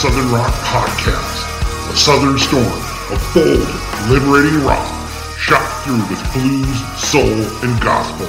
[0.00, 3.68] Southern Rock Podcast, A Southern Storm, a bold,
[4.08, 4.88] liberating rock
[5.36, 8.26] shot through with blues, soul, and gospel.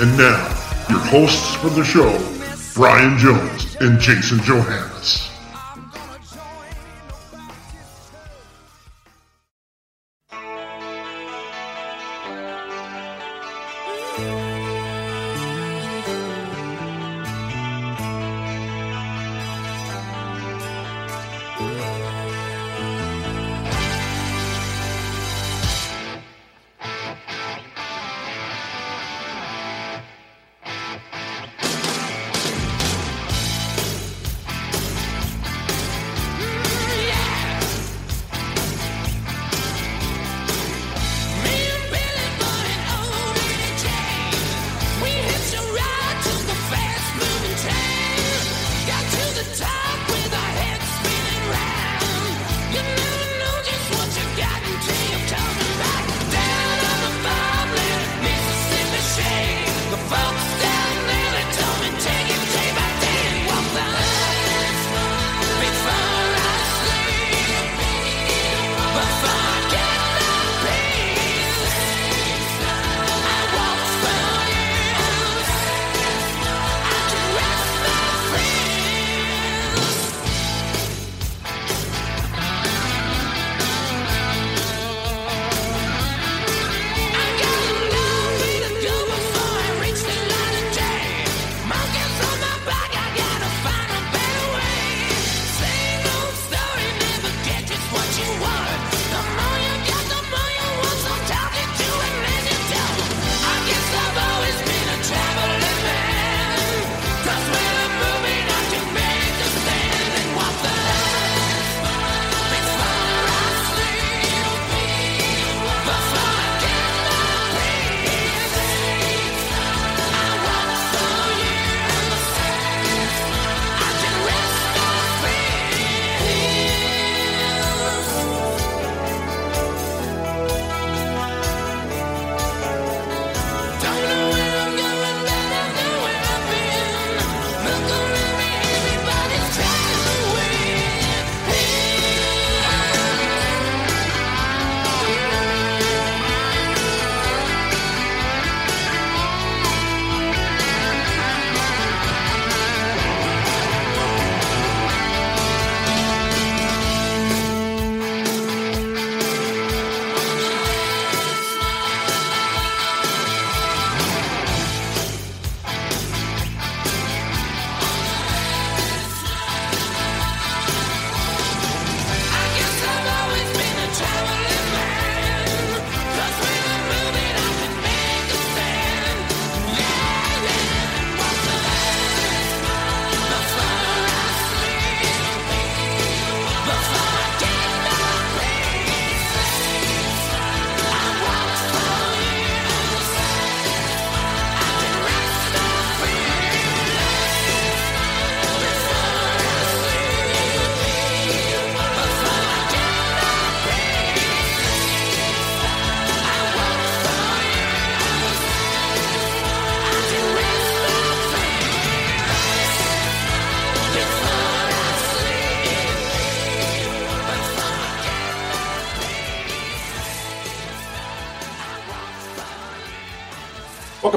[0.00, 0.46] And now,
[0.88, 2.16] your hosts for the show,
[2.76, 5.28] Brian Jones and Jason Johannes.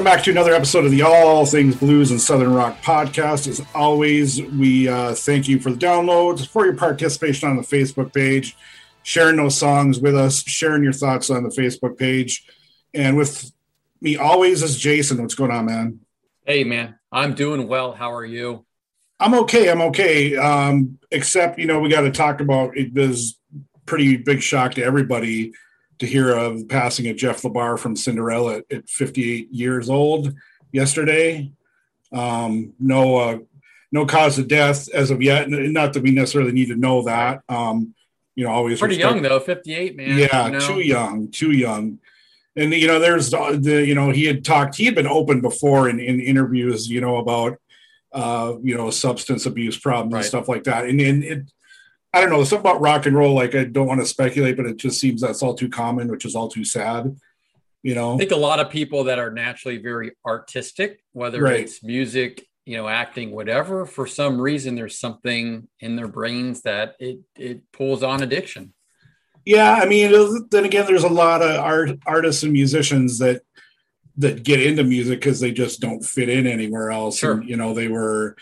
[0.02, 3.46] Welcome back to another episode of the All Things Blues and Southern Rock podcast.
[3.46, 8.12] As always, we uh, thank you for the downloads, for your participation on the Facebook
[8.12, 8.56] page,
[9.04, 12.44] sharing those songs with us, sharing your thoughts on the Facebook page.
[12.92, 13.52] And with
[14.00, 15.22] me always is Jason.
[15.22, 16.00] What's going on, man?
[16.44, 16.98] Hey, man.
[17.12, 17.92] I'm doing well.
[17.92, 18.66] How are you?
[19.20, 19.70] I'm okay.
[19.70, 20.36] I'm okay.
[20.36, 23.38] Um, except, you know, we got to talk about it was
[23.86, 25.52] pretty big shock to everybody
[26.02, 30.34] to hear of the passing of Jeff LaBar from Cinderella at, at 58 years old
[30.72, 31.52] yesterday.
[32.12, 33.38] Um, no, uh,
[33.92, 35.48] no cause of death as of yet.
[35.48, 37.42] Not that we necessarily need to know that.
[37.48, 37.94] Um,
[38.34, 40.18] you know, always Pretty respect- young though, 58, man.
[40.18, 40.58] yeah, you know?
[40.58, 41.98] too young, too young.
[42.56, 45.40] And you know, there's the, the you know he had talked, he had been open
[45.40, 47.58] before in, in interviews, you know, about
[48.12, 50.18] uh, you know, substance abuse problems Right.
[50.18, 50.84] and stuff like that.
[50.84, 51.38] And, and it,
[52.14, 53.34] I don't know, something about rock and roll.
[53.34, 56.24] Like I don't want to speculate, but it just seems that's all too common, which
[56.24, 57.16] is all too sad.
[57.82, 61.60] You know, I think a lot of people that are naturally very artistic, whether Right.
[61.60, 66.94] it's music, you know, acting, whatever, for some reason there's something in their brains that
[67.00, 68.72] it it pulls on addiction.
[69.44, 70.12] Yeah, I mean,
[70.50, 73.42] then again, there's a lot of art artists and musicians that
[74.18, 77.18] that get into music because they just don't fit in anywhere else.
[77.18, 77.32] Sure.
[77.32, 78.36] And, you know, they were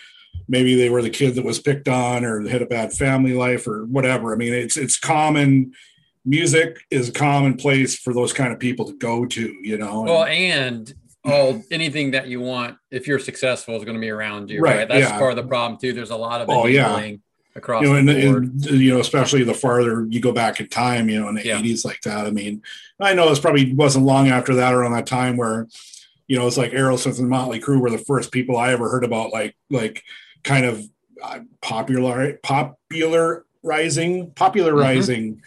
[0.50, 3.66] maybe they were the kid that was picked on or had a bad family life
[3.66, 4.34] or whatever.
[4.34, 5.72] I mean, it's it's common.
[6.26, 9.56] Music is a common place for those kind of people to go to.
[9.62, 10.02] You know.
[10.02, 10.92] Well, and
[11.24, 14.78] all anything that you want, if you're successful, is going to be around you, Right,
[14.78, 14.88] right?
[14.88, 15.18] That's yeah.
[15.18, 15.92] part of the problem too.
[15.92, 17.12] There's a lot of Oh, yeah.
[17.54, 21.08] across you know, and, and you know, especially the farther you go back in time,
[21.08, 21.58] you know, in the Yeah.
[21.58, 22.26] eighties like that.
[22.26, 22.62] I mean,
[22.98, 25.68] I know it's probably wasn't long after that around that time where,
[26.26, 29.04] you know, it's like Aerosmith and Motley Crue were the first people I ever heard
[29.04, 30.02] about, like, like
[30.42, 30.82] kind of
[31.22, 35.42] uh, popular, popularizing, popularizing,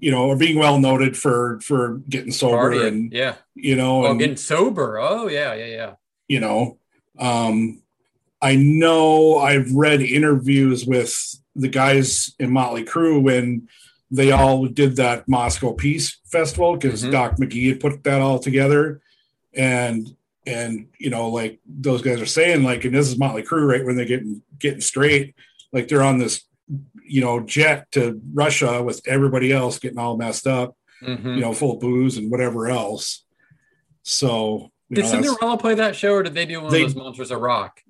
[0.00, 3.34] you know, or being well noted for for getting sober Partying, and yeah.
[3.54, 4.98] you know, Oh, and, getting sober.
[4.98, 5.92] Oh, yeah, yeah, yeah.
[6.28, 6.78] you know
[7.18, 7.82] um
[8.40, 11.12] i know i've read interviews with
[11.54, 13.68] the guys in motley crue when
[14.10, 17.12] they all did that moscow peace festival because Mhm.
[17.12, 19.02] doc mcghee had put that all together
[19.52, 20.16] and
[20.46, 23.84] and you know like those guys are saying like and this is motley crue right
[23.84, 25.34] when they're getting getting straight
[25.72, 26.42] like they're on this
[27.04, 31.34] you know jet to russia with everybody else getting all messed up Mhm.
[31.36, 33.24] you know full of booze and whatever else
[34.02, 36.92] so you Did know, Cinderella play that show, or did they do one They- of
[36.94, 37.80] those Monsters of Rock?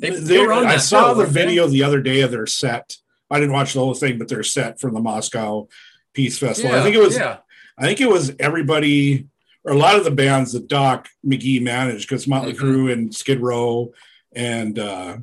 [0.00, 2.46] They, They- they were on I saw show, the video the other day of their
[2.46, 2.96] set.
[3.30, 5.68] I didn't watch the whole thing, but their set from the Moscow
[6.12, 6.74] Peace Festival.
[6.76, 7.16] I think it was.
[7.16, 7.38] Yeah,
[7.78, 9.28] I think it was everybody
[9.64, 12.58] or a lot of the bands that Doc McGhee managed because Motley Mhm.
[12.58, 13.92] Crue and Skid Row
[14.34, 15.18] and uh,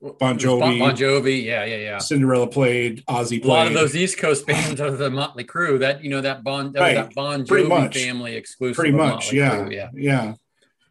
[0.00, 0.78] Bon It was Bon, Jovi.
[0.78, 1.42] bon Jovi.
[1.44, 1.98] Yeah, yeah, yeah.
[1.98, 3.02] Cinderella played.
[3.06, 3.44] Ozzy played.
[3.44, 5.78] A lot of those East Coast bands are the Motley Crue.
[5.80, 6.94] That you know that Bon that, Right.
[6.94, 7.96] that Bon Jovi much.
[7.96, 8.76] family exclusive.
[8.76, 9.32] pretty much.
[9.32, 9.88] Yeah, Crue, yeah.
[9.94, 10.34] yeah.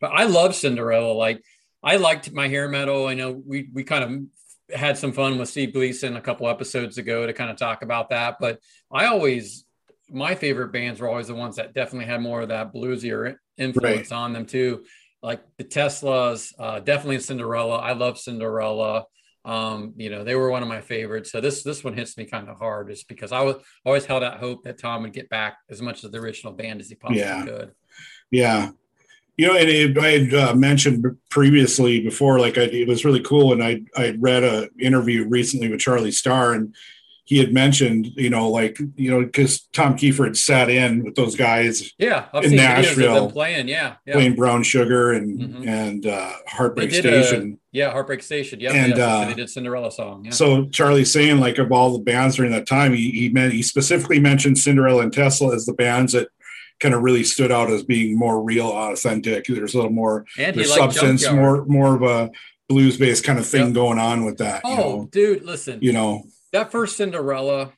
[0.01, 1.13] But I love Cinderella.
[1.13, 1.41] Like
[1.83, 3.07] I liked my hair metal.
[3.07, 6.97] I know we we kind of had some fun with Steve Gleason a couple episodes
[6.97, 8.37] ago to kind of talk about that.
[8.39, 8.59] But
[8.91, 9.63] I always
[10.09, 14.11] my favorite bands were always the ones that definitely had more of that bluesier influence
[14.11, 14.83] on them too.
[15.23, 17.77] Like the Teslas, uh, definitely Cinderella.
[17.77, 19.05] I love Cinderella.
[19.43, 21.31] Um, you know, they were one of my favorites.
[21.31, 23.55] So this this one hits me kind of hard just because I was
[23.85, 26.81] always held out hope that Tom would get back as much of the original band
[26.81, 27.45] as he possibly Yeah.
[27.45, 27.71] could.
[28.31, 28.71] Yeah.
[29.37, 33.19] You know, and it, I had uh, mentioned previously before, like I, it was really
[33.21, 33.51] cool.
[33.53, 36.73] And I I read a interview recently with Charlie Starr, and
[37.27, 41.15] he had mentioned, you know, like you know, because Tom Kiefer had sat in with
[41.15, 43.67] those guys Yeah, I've In seen videos of Nashville, playing.
[43.67, 45.67] Yeah, yeah, playing Brown Sugar and Mhm.
[45.67, 47.59] and uh, Heartbreak did a- Station.
[47.71, 47.91] yeah.
[47.91, 48.59] Heartbreak Station.
[48.59, 49.05] Yeah, And, yeah.
[49.07, 50.25] uh, they did Cinderella song.
[50.25, 50.31] Yeah.
[50.31, 53.61] So Charlie's saying, like, of all the bands during that time, he he meant he
[53.63, 56.27] specifically mentioned Cinderella and Tesla as the bands that
[56.79, 59.45] kind of really stood out as being more real, authentic.
[59.47, 62.29] There's a little more there's substance, more more of a
[62.67, 63.73] blues based kind of thing Yep.
[63.73, 64.61] going on with that.
[64.63, 65.79] Oh, You know, dude, listen.
[65.81, 66.23] you know,
[66.55, 67.73] that first Cinderella,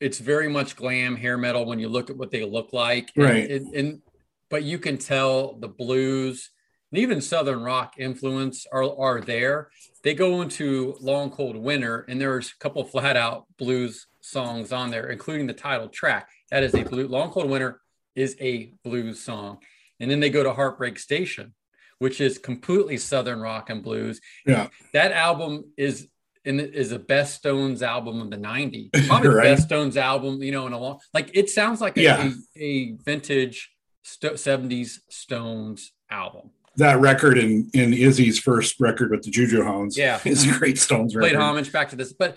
[0.00, 3.10] it's very much glam hair metal when you look at what they look like.
[3.14, 3.50] And, Right.
[3.50, 4.02] And, and
[4.48, 6.50] but you can tell the blues
[6.92, 9.70] and even southern rock influence are are there.
[10.02, 14.90] They go into Long Cold Winter, and there's a couple flat out blues songs on
[14.90, 16.28] there, including the title track.
[16.50, 17.80] That is a blue Long Cold Winter
[18.14, 19.58] is a blues song.
[20.00, 21.54] And then they go to Heartbreak Station,
[21.98, 24.20] which is completely southern rock and blues.
[24.46, 24.68] Yeah.
[24.92, 26.08] That album is
[26.46, 28.90] and it is the best Stones album of the 90s.
[29.08, 29.44] Probably Right.
[29.48, 32.32] the best Stones album, you know, in a long like it sounds like a, Yeah.
[32.56, 33.70] a, a vintage
[34.04, 36.50] sto- 70s Stones album.
[36.76, 39.96] that record in in Izzy's first record with the Juju Hounds.
[39.98, 40.20] Yeah.
[40.24, 41.30] it's a great Stones record.
[41.30, 42.12] Played homage back to this.
[42.12, 42.36] But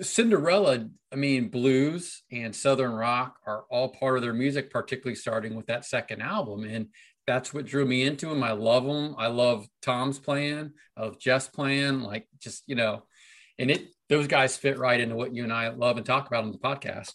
[0.00, 5.54] Cinderella, I mean, blues and Southern rock are all part of their music, particularly starting
[5.54, 6.64] with that second album.
[6.64, 6.88] And
[7.26, 8.42] that's what drew me into them.
[8.42, 9.14] I love them.
[9.18, 13.04] I love Tom's playing, of Jeff's playing, like just, you know,
[13.62, 16.44] and it those guys fit right into what you and I love and talk about
[16.44, 17.14] on the podcast.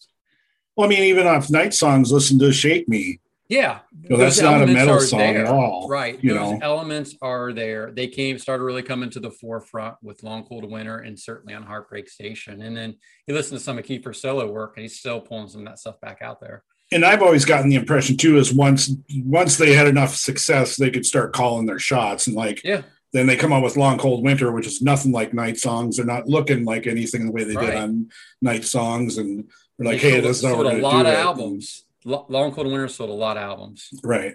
[0.76, 3.80] Well, I mean, even off night songs, listen to "Shake Me." Yeah.
[4.10, 6.22] That's not a metal song at all, Right.
[6.22, 6.60] you those know.
[6.62, 7.92] elements are there.
[7.96, 11.64] They came, started really coming to the forefront with Long Cold Winter and certainly on
[11.64, 12.62] Heartbreak Station.
[12.62, 15.62] And then you listen to some of Kiefer's solo work and he's still pulling some
[15.62, 16.64] of that stuff back out there.
[16.92, 18.92] and I've always gotten the impression too is once
[19.24, 22.82] once they had enough success, they could start calling their shots and like Yeah.
[23.14, 25.96] Then they come out with Long Cold Winter, which is nothing like Night Songs.
[25.98, 27.68] They're not looking like anything the way they Right.
[27.68, 28.10] did on
[28.42, 29.46] Night Songs, and
[29.78, 31.18] they're like, They hey, this is how we're a to lot do of it.
[31.18, 31.86] albums.
[32.06, 33.90] Lo- Long Cold Winter sold a lot of albums.
[34.04, 34.34] Right.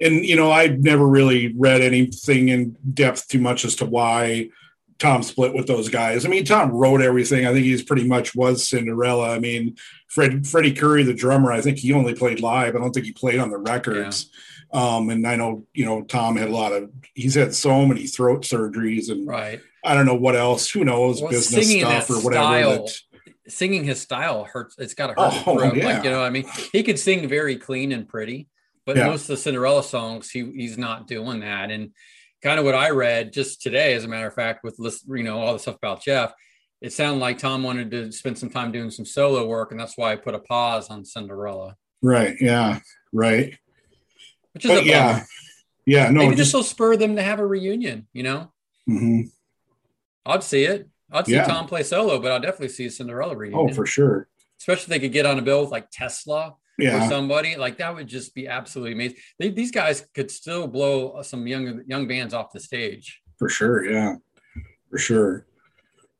[0.00, 4.50] And you know, I never really read anything in depth too much as to why
[4.98, 6.24] Tom split with those guys.
[6.26, 7.46] I mean, Tom wrote everything.
[7.46, 9.30] I think he's pretty much was Cinderella.
[9.34, 9.76] I mean,
[10.08, 12.74] Fred Freddie Coury, the drummer, I think he only played live.
[12.74, 14.30] I don't think he played on the records.
[14.72, 18.06] Um, and I know, you know, Tom had a lot of he's had so many
[18.06, 19.60] throat surgeries and Right.
[19.84, 22.42] I don't know what else, who knows, Well, business stuff or whatever.
[22.44, 22.92] style that-
[23.50, 24.74] Singing his style hurts.
[24.78, 25.42] It's got to hurt.
[25.46, 25.74] Oh, throat.
[25.74, 25.86] yeah.
[25.94, 28.46] Like, you know, what I mean, he could sing very clean and pretty,
[28.84, 29.06] but Yeah.
[29.06, 31.70] most of the Cinderella songs, he he's not doing that.
[31.70, 31.92] And
[32.42, 35.22] kind of what I read just today, as a matter of fact, with list, you
[35.22, 36.34] know, all the stuff about Jeff,
[36.82, 39.96] it sounded like Tom wanted to spend some time doing some solo work, and that's
[39.96, 42.36] why I put a pause on Cinderella, right.
[42.42, 42.80] Yeah.
[43.14, 43.56] Right.
[44.64, 45.12] Which is yeah.
[45.12, 45.26] bummer.
[45.86, 46.10] Yeah.
[46.10, 48.06] No, Maybe just will spur them to have a reunion.
[48.12, 48.52] You know,
[48.88, 49.30] mhm.
[50.26, 50.88] I'd see it.
[51.10, 51.44] I'd see Yeah.
[51.44, 53.70] Tom play solo, but I'd definitely see a Cinderella reunion.
[53.70, 54.28] oh, for sure.
[54.60, 57.94] Especially if they could get on a bill with like Tesla or somebody like that
[57.94, 59.16] would just be absolutely amazing.
[59.38, 63.20] They, these guys could still blow some young young bands off the stage.
[63.38, 64.16] for sure yeah
[64.90, 65.46] for sure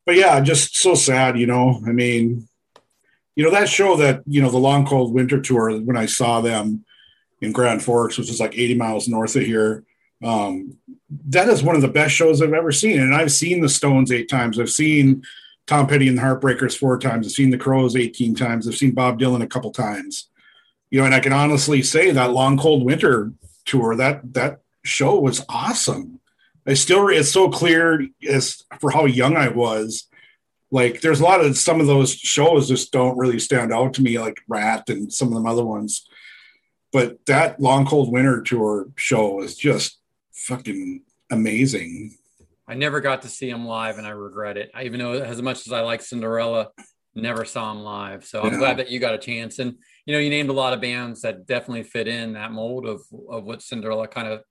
[0.05, 2.47] but yeah just so sad you know i mean
[3.35, 6.39] you know that show that you know the long cold winter tour when i saw
[6.41, 6.85] them
[7.41, 9.83] in grand forks which is like 80 miles north of here.
[10.23, 10.77] Um
[11.29, 12.99] that is one of the best shows i've ever seen.
[12.99, 14.59] And i've seen the stones eight times.
[14.59, 15.23] I've seen
[15.67, 17.27] tom petty and the heartbreakers four times.
[17.27, 18.67] I've seen the crowes 18 times.
[18.67, 20.29] I've seen bob dylan a couple times.
[20.89, 23.31] You know and i can honestly say that long cold winter
[23.65, 26.19] tour that that show was awesome.
[26.67, 30.07] I still it's so clear as for how young I was.
[30.71, 34.03] Like there's a lot of some of those shows just don't really stand out to
[34.03, 36.07] me, like Ratt and some of them other ones.
[36.91, 39.99] But that Long Cold Winter tour show is just
[40.33, 42.17] fucking amazing.
[42.67, 44.71] I never got to see him live, and I regret it.
[44.73, 46.69] I, even though as much as I like Cinderella,
[47.15, 48.25] never saw him live.
[48.25, 48.59] So I'm Yeah.
[48.59, 49.59] glad that you got a chance.
[49.59, 52.85] And you know, you named a lot of bands that definitely fit in that mold
[52.87, 54.41] of of what Cinderella kind of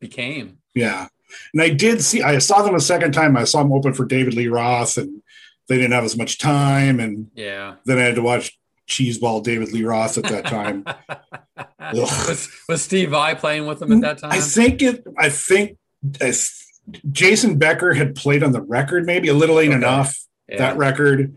[0.00, 0.58] became.
[0.74, 1.08] Yeah.
[1.52, 3.36] And I did see I saw them a second time.
[3.36, 5.22] I saw them open for David Lee Roth and
[5.68, 7.76] they didn't have as much time and Yeah.
[7.86, 10.84] then I had to watch Cheeseball David Lee Roth at that time.
[11.94, 14.32] was, was Steve Vai playing with them at that time?
[14.32, 15.04] I think it.
[15.18, 15.78] I think
[16.20, 16.32] I
[17.10, 19.78] Jason Becker had played on the record, maybe a little ain't Okay.
[19.78, 20.58] enough Yeah.
[20.58, 21.36] that record.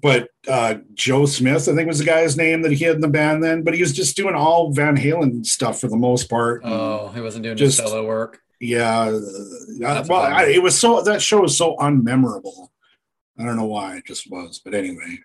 [0.00, 3.08] But uh, Joe Smith, I think was the guy's name that he had in the
[3.08, 3.62] band then.
[3.64, 6.62] But he was just doing all Van Halen stuff for the most part.
[6.64, 8.38] Oh, he wasn't doing Just- solo work.
[8.60, 9.00] yeah.
[9.08, 9.20] uh,
[9.80, 10.20] That's well.
[10.20, 12.68] I, it was so that show was so unmemorable.
[13.36, 15.18] I don't know why it just was, but anyway.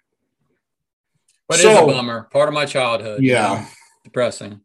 [1.48, 2.24] But it's a bummer.
[2.32, 3.22] Part of my childhood.
[3.22, 3.48] you Yeah.
[3.62, 3.66] know,
[4.04, 4.62] depressing.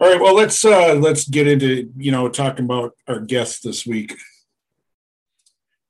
[0.00, 0.20] All right.
[0.20, 4.16] Well, let's uh let's get into you know talking about our guests this week.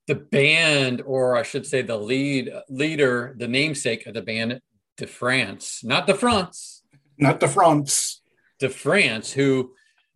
[0.07, 4.61] The band, or I should say the lead leader, the namesake of the band,
[4.97, 6.83] De France, not De France,
[7.19, 8.23] Not the France.
[8.59, 9.73] De France, who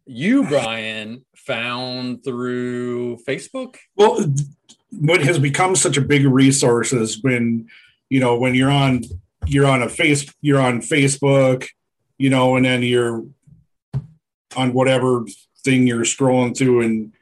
[0.07, 3.77] you, Brian, found through Facebook.
[3.97, 4.25] well
[4.91, 7.67] what has become such a big resource is when
[8.11, 9.03] you know when you're on
[9.47, 11.67] you're on a face you're on facebook
[12.19, 13.25] you know and then you're
[14.57, 15.25] on whatever
[15.65, 17.13] thing you're scrolling through and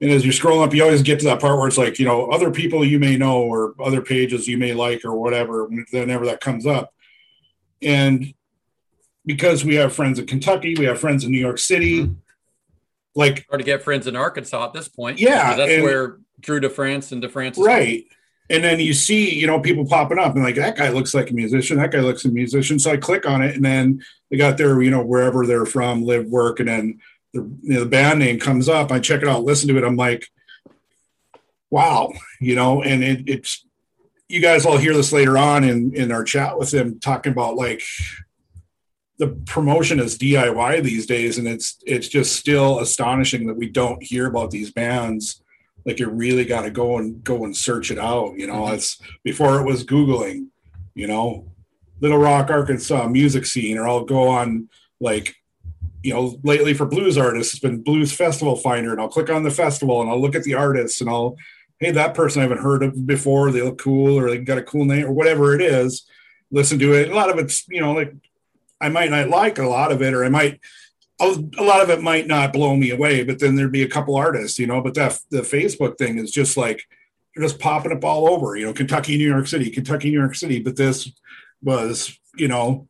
[0.00, 2.06] and as you're scrolling up you always get to that part where it's like you
[2.06, 6.26] know other people you may know or other pages you may like or whatever whenever
[6.26, 6.92] that comes up
[7.82, 8.34] and
[9.24, 12.12] because we have friends in kentucky we have friends in new york city mm-hmm.
[13.14, 15.18] like Hard to get friends in Arkansas at this point.
[15.18, 17.56] Yeah, that's where Drew DeFrance and De France.
[17.56, 18.04] is right
[18.48, 21.30] and then you see you know people popping up and like that guy looks like
[21.30, 21.78] a musician.
[21.78, 22.78] That guy looks like a musician.
[22.78, 26.04] So i click on it and then they got their you know wherever they're from
[26.04, 27.00] live work and then
[27.32, 28.90] the, you know, the band name comes up.
[28.90, 29.84] I check it out listen to it.
[29.84, 30.26] I'm like
[31.70, 33.66] wow you know and it, it's
[34.28, 37.56] you guys all hear this later on in in our chat with them talking about
[37.56, 37.82] like
[39.18, 41.38] the promotion is diy these days.
[41.38, 45.42] And it's it's just still astonishing that we don't hear about these bands
[45.86, 48.64] like you really got to go and go and search it out you know?
[48.64, 48.74] Mhm.
[48.74, 50.48] it's before it was googling
[50.94, 51.46] you know?
[52.00, 54.68] Little rock arkansas music scene or i'll go on
[55.00, 55.34] like
[56.02, 59.42] you know lately for blues artists it's been blues festival finder and i'll click on
[59.44, 61.36] the festival and i'll look at the artists and i'll
[61.80, 64.62] hey that person i haven't heard of before they look cool or they got a
[64.62, 66.06] cool name or whatever it is
[66.50, 67.10] listen to it.
[67.10, 68.12] A lot of it's you know like
[68.80, 70.60] i might not like a lot of it or i might
[71.20, 73.88] a a lot of it might not blow me away, but then there'd be a
[73.88, 74.80] couple artists, you know.
[74.80, 76.82] But that the Facebook thing is just like
[77.34, 80.34] they're just popping up all over, you know, Kentucky, New York City, Kentucky, New York
[80.34, 80.60] City.
[80.60, 81.10] But this
[81.62, 82.88] was you know,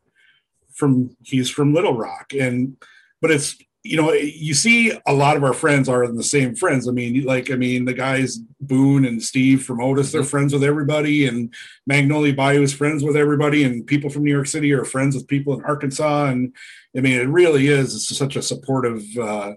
[0.75, 2.77] from he's from Little Rock, and
[3.21, 6.89] but it's you know you see a lot of our friends are the same friends.
[6.89, 10.31] I mean, like I mean the guys Boone and Steve from Otis, they're mm-hmm.
[10.31, 11.55] friends with everybody, and
[11.87, 15.29] Magnolia Bayou is friends with everybody, and people from New York City are friends with
[15.29, 16.55] people in Arkansas, and
[16.97, 19.05] I mean it really is it's such a supportive.
[19.17, 19.53] Uh,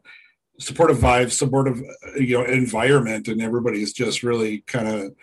[0.61, 1.81] supportive vibes supportive
[2.19, 5.13] you know environment and everybody's just really kind of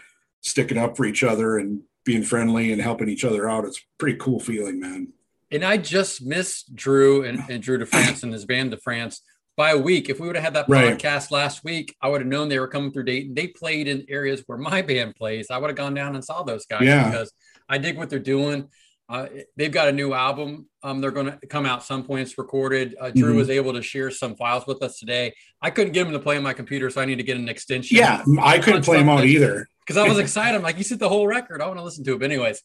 [0.40, 3.82] sticking up for each other and being friendly and helping each other out it's a
[3.98, 5.12] pretty cool feeling man
[5.50, 9.20] And I just missed Drew and, and Drew DeFrance and his band de France
[9.58, 10.08] by a week.
[10.08, 10.96] If we would have had that Right.
[10.98, 13.34] podcast last week, I would have known they were coming through Dayton.
[13.34, 15.46] They played in areas where my band plays.
[15.50, 17.10] I would have gone down and saw those guys Yeah.
[17.10, 17.32] because
[17.68, 18.68] I dig what they're doing.
[19.08, 20.68] Uh, they've got a new album.
[20.82, 22.22] Um, they're going to come out some point.
[22.22, 22.96] It's recorded.
[23.00, 23.36] Uh, Drew Mhm.
[23.36, 25.32] was able to share some files with us today.
[25.62, 27.48] I couldn't get him to play on my computer, so I need to get an
[27.48, 27.96] extension.
[27.98, 30.56] yeah i couldn't play them out either because I was excited.
[30.56, 31.62] I'm like, you said the whole record.
[31.62, 32.18] I want to listen to it.
[32.18, 32.62] But anyways,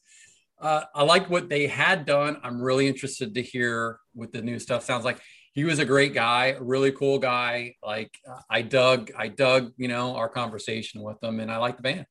[0.59, 2.37] uh, I liked what they had done.
[2.43, 5.19] I'm really interested to hear what the new stuff sounds like.
[5.53, 7.75] He was a great guy, a really cool guy.
[7.83, 11.77] Like uh, I dug, I dug, you know, our conversation with them, and I like
[11.77, 12.05] the band.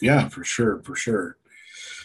[0.00, 1.36] Yeah, for sure, for sure.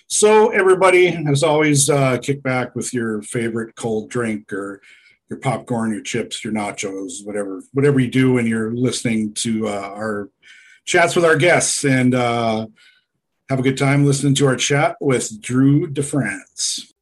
[0.07, 4.81] So everybody, as always, uh, kick back with your favorite cold drink or
[5.29, 9.91] your popcorn, your chips, your nachos, whatever, whatever you do when you're listening to uh,
[9.93, 10.29] our
[10.85, 12.65] chats with our guests, and uh,
[13.49, 16.93] have a good time listening to our chat with Drew DeFrance.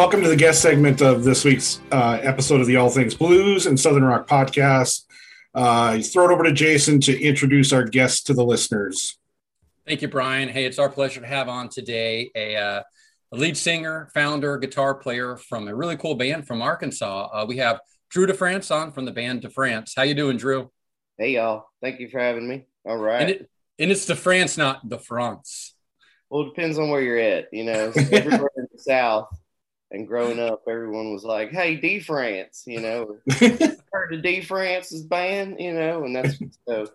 [0.00, 3.66] Welcome to the guest segment of this week's uh, episode of the All Things Blues
[3.66, 5.04] and Southern Rock podcast.
[5.54, 9.18] Uh, throw it over to Jason to introduce our guests to the listeners.
[9.86, 10.48] Thank you, Brian.
[10.48, 12.82] Hey, it's our pleasure to have on today a, uh,
[13.30, 17.28] a lead singer, founder, guitar player from a really cool band from Arkansas.
[17.30, 19.92] Uh, we have Drew DeFrance on from the band DeFrance.
[19.94, 20.70] How you doing, Drew?
[21.18, 22.64] Hey y'all, thank you for having me.
[22.86, 23.20] All right.
[23.20, 25.72] And, it, and it's DeFrance, not DeFrance.
[26.30, 27.48] well, it depends on where you're at.
[27.52, 29.28] You know, everywhere in the South
[29.90, 33.16] and growing up, everyone was like, "Hey, D France," you know,
[33.92, 36.86] heard of D France's band, you know, and that's so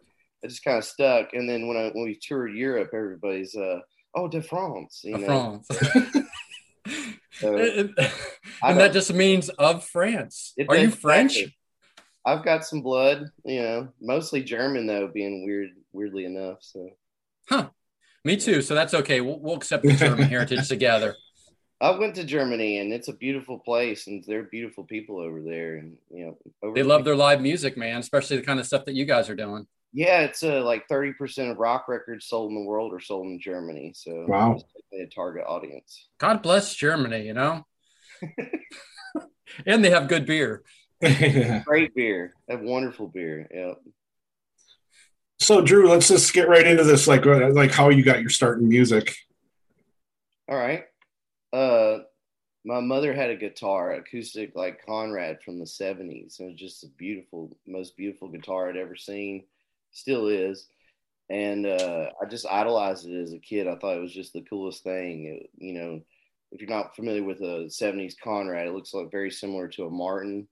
[0.41, 1.33] it just kind of stuck.
[1.33, 3.79] And then when I when we toured Europe, everybody's uh,
[4.15, 5.61] "Oh, De France," you know.
[5.69, 6.25] DeFrance.
[7.31, 10.53] So and I and that don't- just means of France.
[10.57, 11.39] It Are you does- French?
[12.27, 16.57] I've got some blood, you know, mostly German though, being weird, weirdly enough.
[16.61, 16.89] So
[17.49, 17.69] huh?
[18.23, 18.63] Me too.
[18.63, 19.21] So that's okay.
[19.21, 21.15] We'll, we'll accept the German heritage together.
[21.81, 25.75] I went to Germany and it's a beautiful place and they're beautiful people over there
[25.75, 28.85] and you know over They love their live music, man, especially the kind of stuff
[28.85, 29.67] that you guys are doing.
[29.93, 33.39] yeah it's uh, like 30% of rock records sold in the world are sold in
[33.39, 34.53] Germany so Wow.
[34.53, 37.65] it's definitely a target audience God bless Germany, you know?
[39.65, 40.63] and they have good beer.
[41.65, 43.73] great beer they have wonderful beer yeah
[45.37, 48.29] so, Drew, let's just get right into this, like uh, like how you got your
[48.29, 49.13] start in music.
[50.49, 50.85] all right
[51.55, 52.03] uh
[52.65, 56.87] my mother had a guitar acoustic like Conrad from the 70s it was just a
[56.97, 59.43] beautiful most beautiful guitar I'd ever seen.
[59.91, 60.67] Still is.
[61.29, 63.67] And uh, I just idolized it as a kid.
[63.67, 65.25] I thought it was just the coolest thing.
[65.25, 66.01] It, you know,
[66.51, 69.89] if you're not familiar with a '70s Conrad, it looks like very similar to a
[69.89, 70.47] Martin,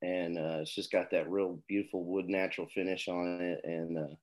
[0.00, 4.14] and uh, it's just got that real beautiful wood natural finish on it, and uh,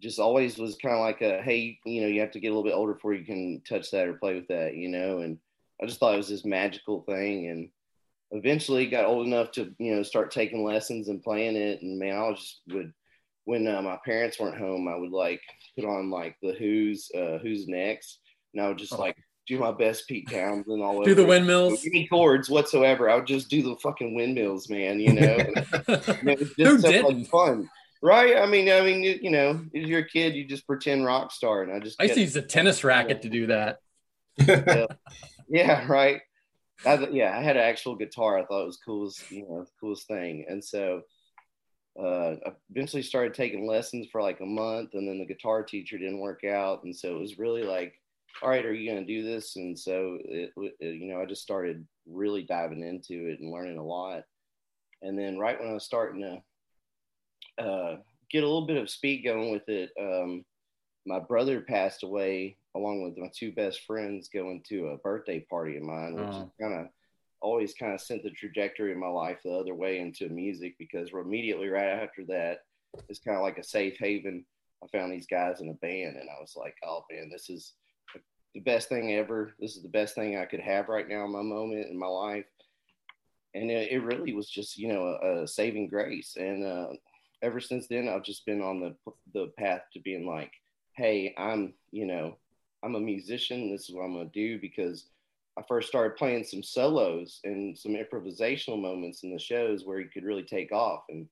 [0.00, 2.50] just always was kind of like a hey, you know, you have to get a
[2.50, 5.18] little bit older before you can touch that or play with that, you know.
[5.20, 5.38] And
[5.82, 7.68] I just thought it was this magical thing, and
[8.30, 12.16] eventually got old enough to you know start taking lessons and playing it, and man,
[12.16, 12.92] I was just would
[13.44, 15.40] when uh, my parents weren't home, I would like
[15.74, 18.18] put on like the Who's uh, Who's Next,
[18.54, 18.98] and I would just Oh.
[18.98, 21.04] like do my best Pete Townshend all over.
[21.06, 21.82] Do the windmills.
[21.86, 23.08] Any chords whatsoever.
[23.08, 25.00] I would just do the fucking windmills, man.
[25.00, 25.36] You know,
[25.88, 27.24] and it was just Who so didn't?
[27.24, 27.70] fun,
[28.02, 28.36] right?
[28.36, 31.32] I mean, I mean, you, you know, if you're a kid, you just pretend rock
[31.32, 33.78] star, and I just I used to use a tennis racket to do that.
[35.48, 36.20] yeah, right.
[36.86, 38.38] I, yeah, I had an actual guitar.
[38.38, 40.44] I thought it was coolest, you know, coolest thing.
[40.48, 41.02] And so
[42.00, 45.98] uh, I eventually started taking lessons for like a month, and then the guitar teacher
[45.98, 47.94] didn't work out, and so it was really like
[48.42, 49.56] all right, are you going to do this?
[49.56, 53.78] And so, it, it, you know, I just started really diving into it and learning
[53.78, 54.22] a lot.
[55.02, 56.42] And then, right when I was starting to
[57.58, 57.96] uh,
[58.30, 60.44] get a little bit of speed going with it, um,
[61.06, 65.76] my brother passed away along with my two best friends going to a birthday party
[65.76, 66.50] of mine, which Oh.
[66.60, 66.86] kind of
[67.40, 71.10] always kind of sent the trajectory of my life the other way into music because
[71.12, 72.64] immediately right after that,
[73.08, 74.44] it's kind of like a safe haven.
[74.82, 77.74] I found these guys in a band and I was like, oh man, this is
[78.54, 79.54] the best thing ever.
[79.58, 82.06] This is the best thing I could have right now in my moment in my
[82.06, 82.46] life.
[83.54, 86.36] And it, it really was just, you know, a, a saving grace.
[86.36, 86.88] And uh,
[87.42, 90.52] ever since then, I've just been on the, the path to being like,
[90.94, 92.36] hey, I'm, you know,
[92.82, 93.70] I'm a musician.
[93.70, 95.06] This is what I'm to do because
[95.58, 100.06] I first started playing some solos and some improvisational moments in the shows where he
[100.06, 101.04] could really take off.
[101.08, 101.26] And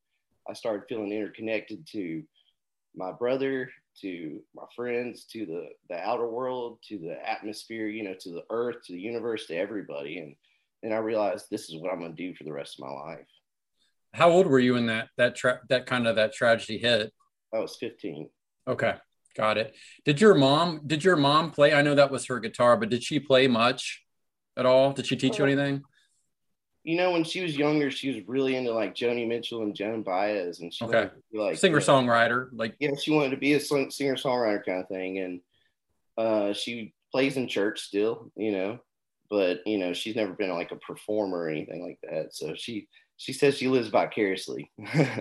[0.49, 2.23] I started feeling interconnected to
[2.95, 8.14] my brother, to my friends, to the, the outer world, to the atmosphere, you know,
[8.21, 10.19] to the earth, to the universe, to everybody.
[10.19, 10.35] And
[10.83, 13.27] and I realized this is what I'm to do for the rest of my life.
[14.14, 17.12] How old were you in that that tra- that kind of that tragedy hit?
[17.55, 18.29] I was 15.
[18.69, 18.95] Okay,
[19.37, 19.75] got it.
[20.05, 21.73] Did your mom did your mom play?
[21.75, 24.05] I know that was her guitar, but did she play much
[24.57, 24.92] at all?
[24.92, 25.83] Did she teach you anything?
[26.83, 30.03] You know, when she was younger, she was really into like Joni Mitchell and Joan
[30.03, 31.11] Baez, and she Okay.
[31.33, 35.19] like Singer songwriter, like yeah, she wanted to be a singer songwriter kind of thing,
[35.19, 35.40] and
[36.16, 38.79] uh, she plays in church still, you know,
[39.29, 42.35] but you know she's never been like a performer or anything like that.
[42.35, 44.70] So she she says she lives vicariously.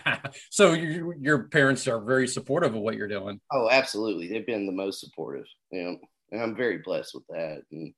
[0.50, 3.40] so you, your parents are very supportive of what you're doing.
[3.50, 5.96] oh, absolutely, they've been the most supportive, you know,
[6.30, 7.62] and I'm very blessed with that.
[7.70, 7.92] And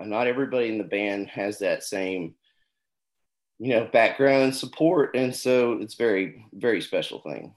[0.00, 2.34] uh, not everybody in the band has that same
[3.58, 7.54] you know background and support, and so it's very very special thing.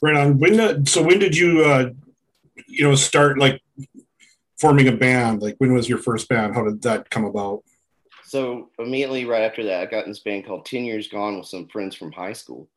[0.00, 0.38] Right on.
[0.38, 1.90] When the, so when did you uh
[2.66, 3.62] you know start like
[4.58, 5.42] forming a band?
[5.42, 6.54] Like when was your first band?
[6.54, 7.62] How did that come about?
[8.28, 11.46] So immediately right after that, I got in this band called 10 Years Gone with
[11.46, 12.68] some friends from high school.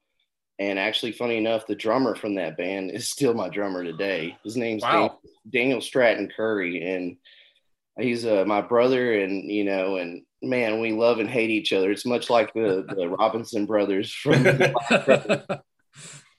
[0.59, 4.37] And actually, funny enough, the drummer from that band is still my drummer today.
[4.43, 5.19] His name's Wow.
[5.23, 5.31] Dan-
[5.63, 6.81] Daniel Stratton Curry.
[6.83, 7.17] And
[7.99, 9.19] he's uh, my brother.
[9.19, 11.91] And, you know, and man, we love and hate each other.
[11.91, 14.45] It's much like the, the Robinson brothers from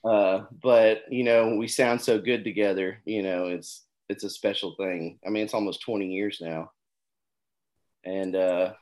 [0.03, 4.75] uh, but you know we sound so good together you know it's it's a special
[4.75, 6.71] thing i mean it's almost 20 years now
[8.03, 8.73] and uh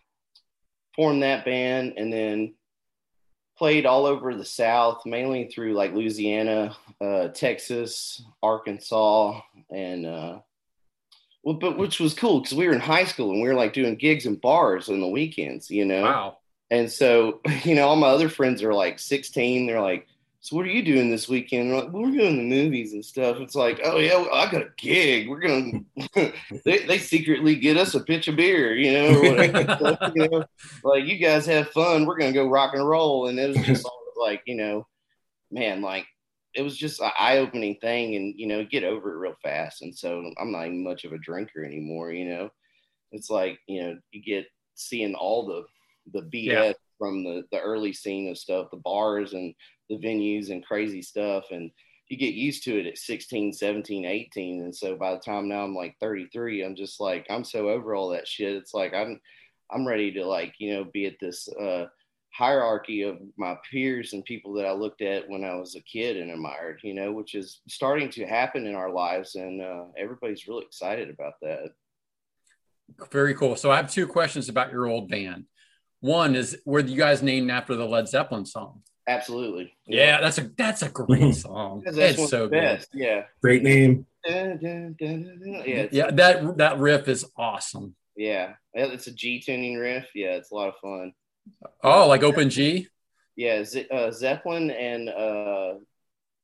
[0.95, 2.53] formed that band and then
[3.57, 10.39] played all over the south mainly through like louisiana uh texas arkansas and uh
[11.43, 13.73] well, but which was cool because we were in high school and we were like
[13.73, 16.03] doing gigs in bars on the weekends, you know.
[16.03, 16.37] wow.
[16.69, 19.65] And so, you know, all my other friends are like 16.
[19.65, 20.07] They're like,
[20.43, 21.69] so what are you doing this weekend?
[21.69, 23.37] I'm like, well, we're going to the movies and stuff.
[23.39, 25.29] It's like, oh yeah, well, I got a gig.
[25.29, 26.33] We're going to,
[26.65, 30.11] they, they secretly get us a pitch of beer, you know, or whatever.
[30.15, 30.43] you know,
[30.83, 32.07] like you guys have fun.
[32.07, 33.27] We're going to go rock and roll.
[33.27, 34.87] And it was just all like, you know,
[35.51, 36.07] man, like
[36.55, 39.81] it was just an eye opening thing and, you know, get over it real fast.
[39.81, 42.49] And so I'm not even much of a drinker anymore, you know,
[43.11, 45.63] it's like, you know, you get seeing all the,
[46.19, 46.73] the BS Yeah.
[47.01, 49.55] From the, the early scene of stuff, the bars and
[49.89, 51.45] the venues and crazy stuff.
[51.49, 51.71] And
[52.09, 54.61] you get used to it at 16, 17, 18.
[54.61, 57.95] And so by the time now I'm like 33, I'm just like, I'm so over
[57.95, 58.55] all that shit.
[58.55, 59.19] It's like, I'm,
[59.71, 61.87] I'm ready to like, you know, be at this, uh,
[62.33, 66.17] hierarchy of my peers and people that I looked at when I was a kid
[66.17, 69.33] and admired, you know, which is starting to happen in our lives.
[69.33, 71.71] And uh, everybody's really excited about that.
[73.11, 73.55] Very cool.
[73.55, 75.45] So I have two questions about your old band.
[76.01, 78.81] One is were you guys named after the Led Zeppelin song?
[79.07, 79.73] Absolutely.
[79.87, 81.81] Yeah, that's a that's a great song.
[81.85, 82.51] That's It's so good.
[82.61, 82.89] best.
[82.93, 83.23] Yeah.
[83.41, 84.05] Great name.
[84.27, 85.87] Yeah.
[85.91, 87.95] Yeah, that that riff is awesome.
[88.15, 88.53] yeah.
[88.73, 90.07] It's a G tuning riff.
[90.15, 90.35] Yeah.
[90.35, 91.13] It's a lot of fun.
[91.83, 92.87] Oh, like Open G.
[93.35, 93.63] Yeah.
[93.63, 95.73] Ze- uh, Zeppelin and uh,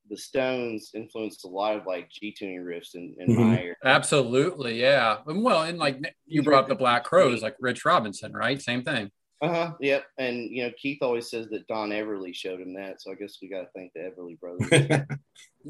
[0.09, 3.37] the Stones influenced a lot of like G tuning riffs in, in Mhm.
[3.47, 3.77] my ear.
[3.83, 5.17] Absolutely, yeah.
[5.27, 8.61] And Well, and like you brought up the Black Crowes, like Rich Robinson, right?
[8.61, 9.11] Same thing.
[9.39, 9.71] Uh huh.
[9.79, 10.03] Yep.
[10.17, 13.01] And you know, Keith always says that Don Everly showed him that.
[13.01, 15.05] So I guess we got to thank the Everly brothers.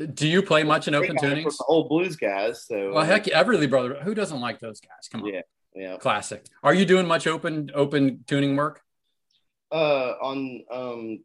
[0.14, 1.56] Do you play much in open tunings?
[1.68, 2.66] old blues guys.
[2.66, 3.96] So Well, heck, Everly brother.
[4.04, 5.10] Who doesn't like those guys?
[5.12, 5.42] Come on, Yeah.
[5.76, 5.98] yeah.
[5.98, 6.46] classic.
[6.64, 8.82] Are you doing much open open tuning work?
[9.70, 11.20] Uh, on um,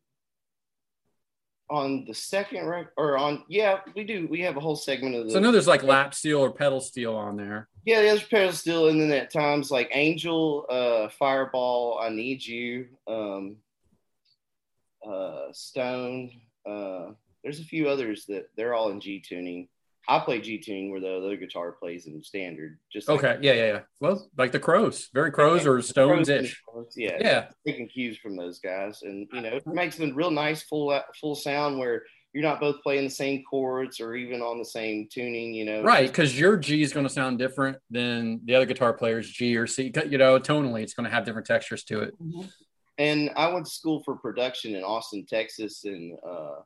[1.71, 4.27] on the second record or on yeah, we do.
[4.29, 6.53] We have a whole segment of the So I know there's like lap steel or
[6.53, 7.69] pedal steel on there.
[7.85, 8.03] Yeah.
[8.03, 13.57] There's pedal steel, and then at times like Angel, uh, Fireball, I Need You, um,
[15.07, 16.31] uh, Stone.
[16.69, 17.11] Uh,
[17.43, 19.69] there's a few others that they're all in G tuning.
[20.09, 22.79] I play G tuning where the other guitar plays in standard.
[22.93, 23.39] Just like- Okay.
[23.43, 23.81] Yeah, yeah, yeah.
[24.01, 26.61] Well, like the Crowes, very Crowes or Stones ish.
[26.97, 27.49] Yeah, Yeah.
[27.67, 31.35] taking cues from those guys, and you know, it makes a real nice full full
[31.37, 35.53] sound where you're not both playing the same chords or even on the same tuning.
[35.53, 38.93] You know, Right, because your G is going to sound different than the other guitar
[38.93, 39.93] player's G or C.
[40.09, 42.15] You know, tonally, it's going to have different textures to it.
[42.99, 46.61] And I went to school for production in Austin, Texas, and uh,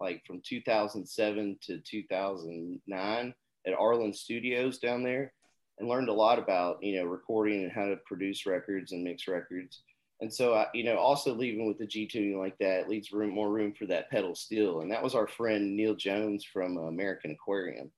[0.00, 3.34] like from 2007 to 2009
[3.66, 5.32] at Arlyn Studios down there,
[5.78, 9.28] and learned a lot about you know recording and how to produce records and mix
[9.28, 9.82] records.
[10.22, 13.30] And so, I, you know, also leaving with the G tuning like that leaves room
[13.30, 14.80] more room for that pedal steel.
[14.80, 17.90] And that was our friend Neil Jones from uh, American Aquarium.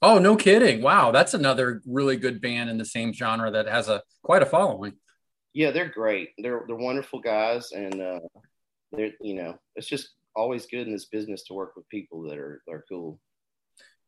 [0.00, 0.80] Oh, no kidding!
[0.80, 4.46] Wow, that's another really good band in the same genre that has a quite a
[4.46, 4.94] following.
[5.52, 6.30] Yeah, they're great.
[6.38, 8.20] They're they're wonderful guys, and uh,
[8.92, 12.38] they're you know it's just always good in this business to work with people that
[12.38, 13.20] are are cool.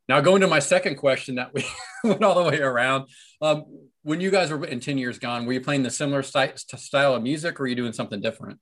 [0.08, 1.64] Now, going to my second question that we
[2.04, 3.08] went all the way around.
[3.42, 3.64] Um,
[4.02, 7.14] when you guys were in 10 years gone, were you playing the similar sty- style
[7.14, 8.58] of music or were you doing something different?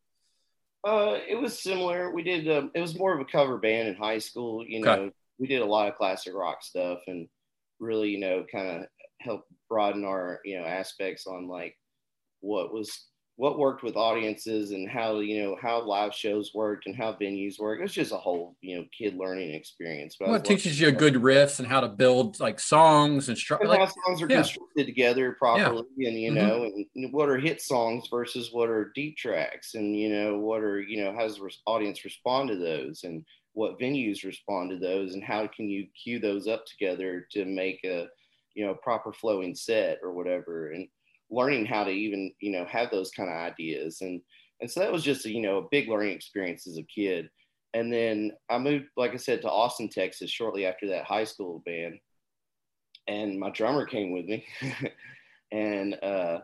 [0.85, 2.13] Uh, it was similar.
[2.13, 2.49] We did.
[2.51, 4.65] Um, it was more of a cover band in high school.
[4.67, 5.13] You know, Okay.
[5.39, 7.29] we did a lot of classic rock stuff, and
[7.81, 8.87] really, you know, kind of
[9.21, 11.77] helped broaden our you know aspects on like
[12.41, 16.97] what was what worked with audiences and how you know how live shows worked and
[16.97, 17.79] how venues work.
[17.79, 20.17] It was just a whole you know kid learning experience.
[20.19, 23.63] But Well, it teaches you good riffs and how to build like songs and stru-
[23.65, 24.37] like, how songs are yeah.
[24.39, 26.35] constructed together properly and you Mhm.
[26.35, 30.63] know and what are hit songs versus what are deep tracks and you know what
[30.63, 34.79] are you know how does the audience respond to those and what venues respond to
[34.79, 38.07] those and how can you cue those up together to make a
[38.55, 40.89] you know proper flowing set or whatever and
[41.31, 44.21] learning how to even you know have those kind of ideas and
[44.61, 47.29] and so that was just a, you know a big learning experience as a kid
[47.75, 51.63] and then i moved like i said to austin texas shortly after that high school
[51.67, 51.99] band
[53.09, 54.45] and my drummer came with me
[55.53, 56.39] and uh,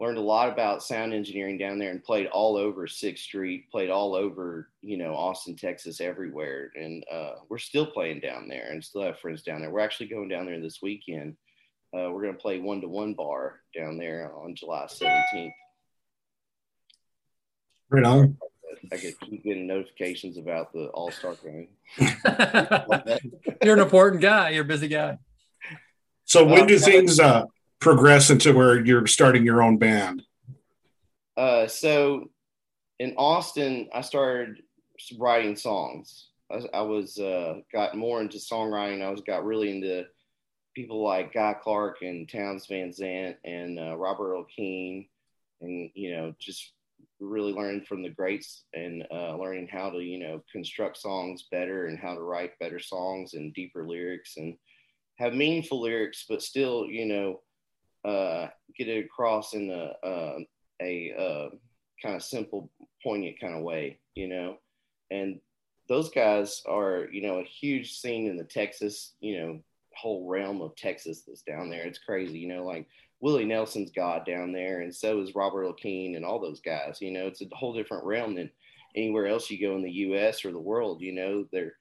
[0.00, 3.90] learned a lot about sound engineering down there and played all over Sixth Street, played
[3.90, 6.72] all over, you know, Austin, Texas, everywhere.
[6.74, 9.70] And uh, we're still playing down there and still have friends down there.
[9.70, 11.36] We're actually going down there this weekend.
[11.94, 15.50] Uh, we're going to play one to one bar down there on July 17th.
[17.90, 18.38] Right on.
[18.90, 21.68] I get keep getting notifications about the All Star game.
[23.62, 24.50] you're an important guy.
[24.50, 25.18] You're a busy guy.
[26.24, 27.44] So when do Uh, things uh,
[27.80, 30.22] progress into where you're starting your own band?
[31.36, 32.30] Uh, so
[32.98, 34.62] in Austin, I started
[35.18, 36.28] writing songs.
[36.50, 39.02] I, was- I was uh, got more into songwriting.
[39.02, 40.04] I was got really into
[40.74, 45.06] people like Guy Clark and Townes Van Zandt and uh, Robert Keen,
[45.60, 46.72] and you know just
[47.20, 51.86] really learning from the greats and uh, learning how to you know construct songs better
[51.86, 54.56] and how to write better songs and deeper lyrics and
[55.16, 57.40] have meaningful lyrics, but still you know
[58.04, 60.38] uh, get it across in a uh,
[60.80, 61.56] a uh,
[62.02, 62.70] kind of simple,
[63.02, 64.56] poignant kind of way, you know.
[65.10, 65.40] And
[65.88, 69.60] those guys are, you know, a huge scene in the Texas, you know,
[69.96, 71.84] whole realm of Texas that's down there.
[71.84, 72.86] It's crazy, you know, like
[73.20, 77.00] Willie Nelson's God down there, and so is Robert Keen and all those guys.
[77.00, 78.50] You know, it's a whole different realm than
[78.96, 80.44] anywhere else you go in the U.S.
[80.44, 81.00] or the world.
[81.00, 81.74] You know, they're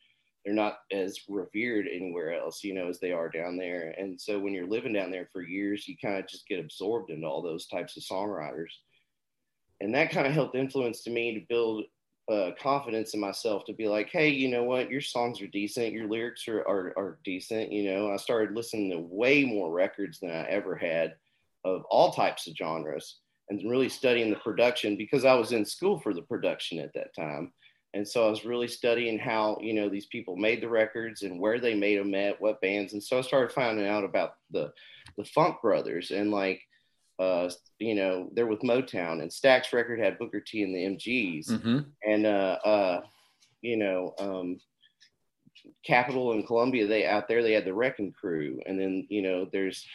[0.46, 3.94] they're not as revered anywhere else, you know, as they are down there.
[3.98, 7.12] And so when you're living down there for years, you kind of just get absorbed
[7.12, 8.72] into all those types of songwriters.
[9.82, 11.86] And that kind of helped influence to me to build
[12.30, 15.94] uh, confidence in myself to be like, hey, you know what, your songs are decent,
[15.94, 17.72] your lyrics are, are, are decent.
[17.72, 21.16] You know, I started listening to way more records than I ever had
[21.64, 26.00] of all types of genres and really studying the production because I was in school
[26.00, 27.52] for the production at that time.
[27.94, 31.40] And so I was really studying how, you know, these people made the records and
[31.40, 32.94] where they made them at, what bands.
[32.94, 34.72] And so I started finding out about the,
[35.18, 36.62] the Funk Brothers and like,
[37.22, 41.62] uh, you know, they're with Motown and Stax record had Booker T and the MGs
[41.62, 43.02] hmm and, uh, uh,
[43.62, 44.60] you know, um,
[45.86, 48.60] Capitol and Columbia, they out there, they had the Wrecking Crew.
[48.66, 49.86] And then, you know, there's,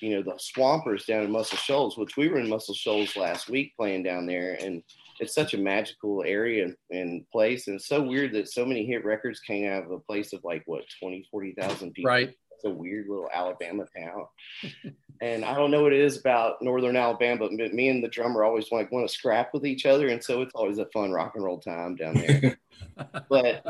[0.00, 3.48] you know, the Swampers down in Muscle Shoals, which we were in Muscle Shoals last
[3.48, 4.56] week playing down there.
[4.60, 4.82] And
[5.20, 7.66] it's such a magical area and place.
[7.66, 10.44] And it's so weird that so many hit records came out of a place of
[10.44, 12.08] like, what, 20, 40,000 people.
[12.08, 12.34] Right.
[12.58, 14.26] It's a weird little Alabama town.
[15.20, 18.42] and I don't know what it is about Northern Alabama, but me and the drummer
[18.42, 20.08] always like want to scrap with each other.
[20.08, 22.58] And so it's always a fun rock and roll time down there.
[23.28, 23.64] but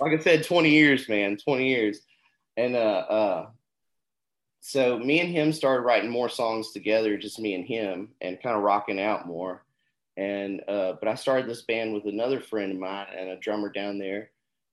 [0.00, 1.98] like I said, 20 years, man, 20 years.
[2.56, 3.46] And uh, uh,
[4.60, 8.56] so me and him started writing more songs together, just me and him, and kind
[8.56, 9.64] of rocking out more.
[10.16, 13.70] And uh, but I started this band with another friend of mine and a drummer
[13.70, 14.30] down there.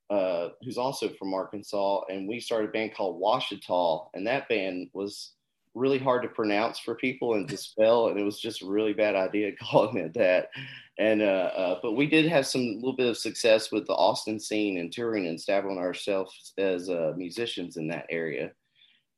[0.09, 4.89] Uh, who's also from Arkansas, and we started a band called Washita, and that band
[4.93, 5.33] was
[5.75, 8.93] really hard to pronounce for people and to spell, and it was just a really
[8.93, 10.49] bad idea calling it that.
[10.97, 14.39] And uh, uh, but we did have some little bit of success with the Austin
[14.39, 18.51] scene and touring and establishing ourselves as uh, musicians in that area.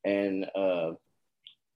[0.06, 0.92] And uh,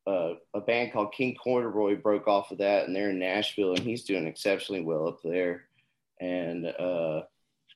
[0.08, 4.04] a band called King Corduroy broke off of that, and they're in Nashville, and he's
[4.04, 5.63] doing exceptionally well up there.
[6.19, 6.65] And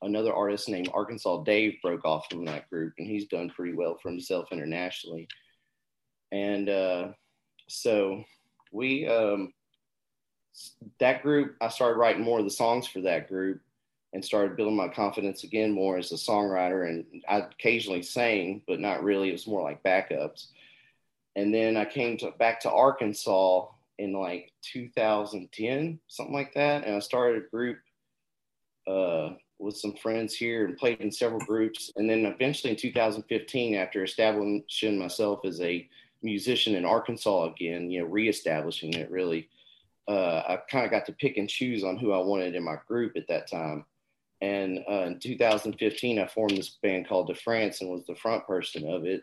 [0.02, 3.98] another artist named Arkansas Dave broke off from that group, and he's done pretty well
[4.02, 5.28] for himself internationally.
[6.32, 7.08] And uh,
[7.68, 8.24] so
[8.72, 9.54] we, um,
[11.00, 13.62] that group, I started writing more of the songs for that group
[14.14, 16.88] and started building my confidence again more as a songwriter.
[16.90, 19.30] And I occasionally sang, but not really.
[19.30, 20.48] It was more like backups.
[21.36, 23.68] And then I came to, back to Arkansas
[24.00, 26.86] in like 2010, something like that.
[26.86, 27.78] And I started a group
[28.88, 31.92] uh, with some friends here and played in several groups.
[31.98, 35.88] And then eventually in 2015, after establishing myself as a
[36.24, 39.50] musician in Arkansas again, you know, reestablishing it really,
[40.08, 42.78] uh, I kind of got to pick and choose on who I wanted in my
[42.88, 43.86] group at that time.
[44.42, 48.88] And uh, in 2015, I formed this band called DeFrance and was the front person
[48.90, 49.22] of it.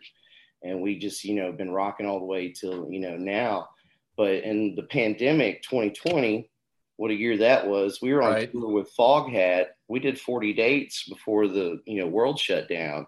[0.63, 3.69] And we just, you know, been rocking all the way till, you know, now.
[4.15, 6.49] But in the pandemic 2020,
[6.97, 8.01] what a year that was.
[8.01, 8.51] We were on Right.
[8.51, 9.67] tour with Foghat.
[9.87, 13.07] We did 40 dates before the, you know, world shut down.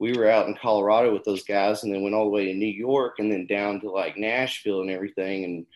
[0.00, 2.54] We were out in Colorado with those guys and then went all the way to
[2.54, 5.44] New York and then down to like Nashville and everything.
[5.44, 5.66] And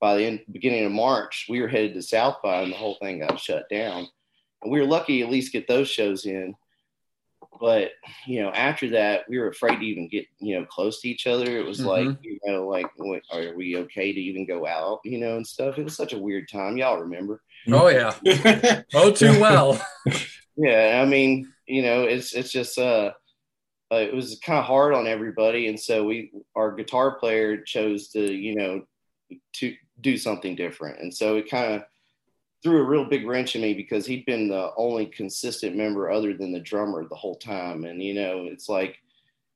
[0.00, 2.96] by the end, beginning of March, we were headed to South by and the whole
[3.00, 4.08] thing got shut down.
[4.62, 6.54] And we were lucky to at least get those shows in.
[7.60, 7.90] But
[8.26, 11.26] you know, after that, we were afraid to even get you know close to each
[11.26, 11.58] other.
[11.58, 15.00] It was like you know, like, what, are we okay to even go out?
[15.04, 15.78] You know, and stuff.
[15.78, 16.76] It was such a weird time.
[16.76, 17.42] Y'all remember?
[17.68, 18.14] Oh yeah.
[18.94, 19.80] Oh, too well.
[20.56, 23.12] Yeah, I mean, you know, it's it's just uh,
[23.90, 28.08] uh it was kind of hard on everybody, and so we our guitar player chose
[28.08, 28.82] to you know
[29.54, 31.82] to do something different, and so it kind of
[32.62, 36.34] threw a real big wrench in me because he'd been the only consistent member other
[36.34, 38.98] than the drummer the whole time, and you know, it's like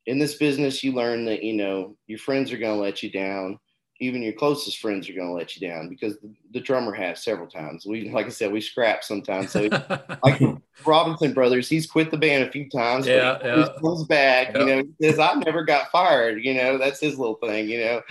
[0.07, 3.11] in this business you learn that you know your friends are going to let you
[3.11, 3.59] down
[3.99, 7.25] even your closest friends are going to let you down because the, the drummer has
[7.25, 9.63] several times we like i said we scrap sometimes so
[10.23, 10.41] like
[10.85, 13.07] Robinson brothers, he's quit the band a few times.
[13.07, 13.69] Yeah, but he yeah.
[13.81, 14.53] comes back.
[14.53, 14.61] Yeah.
[14.61, 17.69] You know, he says, "I never got fired." You know, that's his little thing.
[17.69, 18.03] You know,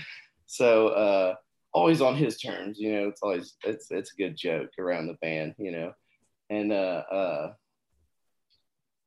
[0.46, 1.36] so uh,
[1.76, 2.80] always on his terms.
[2.80, 5.56] You know, it's always it's it's a good joke around the band.
[5.60, 5.94] You know,
[6.50, 7.54] and uh, uh,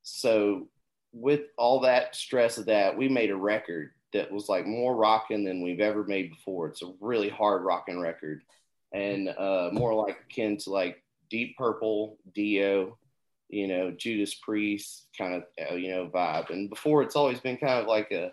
[0.02, 0.68] so
[1.12, 5.44] with all that stress of that, we made a record that was like more rocking
[5.44, 6.68] than we've ever made before.
[6.68, 8.42] It's a really hard rocking record,
[8.92, 12.98] and uh, more like akin to like Deep Purple, Dio,
[13.48, 16.50] you know, Judas Priest kind of, uh, you know, vibe.
[16.50, 18.30] And before it's always been kind of like a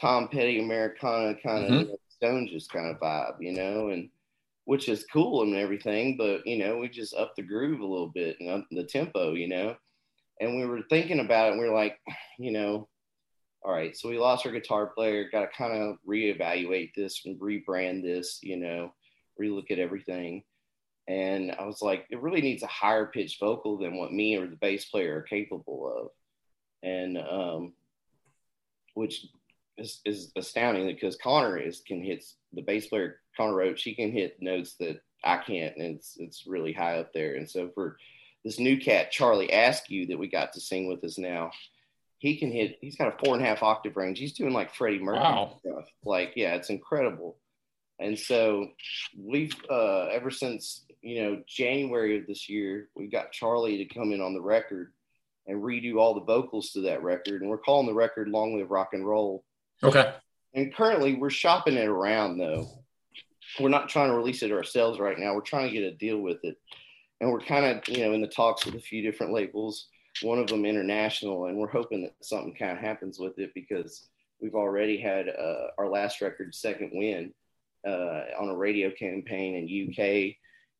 [0.00, 1.96] Tom Petty Americana kind of Mhm.
[2.22, 4.08] Stones just kind of vibe, you know, and
[4.64, 8.10] which is cool and everything, but you know, we just up the groove a little
[8.14, 9.74] bit and up the tempo, you know.
[10.40, 11.98] And we were thinking about it and we were like,
[12.38, 12.88] you know,
[13.64, 17.40] all right, so we lost our guitar player, got to kind of reevaluate this and
[17.40, 18.92] rebrand this, you know,
[19.40, 20.44] relook at everything.
[21.08, 24.46] And I was like, it really needs a higher pitched vocal than what me or
[24.46, 26.08] the bass player are capable of.
[26.88, 27.72] And um,
[28.94, 29.26] which
[29.82, 34.12] is, is astounding because Connor is can hit the bass player Connor Roach, She can
[34.12, 37.34] hit notes that I can't, and it's it's really high up there.
[37.34, 37.96] And so for
[38.44, 41.52] this new cat, Charlie Askew, that we got to sing with us now,
[42.18, 42.78] he can hit.
[42.80, 44.18] He's got a four and a half octave range.
[44.18, 45.56] He's doing like Freddie Mercury Wow.
[45.60, 45.84] stuff.
[46.04, 47.36] Like, yeah, it's incredible.
[47.98, 48.68] And so
[49.16, 54.12] we've uh, ever since you know January of this year, we got Charlie to come
[54.12, 54.92] in on the record
[55.46, 58.70] and redo all the vocals to that record, and we're calling the record "Long Live
[58.70, 59.44] Rock and Roll."
[59.82, 60.14] Okay.
[60.54, 62.68] And currently, we're shopping it around though.
[63.60, 65.34] We're not trying to release it ourselves right now.
[65.34, 66.56] We're trying to get a deal with it,
[67.20, 69.88] and we're kind of you know in the talks with a few different labels.
[70.22, 74.08] One of them international, and we're hoping that something kind of happens with it because
[74.40, 77.32] we've already had uh, our last record, Second Win,
[77.86, 80.34] uh, on a radio campaign in UK,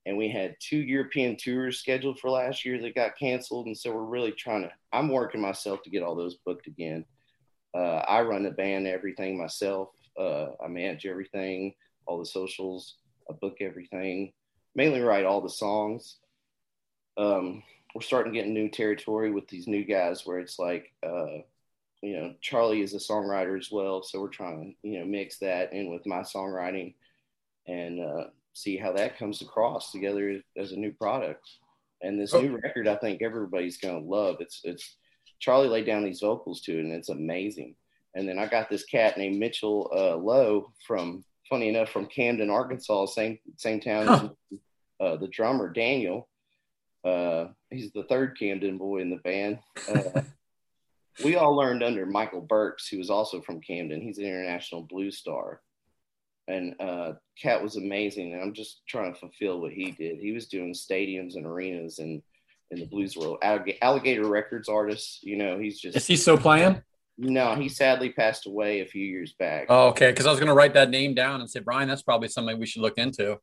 [0.05, 3.93] and we had two European tours scheduled for last year that got canceled, and so
[3.93, 4.71] we're really trying to.
[4.93, 7.05] I'm working myself to get all those booked again.
[7.75, 9.91] Uh, I run the band, everything myself.
[10.19, 11.75] Uh, I manage everything,
[12.07, 12.97] all the socials.
[13.31, 14.33] I book everything.
[14.75, 16.17] Mainly write all the songs.
[17.17, 17.63] Um,
[17.95, 21.39] we're starting to get new territory with these new guys, where it's like, uh,
[22.03, 25.39] you know, Charlie is a songwriter as well, so we're trying to, you know, mix
[25.39, 26.95] that in with my songwriting
[27.69, 31.49] and uh, see how that comes across together as a new product.
[32.03, 32.41] And this Oh.
[32.41, 34.39] new record, I think everybody's gonna love.
[34.41, 34.97] It's it's
[35.43, 37.75] Charlie laid down these vocals to it, and it's amazing.
[38.15, 42.49] And then I got this cat named Mitchell uh, Lowe from, funny enough, from Camden,
[42.49, 44.29] Arkansas, same same town Huh.
[44.53, 44.59] as
[45.01, 46.29] uh, the drummer Daniel.
[47.05, 49.59] Uh, he's the third Camden boy in the band.
[49.93, 50.21] Uh,
[51.25, 54.01] we all learned under Michael Burks, who was also from Camden.
[54.01, 55.61] He's an international blues star.
[56.47, 58.33] And uh, Cat was amazing.
[58.33, 60.21] And I'm just trying to fulfill what he did.
[60.21, 62.23] He was doing stadiums and arenas and
[62.73, 63.39] in the blues world.
[63.43, 66.83] Alligator Records artist, you know, he's just Is he still playing?
[67.19, 69.67] no, he sadly passed away a few years back.
[69.69, 70.11] Oh, okay.
[70.11, 72.59] Because I was going to write that name down and say, Brian, that's probably something
[72.59, 73.39] we should look into.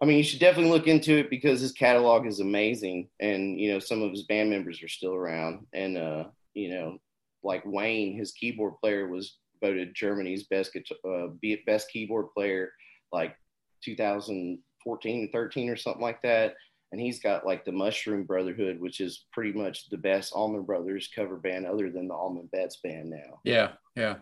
[0.00, 3.72] I mean, you should definitely look into it because his catalog is amazing, and you
[3.72, 6.98] know some of his band members are still around, and uh, you know,
[7.42, 11.28] like Wayne, his keyboard player was voted Germany's best guitar- uh,
[11.64, 12.72] best keyboard player,
[13.12, 13.36] like
[13.84, 16.54] 2014, 13 or something like that.
[16.94, 21.10] And he's got like the Mushroom Brotherhood, which is pretty much the best Allman Brothers
[21.12, 23.40] cover band, other than the Allman Betts band now.
[23.42, 23.72] Yeah.
[23.96, 24.18] Yeah.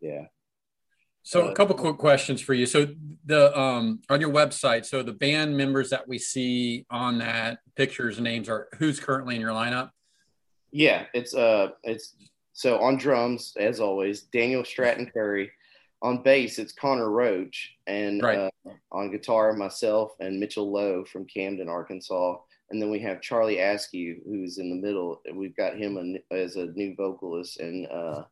[0.00, 0.24] Yeah.
[1.22, 2.66] So Uh, a couple quick questions for you.
[2.66, 2.88] So
[3.24, 8.16] the um on your website, so the band members that we see on that pictures
[8.16, 9.90] and names are who's currently in your lineup?
[10.72, 12.16] Yeah, it's uh it's
[12.54, 15.52] so on drums as always, Daniel Stratton Curry.
[16.02, 18.38] On bass, it's Connor Roach, and Right.
[18.38, 18.50] uh,
[18.92, 22.36] on guitar, myself and Mitchell Lowe from Camden, Arkansas,
[22.70, 25.22] and then we have Charlie Askew, who's in the middle.
[25.32, 28.24] We've got him as a new vocalist, and uh,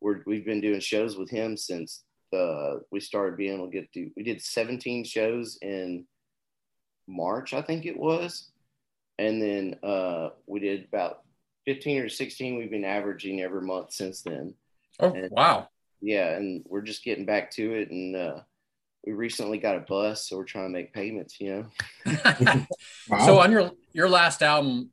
[0.00, 3.92] we're we've been doing shows with him since uh, we started being able to get
[3.92, 4.10] to.
[4.16, 6.06] We did 17 shows in
[7.08, 8.52] March, I think it was,
[9.18, 11.22] and then uh, we did about
[11.66, 14.54] 15 or 16 we've been averaging every month since then
[14.98, 15.68] Oh And- wow.
[16.02, 18.40] Yeah and we're just getting back to it and uh
[19.06, 21.66] we recently got a bus so we're trying to make payments you
[22.06, 22.66] know
[23.08, 23.26] Wow.
[23.26, 24.90] So on your your last album,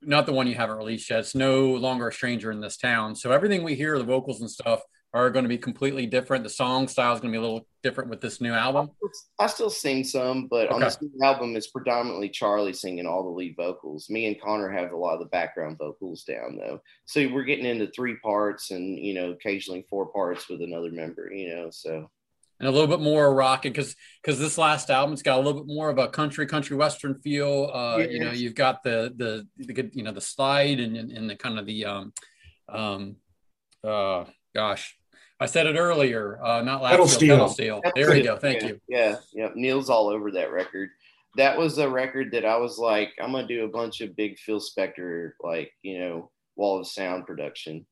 [0.00, 3.14] not the one you haven't released yet, it's no longer a stranger in this town.
[3.14, 4.82] So everything we hear, the vocals and stuff,
[5.14, 6.42] are going to be completely different.
[6.42, 8.90] The song style is going to be a little different with this new album.
[9.38, 13.30] i still sing some but on this new album it's predominantly charlie singing all the
[13.30, 14.08] lead vocals.
[14.08, 16.80] Me and connor have a lot of the background vocals down though.
[17.04, 21.30] So we're getting into three parts and you know occasionally four parts with another member
[21.32, 22.10] you know so.
[22.60, 25.74] And a little bit more rocking because because this last album's got a little bit
[25.74, 27.70] more of a country country western feel.
[27.74, 31.10] Uh you know you've got the the the good you know the slide and and,
[31.12, 32.12] and the kind of the um
[32.68, 33.16] um
[33.84, 34.96] uh gosh
[35.42, 37.80] i said it earlier uh not last Pedal steel, steel.
[37.80, 37.92] pedal steel.
[37.94, 38.36] There we go.
[38.36, 38.80] Thank yeah, you.
[38.88, 39.48] Yeah, yeah.
[39.54, 40.90] Neil's all over that record.
[41.36, 44.38] That was a record that I was like, I'm gonna do a bunch of big
[44.38, 47.86] Phil Spector, like you know, wall of sound production,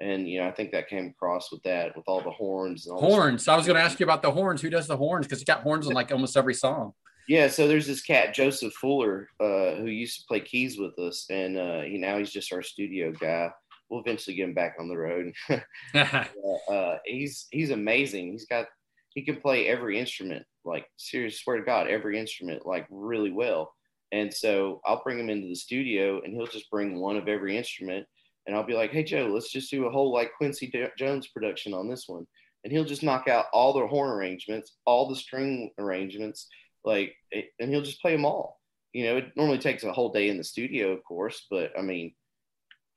[0.00, 2.96] and you know, I think that came across with that, with all the horns and
[2.96, 3.48] all horns.
[3.48, 4.60] I was going to ask you about the horns.
[4.60, 5.26] Who does the horns?
[5.26, 6.92] Because you got horns in like almost every song.
[7.26, 11.26] Yeah, so there's this cat Joseph Fuller uh, who used to play keys with us,
[11.30, 13.50] and uh, he now he's just our studio guy.
[13.88, 15.32] We'll eventually get him back on the road.
[15.94, 18.32] uh, he's he's amazing.
[18.32, 18.66] He's got
[19.10, 23.72] he can play every instrument, like serious swear to God, every instrument like really well.
[24.12, 27.56] And so I'll bring him into the studio, and he'll just bring one of every
[27.56, 28.06] instrument,
[28.46, 31.28] and I'll be like, "Hey Joe, let's just do a whole like Quincy Jo- Jones
[31.28, 32.26] production on this one,"
[32.62, 36.48] and he'll just knock out all the horn arrangements, all the string arrangements,
[36.84, 38.60] like, and he'll just play them all.
[38.92, 41.82] You know, it normally takes a whole day in the studio, of course, but I
[41.82, 42.14] mean,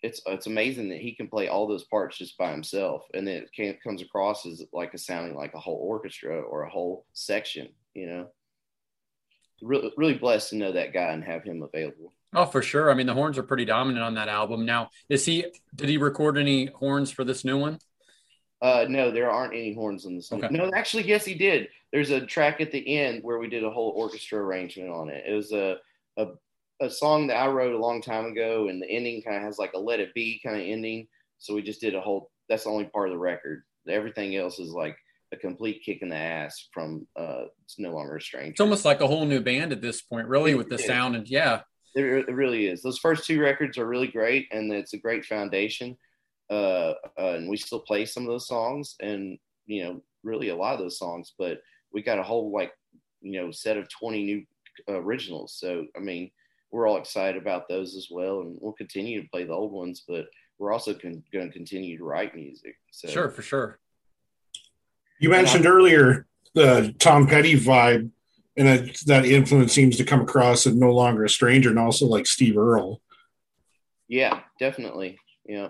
[0.03, 3.37] it's it's amazing that he can play all those parts just by himself, and then
[3.43, 7.05] it can, comes across as like a sounding like a whole orchestra or a whole
[7.13, 7.69] section.
[7.93, 8.27] You know,
[9.61, 12.13] really really blessed to know that guy and have him available.
[12.35, 15.25] oh for sure i mean the horns are pretty dominant on that album now is
[15.25, 15.45] he
[15.75, 17.79] did he record any horns for this new one
[18.61, 20.31] Uh, no, there aren't any horns on this.
[20.31, 20.47] Okay.
[20.49, 21.67] No, actually, yes, he did.
[21.93, 25.23] There's a track at the end where we did a whole orchestra arrangement on it.
[25.29, 25.77] It was a
[26.17, 26.25] a,
[26.79, 29.57] a song that I wrote a long time ago, and the ending kind of has
[29.57, 31.07] like a "Let It Be" kind of ending.
[31.39, 32.31] So we just did a whole.
[32.49, 33.63] That's the only part of the record.
[33.87, 34.97] Everything else is like
[35.31, 38.85] a complete kick in the ass from uh, "It's No Longer a Stranger." it's almost
[38.85, 41.61] like a whole new band at this point really with the sound and yeah
[41.95, 42.81] It, it really is.
[42.81, 45.97] Those first two records are really great, and it's a great foundation.
[46.49, 50.55] Uh, uh, and we still play some of those songs, and you know, really a
[50.55, 51.33] lot of those songs.
[51.37, 51.59] But
[51.91, 52.71] we got a whole like,
[53.21, 54.45] you know, set of twenty new
[54.87, 55.57] uh, originals.
[55.59, 56.31] So I mean,
[56.71, 60.03] we're all excited about those as well, and we'll continue to play the old ones.
[60.07, 62.75] But we're also con- going to continue to write music.
[62.91, 63.79] So sure for sure
[65.19, 68.09] You mentioned earlier the Tom Petty vibe,
[68.57, 72.07] and that, that influence seems to come across in No Longer a Stranger, and also
[72.07, 73.01] like Steve Earle.
[74.07, 75.19] Yeah, definitely.
[75.45, 75.69] Yeah.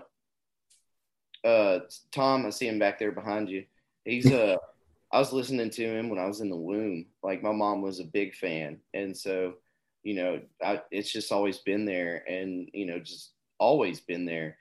[1.44, 1.80] Uh,
[2.12, 3.64] Tom, I see him back there behind you.
[4.04, 4.56] He's uh,
[5.12, 7.06] I was listening to him when I was in the womb.
[7.22, 9.54] Like my mom was a big fan, and so
[10.02, 14.58] you know, I, it's just always been there, and you know, just always been there.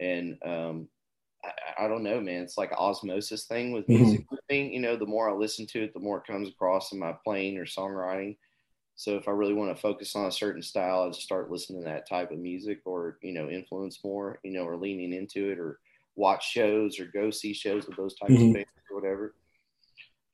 [0.00, 0.90] and um,
[1.44, 2.42] I, I don't know, man.
[2.44, 3.90] It's like osmosis thing with Mhm.
[3.90, 4.26] music.
[4.50, 4.74] me.
[4.74, 7.14] You know, the more I listen to it, the more it comes across in my
[7.24, 8.38] playing or songwriting.
[8.96, 11.82] So if I really want to focus on a certain style, I just start listening
[11.82, 15.50] to that type of music, or you know, influence more, you know, or leaning into
[15.50, 15.80] it, or
[16.16, 18.46] watch shows, or go see shows with those types Mhm.
[18.46, 19.36] of bands or whatever.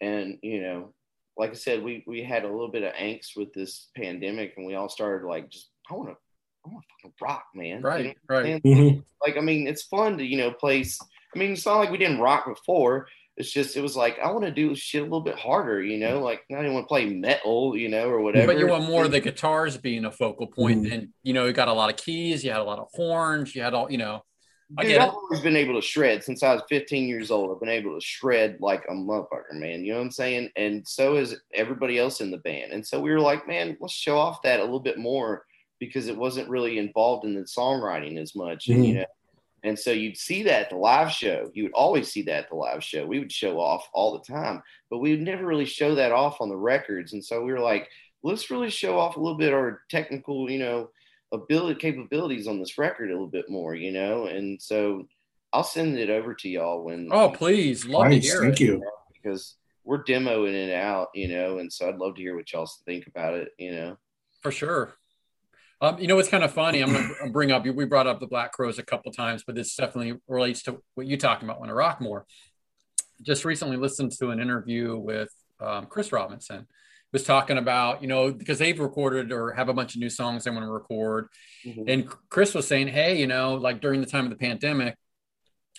[0.00, 0.94] And you know,
[1.36, 4.66] like I said, we we had a little bit of angst with this pandemic, and
[4.66, 6.16] we all started like, just I want to,
[6.66, 7.78] I want to fucking rock, man.
[7.78, 8.12] You Right, know?
[8.36, 8.46] right.
[8.46, 9.04] And, Mhm.
[9.24, 10.98] like I mean, it's fun to you know place.
[11.34, 13.08] I mean, it's not like we didn't rock before.
[13.38, 15.96] It's just it was like I want to do shit a little bit harder, you
[15.98, 16.20] know.
[16.20, 18.52] Like I didn't want to play metal, you know, or whatever.
[18.52, 20.92] But you want more of the guitars being a focal point, Mhm.
[20.92, 23.54] and you know, you got a lot of keys, you had a lot of horns,
[23.56, 24.20] you had all, you know, I
[24.78, 25.14] Dude, get I've it.
[25.14, 27.50] always been able to shred since I was 15 years old.
[27.50, 29.84] I've been able to shred like a motherfucker, man.
[29.84, 30.50] You know what I'm saying?
[30.56, 32.72] And so is everybody else in the band.
[32.72, 35.44] And so we were like, man, let's show off that a little bit more
[35.78, 38.68] because it wasn't really involved in the songwriting as much.
[38.68, 39.00] And, you mm-hmm.
[39.00, 39.06] know,
[39.64, 41.50] and so you'd see that at the live show.
[41.54, 43.06] You would always see that at the live show.
[43.06, 46.40] We would show off all the time, but we would never really show that off
[46.40, 47.12] on the records.
[47.12, 47.88] And so we were like,
[48.22, 50.90] let's really show off a little bit our technical, you know,
[51.32, 54.26] ability capabilities on this record a little bit more, you know.
[54.26, 55.06] And so
[55.52, 58.64] I'll send it over to y'all when oh, please, love Nice, to hear thank it.
[58.64, 58.82] you.
[59.12, 62.70] because we're demoing it out, you know, and so I'd love to hear what y'all
[62.86, 63.96] think about it, you know.
[64.40, 64.94] For sure.
[65.80, 66.80] Um, you know, it's kind of funny.
[66.80, 69.56] I'm going to bring up, we brought up the Black Crowes a couple times, but
[69.56, 72.24] this definitely relates to what you're talking about when I rock more.
[73.20, 75.30] Just recently listened to an interview with
[75.60, 76.68] um, Chris Robinson.
[77.12, 80.44] Was talking about, you know, because they've recorded or have a bunch of new songs
[80.44, 81.28] they want to record.
[81.64, 81.84] Mhm.
[81.86, 84.96] And Chris was saying, hey, you know, like during the time of the pandemic,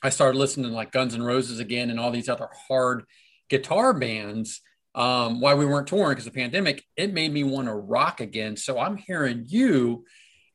[0.03, 3.05] I started listening to like Guns N' Roses again and all these other hard
[3.49, 4.61] guitar bands
[4.95, 6.83] um, while we weren't touring because of the pandemic.
[6.95, 8.55] It made me want to rock again.
[8.55, 10.05] So I'm hearing you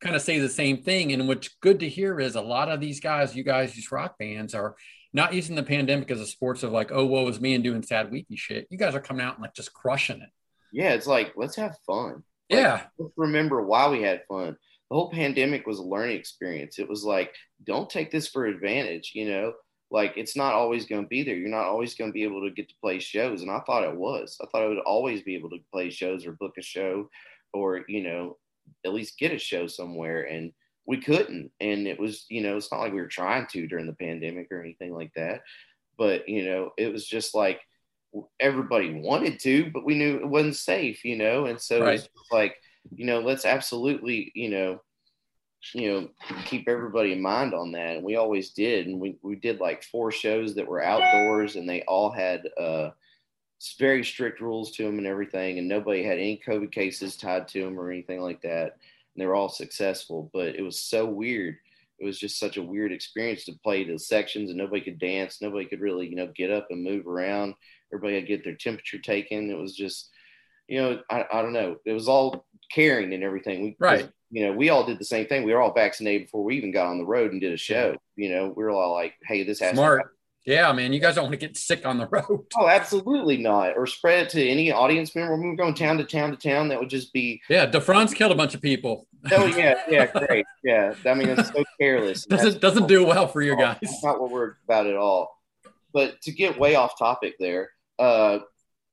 [0.00, 1.12] kind of say the same thing.
[1.12, 4.16] And what's good to hear is a lot of these guys, you guys, these rock
[4.18, 4.76] bands are
[5.12, 7.82] not using the pandemic as a sports of like, oh, woe is me and doing
[7.82, 8.68] sad weepy shit.
[8.70, 10.28] You guys are coming out and like just crushing it.
[10.72, 12.22] Yeah, it's like let's have fun.
[12.50, 12.82] Like, Yeah.
[12.98, 14.56] let's remember why we had fun.
[14.90, 16.78] The whole pandemic was a learning experience.
[16.78, 19.52] It was like, don't take this for advantage, you know?
[19.90, 21.36] Like it's not always going to be there.
[21.36, 23.42] You're not always going to be able to get to play shows.
[23.42, 24.38] And I thought it was.
[24.42, 27.08] I thought I would always be able to play shows or book a show
[27.52, 28.36] or, you know,
[28.84, 30.22] at least get a show somewhere.
[30.22, 30.52] And
[30.86, 31.50] we couldn't.
[31.60, 34.48] And it was, you know, it's not like we were trying to during the pandemic
[34.50, 35.42] or anything like that.
[35.96, 37.60] But, you know, it was just like
[38.40, 41.46] everybody wanted to, but we knew it wasn't safe, you know?
[41.46, 41.94] And so Right.
[41.94, 42.56] it's like,
[42.94, 44.80] you know, let's absolutely, you know,
[45.74, 46.08] you know,
[46.44, 47.96] keep everybody in mind on that.
[47.96, 48.86] And we always did.
[48.86, 52.90] And we, we did like four shows that were outdoors and they all had uh
[53.78, 55.58] very strict rules to them and everything.
[55.58, 58.72] And nobody had any COVID cases tied to them or anything like that.
[58.72, 61.56] And they were all successful, but it was so weird.
[61.98, 65.42] It was just such a weird experience to play the sections and nobody could dance.
[65.42, 67.54] Nobody could really, you know, get up and move around.
[67.92, 69.50] Everybody had to get their temperature taken.
[69.50, 70.10] It was just,
[70.68, 71.76] you know, I, I don't know.
[71.84, 73.62] It was all caring and everything.
[73.62, 74.08] We, Right.
[74.30, 75.44] You know, we all did the same thing.
[75.44, 77.96] We were all vaccinated before we even got on the road and did a show.
[78.16, 80.14] You know, we were all like, hey, this has to Smart.
[80.44, 80.92] Yeah, man.
[80.92, 82.44] You guys don't want to get sick on the road.
[82.58, 83.74] Oh, absolutely not.
[83.76, 85.32] Or spread it to any audience member.
[85.32, 88.14] When we were going town to town to town, that would just be, Yeah, DeFrance
[88.14, 89.06] killed a bunch of people.
[89.32, 90.44] oh, yeah, yeah, great.
[90.62, 90.94] Yeah.
[91.06, 92.24] I mean, it's so careless.
[92.28, 93.78] Doesn't doesn't do well for you guys.
[93.82, 95.34] That's not what we're about at all.
[95.94, 98.38] But to get way off topic there, uh,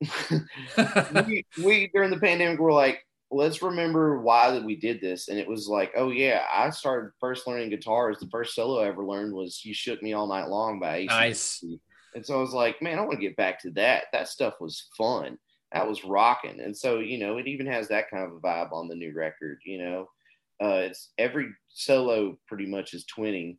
[1.26, 5.40] we, we during the pandemic were like, let's remember why that we did this, and
[5.40, 8.20] it was like, oh yeah, I started first learning guitars.
[8.20, 11.08] The first solo I ever learned was "You Shook Me All Night Long" by AC.
[11.08, 11.64] nice.
[12.16, 14.06] And so I was like, man, I want to get back to that.
[14.14, 15.38] That stuff was fun.
[15.74, 16.62] That was rocking.
[16.62, 19.14] And so, you know, it even has that kind of a vibe on the new
[19.14, 20.08] record, you know.
[20.64, 23.58] Uh, it's every solo pretty much is twinning.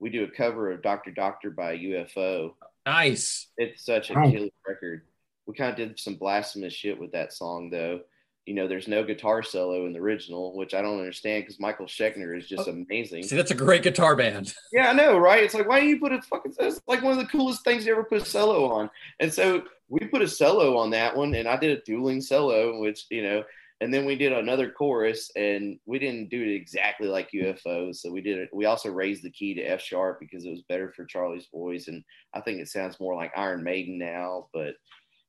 [0.00, 2.54] We do a cover of Doctor Doctor by UFO.
[2.86, 3.48] Nice.
[3.56, 4.30] It's such a Wow.
[4.30, 5.02] killer record.
[5.46, 8.00] We kind of did some blasphemous shit with that song though.
[8.46, 11.86] You know, there's no guitar solo in the original, which I don't understand because Michael
[11.86, 13.22] Schenker is just oh, amazing.
[13.22, 14.52] See, that's a great guitar band.
[14.72, 15.44] Yeah, I know, right?
[15.44, 16.54] It's like, why don't you put a fucking?
[16.58, 18.90] It's like one of the coolest things you ever put a solo on.
[19.20, 22.80] And so we put a solo on that one, and I did a dueling solo,
[22.80, 23.44] which you know,
[23.82, 27.92] and then we did another chorus, and we didn't do it exactly like UFO.
[27.92, 28.48] So we did it.
[28.52, 31.88] We also raised the key to F sharp because it was better for Charlie's voice,
[31.88, 34.46] and I think it sounds more like Iron Maiden now.
[34.54, 34.74] But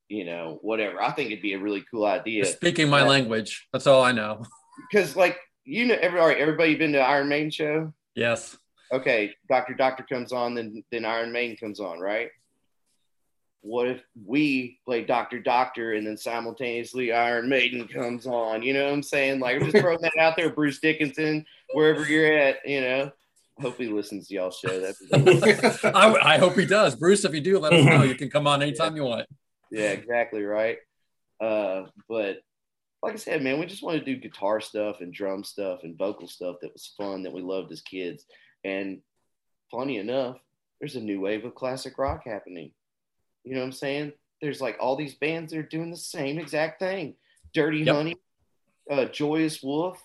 [0.07, 1.01] you know, whatever.
[1.01, 3.07] I think it'd be a really cool idea You're speaking my Yeah.
[3.07, 3.67] language.
[3.73, 4.43] That's all I know.
[4.91, 7.91] because, like, you know, every all right, everybody been to Iron Maiden show?
[8.13, 8.55] Yes.
[8.91, 12.29] okay, Doctor Doctor comes on, then then Iron Maiden comes on, right?
[13.63, 18.61] What if we play Doctor Doctor and then simultaneously Iron Maiden comes on?
[18.61, 19.39] You know what I'm saying?
[19.39, 23.11] Like I'm just throwing that out there, Bruce Dickinson, wherever you're at, you know.
[23.61, 24.81] hope he listens to y'all show.
[24.81, 25.01] That's
[25.85, 26.95] I, I hope he does.
[26.95, 28.03] Bruce, if you do, let us know.
[28.03, 29.27] You can come on anytime you want.
[29.71, 30.77] yeah, exactly right.
[31.39, 32.39] Uh, but
[33.01, 35.97] like I said, man, we just want to do guitar stuff and drum stuff and
[35.97, 38.25] vocal stuff that was fun that we loved as kids.
[38.65, 39.01] And
[39.71, 40.37] funny enough,
[40.79, 42.71] there's a new wave of classic rock happening.
[43.43, 44.13] You know what I'm saying?
[44.41, 47.15] There's like all these bands that are doing the same exact thing.
[47.53, 47.95] Dirty Yep.
[47.95, 48.15] Honey,
[48.89, 50.01] uh, Joyous Wolf.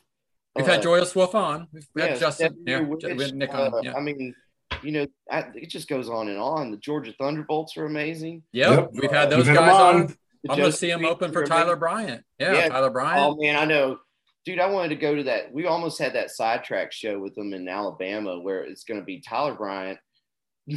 [0.55, 1.69] We've uh, had Joyous Wolf on.
[1.73, 2.57] We've we had Justin.
[2.67, 3.75] Yeah, Witch, we had Nick on.
[3.75, 3.95] uh, Yeah.
[3.95, 4.35] I mean,
[4.83, 6.71] you know, I, it just goes on and on.
[6.71, 8.43] The Georgia Thunderbolts are amazing.
[8.53, 8.89] Yep, Yep.
[8.93, 9.95] we've had We've those guys on.
[10.03, 10.17] on.
[10.49, 11.79] I'm going to see them open for Tyler amazing.
[11.81, 12.25] Bryant.
[12.39, 12.69] Yeah, Yeah.
[12.69, 13.21] Tyler Bryant.
[13.25, 13.99] Oh man, I know,
[14.45, 14.61] dude.
[14.61, 15.53] I wanted to go to that.
[15.53, 19.21] We almost had that sidetrack show with them in Alabama, where it's going to be
[19.21, 19.99] Tyler Bryant,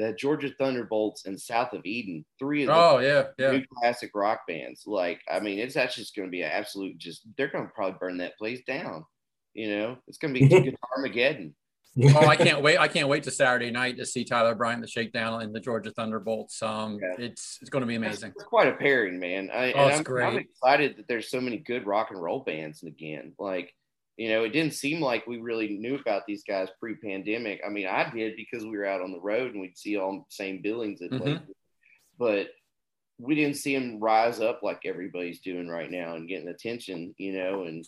[0.00, 2.24] the Georgia Thunderbolts, and South of Eden.
[2.38, 3.52] Three of the Oh, yeah, yeah.
[3.52, 4.84] new classic rock bands.
[4.86, 6.96] Like, I mean, it's actually just going to be an absolute.
[6.98, 9.04] Just they're going to probably burn that place down.
[9.54, 11.54] You know, it's going to be Guitar Armageddon.
[12.14, 12.78] Oh, I can't wait!
[12.78, 15.90] I can't wait to Saturday night to see Tyler Bryant, the Shakedown, and the Georgia
[15.90, 16.62] Thunderbolts.
[16.62, 17.26] Um, Yeah.
[17.26, 18.30] it's it's going to be amazing.
[18.36, 19.50] It's quite a pairing, man.
[19.52, 20.26] I, Oh, and it's I'm, great.
[20.26, 23.32] I'm excited that there's so many good rock and roll bands again.
[23.40, 23.74] Like,
[24.20, 27.62] you know, it didn't seem like we really knew about these guys pre-pandemic.
[27.66, 30.12] I mean, I did because we were out on the road and we'd see all
[30.12, 31.18] the same billings at Mhm.
[31.18, 31.54] places.
[32.18, 32.50] But
[33.18, 37.32] we didn't see them rise up like everybody's doing right now and getting attention, you
[37.32, 37.82] know, and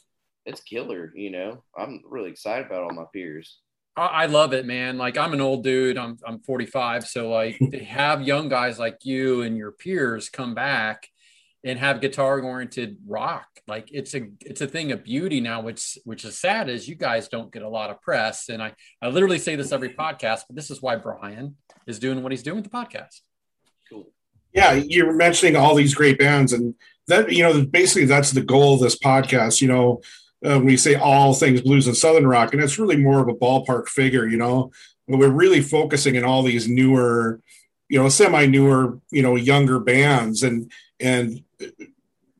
[0.46, 1.62] it's killer, you know.
[1.76, 3.60] I'm really excited about all my peers.
[3.94, 4.96] I, I love it, man.
[4.96, 5.98] Like I'm an old dude.
[5.98, 10.54] I'm I'm 45, so like to have young guys like you and your peers come
[10.54, 11.10] back
[11.64, 15.60] and have guitar oriented rock, like it's a it's a thing of beauty now.
[15.62, 18.74] Which which is sad is you guys don't get a lot of press, and I
[19.00, 21.56] I literally say this every podcast, but this is why Brian
[21.86, 23.20] is doing what he's doing with the podcast.
[23.88, 24.06] Cool.
[24.52, 26.74] yeah, you're mentioning all these great bands, and
[27.08, 29.60] that you know, basically that's the goal of this podcast.
[29.60, 30.00] You know,
[30.44, 33.34] uh, we say all things blues and southern rock, and it's really more of a
[33.34, 34.26] ballpark figure.
[34.26, 34.72] You know,
[35.06, 37.40] but we're really focusing on all these newer,
[37.88, 41.42] you know, semi-newer, you know, younger bands, and and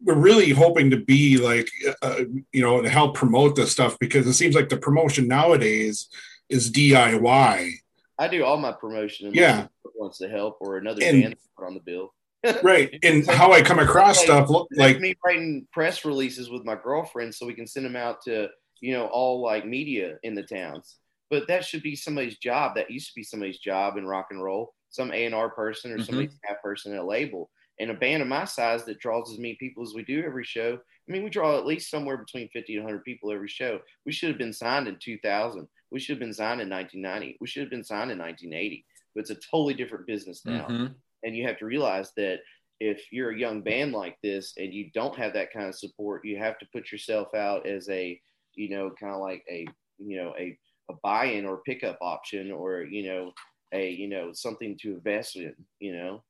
[0.05, 1.69] we're really hoping to be like,
[2.03, 2.21] uh,
[2.53, 6.09] you know, to help promote this stuff because it seems like the promotion nowadays
[6.49, 7.71] is DIY.
[8.19, 9.67] I do all my promotion and Yeah.
[9.95, 12.13] wants to help or another And- band put on the bill.
[12.63, 12.99] Right.
[13.05, 17.35] And how I come across Like- stuff like me writing press releases with my girlfriend
[17.35, 18.49] so we can send them out to
[18.81, 20.97] you know all like media in the towns
[21.31, 24.43] but that should be somebody's job that used to be somebody's job in rock and
[24.43, 26.05] roll some a&r person or Mhm.
[26.07, 27.49] somebody staff person at a label
[27.81, 30.45] and a band of my size that draws as many people as we do every
[30.45, 30.79] show.
[31.09, 33.81] I mean we draw at least somewhere between 50 and 100 people every show.
[34.07, 37.47] We should have been signed in 2000 we should have been signed in 1990 we
[37.47, 40.67] should have been signed in 1980 but it's a totally different business now.
[40.67, 40.95] Mhm.
[41.25, 42.41] and you have to realize that
[42.81, 46.25] if you're a young band like this and you don't have that kind of support
[46.25, 48.21] you have to put yourself out as a
[48.55, 49.67] you know kind of like a
[49.99, 50.59] you know a,
[50.91, 53.33] a buy-in or pickup option or you know
[53.73, 56.23] a you know something to invest in you know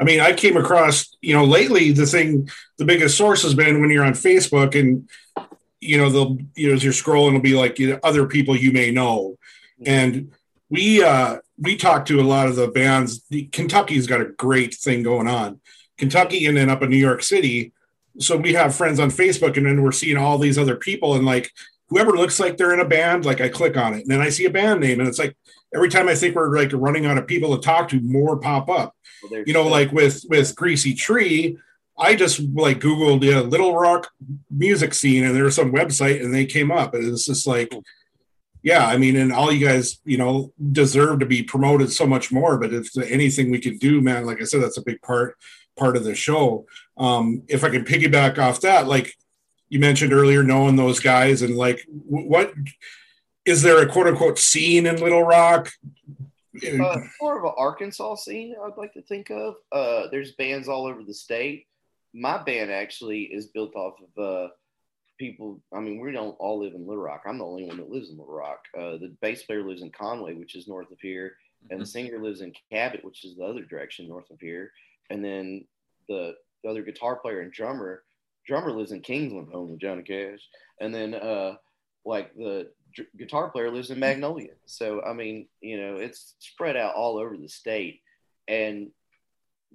[0.00, 2.48] I mean, I came across, you know, lately the thing,
[2.78, 5.08] the biggest source has been when you're on Facebook and,
[5.80, 8.56] you know, they'll, you know, as you're scrolling, it'll be like you know, other people
[8.56, 9.36] you may know.
[9.84, 10.32] And
[10.70, 13.22] we, uh, we talked to a lot of the bands.
[13.52, 15.60] Kentucky's got a great thing going on.
[15.98, 17.72] Kentucky and then up in New York City.
[18.18, 21.26] So we have friends on Facebook and then we're seeing all these other people and
[21.26, 21.50] like
[21.88, 24.30] whoever looks like they're in a band, like I click on it and then I
[24.30, 25.36] see a band name and it's like
[25.74, 28.68] every time I think we're like running out of people to talk to, more pop
[28.68, 31.58] up Well, you know, so- like with with Greasy Tree,
[31.98, 34.08] I just like Googled yeah, Little Rock
[34.50, 37.72] music scene, and there was some website, and they came up, and it's just like,
[38.62, 42.32] yeah, I mean, and all you guys, you know, deserve to be promoted so much
[42.32, 42.58] more.
[42.58, 45.36] But if anything we could do, man, like I said, that's a big part
[45.78, 46.66] part of the show.
[46.96, 49.14] Um, if I can piggyback off that, like
[49.68, 52.52] you mentioned earlier, knowing those guys, and like, what
[53.44, 55.70] is there a quote unquote scene in Little Rock?
[56.64, 59.56] uh, more of an Arkansas scene, I'd like to think of.
[59.72, 61.66] Uh, there's bands all over the state.
[62.12, 64.48] My band actually is built off of uh,
[65.18, 65.60] people.
[65.72, 67.22] I mean, we don't all live in Little Rock.
[67.26, 68.64] I'm the only one that lives in Little Rock.
[68.76, 71.34] Uh, the bass player lives in Conway, which is north of here,
[71.70, 74.72] and the singer lives in Cabot, which is the other direction north of here.
[75.10, 75.64] And then
[76.08, 78.02] the, the other guitar player and drummer,
[78.46, 80.40] drummer lives in Kingsland, home with Johnny Cash.
[80.80, 81.56] And then uh,
[82.04, 82.70] like the
[83.16, 84.52] guitar player lives in Magnolia.
[84.66, 88.00] So I mean, you know, it's spread out all over the state,
[88.48, 88.90] and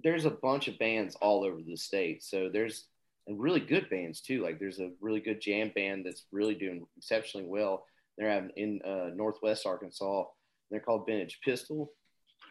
[0.03, 2.23] there's a bunch of bands all over the state.
[2.23, 2.85] So there's
[3.27, 4.43] and really good bands too.
[4.43, 7.85] Like there's a really good jam band that's really doing exceptionally well.
[8.17, 10.25] They're in uh, Northwest Arkansas.
[10.71, 11.91] They're called Vintage Pistol,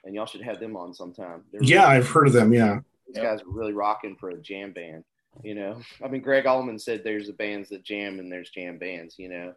[0.04, 1.44] and y'all should have them on sometime.
[1.52, 2.52] They're Yeah, really- I've heard of them.
[2.52, 2.80] Yeah.
[3.06, 5.04] these guys are really rocking for a jam band.
[5.42, 8.78] You know, I mean, Gregg Allman said there's the bands that jam and there's jam
[8.78, 9.16] bands.
[9.18, 9.54] You know,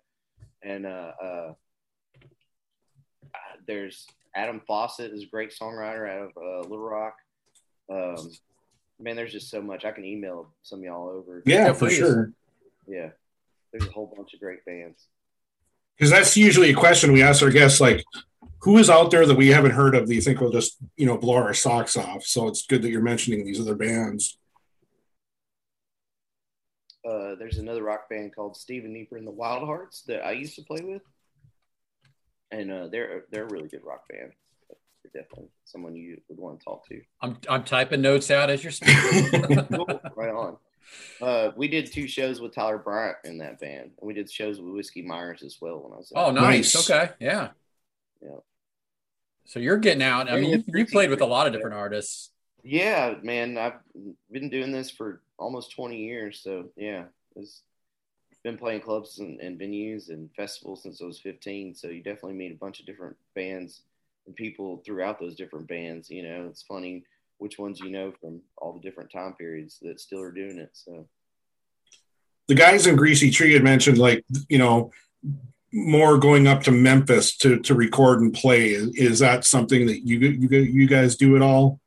[0.63, 1.53] and uh, uh,
[3.65, 7.15] there's Adam Faucett is a great songwriter out of uh, Little Rock.
[7.91, 8.31] Um,
[8.99, 9.85] man, there's just so much.
[9.85, 11.43] I can email some of y'all over.
[11.45, 12.33] Yeah, Yeah, for sure.
[12.87, 13.09] Yeah.
[13.71, 15.07] There's a whole bunch of great bands.
[15.97, 18.03] Because that's usually a question we ask our guests, like,
[18.59, 21.05] who is out there that we haven't heard of that you think will just, you
[21.05, 22.23] know, blow our socks off?
[22.23, 24.37] So it's good that you're mentioning these other bands.
[27.07, 30.55] Uh, there's another rock band called Steven Nieper and the Wild Hearts that I used
[30.55, 31.01] to play with,
[32.51, 34.33] and uh, they're they're a really good rock band.
[35.03, 36.99] They're definitely someone you would want to talk to.
[37.21, 39.29] I'm I'm typing notes out as you're speaking.
[39.73, 40.01] Cool.
[40.15, 40.57] right on.
[41.21, 44.59] Uh, we did two shows with Tyler Bryant in that band, and we did shows
[44.59, 46.11] with Whiskey Myers as well when I was.
[46.15, 46.75] oh, nice.
[46.75, 46.89] Nice.
[46.89, 47.11] Okay.
[47.19, 47.49] Yeah.
[48.21, 48.37] Yeah.
[49.45, 50.29] So you're getting out.
[50.29, 52.31] I mean, you, you played with a lot of different artists.
[52.63, 53.79] Yeah, man, I've
[54.29, 56.41] been doing this for almost 20 years.
[56.43, 57.61] So yeah, it's
[58.43, 61.75] been playing clubs and, and venues and festivals since I was 15.
[61.75, 63.81] So you definitely meet a bunch of different bands
[64.25, 66.09] and people throughout those different bands.
[66.09, 67.03] You know, it's funny
[67.39, 70.71] which ones you know from all the different time periods that still are doing it.
[70.73, 71.07] So
[72.47, 74.91] the guys in Greasy Tree had mentioned, like, you know,
[75.73, 78.69] more going up to Memphis to to record and play.
[78.69, 81.79] Is, is that something that you you you guys do at all?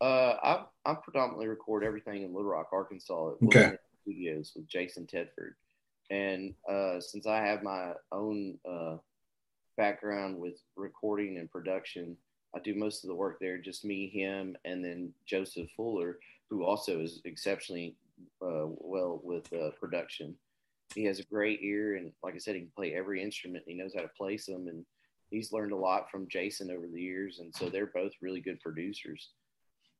[0.00, 3.76] uh, I I predominantly record everything in Little Rock, Arkansas, at Okay.
[4.02, 5.52] Studios with Jason Tedford.
[6.10, 8.96] And uh, since I have my own uh,
[9.76, 12.16] background with recording and production,
[12.56, 13.58] I do most of the work there.
[13.58, 16.18] Just me, him, and then Joseph Fuller,
[16.48, 17.94] who also is exceptionally
[18.40, 20.34] uh, well with uh, production.
[20.94, 23.64] He has a great ear, and like I said, he can play every instrument.
[23.66, 24.86] He knows how to place them, and
[25.30, 27.40] he's learned a lot from Jason over the years.
[27.40, 29.28] And so they're both really good producers.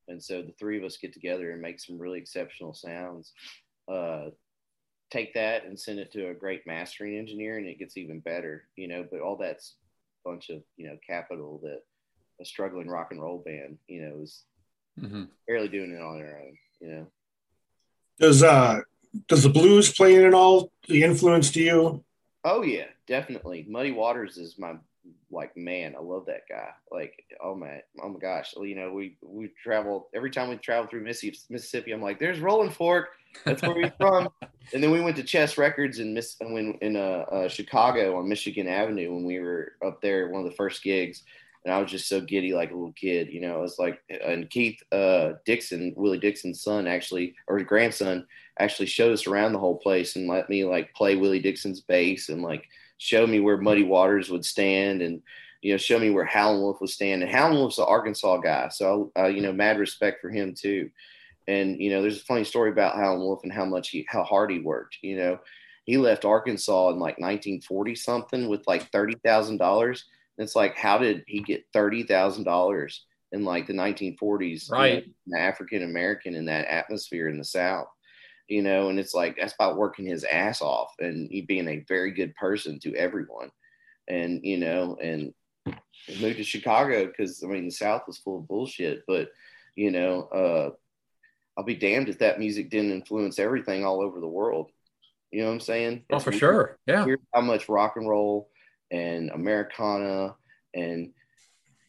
[0.09, 3.33] And so the three of us get together and make some really exceptional sounds.
[3.91, 4.31] Uh,
[5.11, 8.67] take that and send it to a great mastering engineer, and it gets even better,
[8.75, 9.05] you know.
[9.09, 9.75] But all that's
[10.25, 11.81] a bunch of you know capital that
[12.41, 14.43] a struggling rock and roll band, you know, is
[14.99, 17.07] hmm barely doing it on their own, you know.
[18.19, 18.81] Does uh
[19.27, 20.71] does the blues play in at all?
[20.87, 22.03] The influence to you?
[22.43, 23.65] Oh yeah, definitely.
[23.69, 24.75] Muddy Waters is my
[25.31, 25.95] like man.
[25.97, 26.69] I love that guy.
[26.91, 28.53] Like oh my oh my gosh.
[28.57, 31.39] You know we we travel every time we travel through Mississippi.
[31.49, 33.09] Mississippi, I'm like, there's Rolling Fork.
[33.45, 34.29] That's where he's from.
[34.73, 38.29] and then we went to Chess Records in Miss when in uh, uh, Chicago on
[38.29, 40.29] Michigan Avenue when we were up there.
[40.29, 41.23] One of the first gigs.
[41.65, 43.57] And I was just so giddy, like a little kid, you know.
[43.57, 48.25] It was like, and Keith uh, Dixon, Willie Dixon's son, actually, or his grandson,
[48.59, 52.29] actually showed us around the whole place and let me like play Willie Dixon's bass
[52.29, 52.65] and like
[52.99, 55.23] show me where Muddy Waters would stand and
[55.61, 57.23] you know show me where Howlin' Wolf would stand.
[57.23, 60.91] And Howlin' Wolf's an Arkansas guy, so uh, you know mad respect for him too.
[61.47, 64.23] And you know, there's a funny story about Howlin' Wolf and how much he how
[64.23, 64.97] hard he worked.
[65.01, 65.39] You know,
[65.85, 70.05] he left Arkansas in like 1940 something with like thirty thousand dollars.
[70.37, 74.71] It's like, how did he get thirty thousand dollars in like the 1940s?
[74.71, 75.05] Right.
[75.37, 77.87] African American in that atmosphere in the South
[78.49, 81.85] you know, and it's like that's about working his ass off and he being a
[81.87, 83.51] very good person to everyone.
[84.07, 85.33] And, you know, and
[86.19, 89.29] moved to Chicago because I mean the South was full of bullshit, but
[89.75, 90.69] you know, uh
[91.57, 94.71] I'll be damned if that music didn't influence everything all over the world.
[95.31, 96.05] You know what I'm saying?
[96.09, 96.79] Oh, It's for weird- sure.
[96.87, 97.05] Yeah.
[97.35, 98.49] how much rock and roll
[98.91, 100.35] and Americana
[100.73, 101.11] and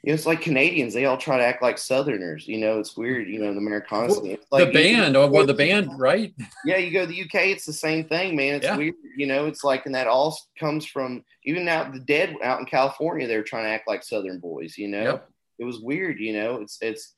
[0.03, 2.48] you know, it's like Canadians, they all try to act like Southerners.
[2.48, 4.24] You know, it's weird, you know, the Americana Well.
[4.24, 6.32] It's the like- band, or well, the band, right?
[6.64, 8.55] yeah, you go to the UK, it's the same thing, man.
[8.55, 8.76] It's Yeah.
[8.76, 9.46] weird, you know.
[9.46, 13.26] It's like, and that all comes from even out the dead out in California.
[13.26, 15.03] They were trying to act like Southern boys, you know.
[15.03, 15.28] Yep.
[15.59, 16.57] It was weird, you know.
[16.62, 17.14] It's it's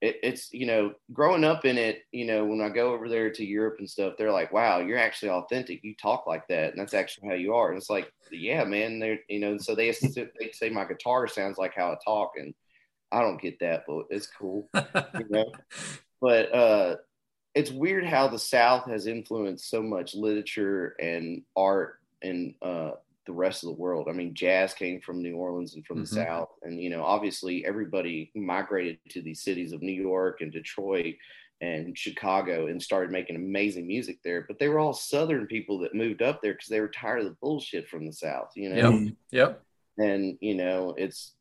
[0.00, 3.30] it, it's you know, growing up in it, you know, when I go over there
[3.30, 5.82] to Europe and stuff, they're like, "Wow, you're actually authentic.
[5.82, 8.98] You talk like that, and that's actually how you are." And it's like, yeah, man.
[8.98, 12.54] They're you know, so they they say my guitar sounds like how I talk, and
[13.12, 15.52] I don't get that, but it's cool you know?
[16.18, 16.96] But uh,
[17.54, 22.92] it's weird how the South has influenced so much literature and art and uh,
[23.26, 24.08] the rest of the world.
[24.08, 26.00] I mean, jazz came from New Orleans and from Mhm.
[26.02, 30.52] the South, and you know, obviously, everybody migrated to these cities of New York and
[30.52, 31.16] Detroit
[31.60, 34.42] and Chicago and started making amazing music there.
[34.42, 37.24] But they were all Southern people that moved up there because they were tired of
[37.26, 38.52] the bullshit from the South.
[38.56, 39.14] You know, Yep.
[39.30, 39.62] Yep.
[39.98, 41.32] and you know it's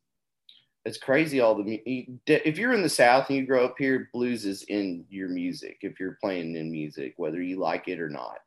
[0.85, 1.81] it's crazy all the
[2.27, 5.79] if you're in the south and you grow up here blues is in your music
[5.81, 8.37] if you're playing in music whether you like it or not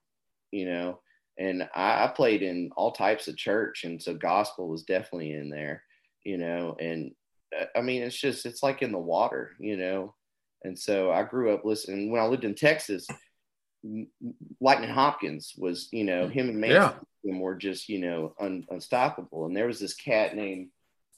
[0.53, 0.99] you know
[1.39, 5.51] and I, I played in all types of church and so gospel was definitely in
[5.51, 5.83] there
[6.25, 7.13] you know and
[7.59, 10.15] uh, i mean it's just it's like in the water you know
[10.65, 13.07] and so i grew up listening when i lived in texas
[14.61, 17.39] lightning hopkins was you know him and Manson Yeah.
[17.39, 19.47] were just you know un, unstoppable.
[19.47, 20.69] And there was this cat named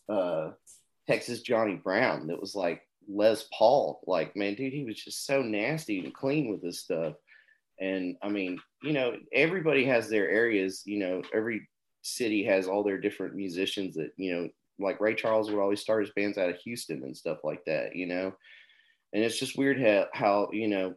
[0.09, 0.51] uh,
[1.09, 4.01] Texas Johnny Brown that was like Les Paul.
[4.07, 7.15] Like, man, dude, he was just so nasty and clean with this stuff.
[7.81, 10.83] And I mean, you know, everybody has their areas.
[10.85, 11.69] You know, every
[12.03, 14.49] city has all their different musicians that you know.
[14.83, 17.95] Like Ray Charles would always start his bands out of Houston and stuff like that.
[17.95, 18.33] You know,
[19.13, 20.95] and it's just weird how, how you know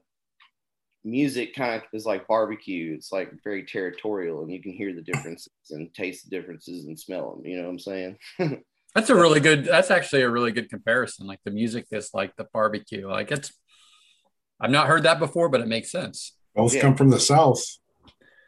[1.03, 5.01] music kind of is like barbecue it's like very territorial and you can hear the
[5.01, 8.17] differences and taste the differences and smell them you know what i'm saying
[8.95, 9.65] That's a really good.
[9.65, 11.25] That's actually a really good comparison.
[11.25, 13.09] Like the music is like the barbecue.
[13.09, 13.51] Like it's.
[14.61, 16.37] I've not heard that before, but it makes sense.
[16.55, 16.81] Both Yeah.
[16.81, 17.61] come from the south.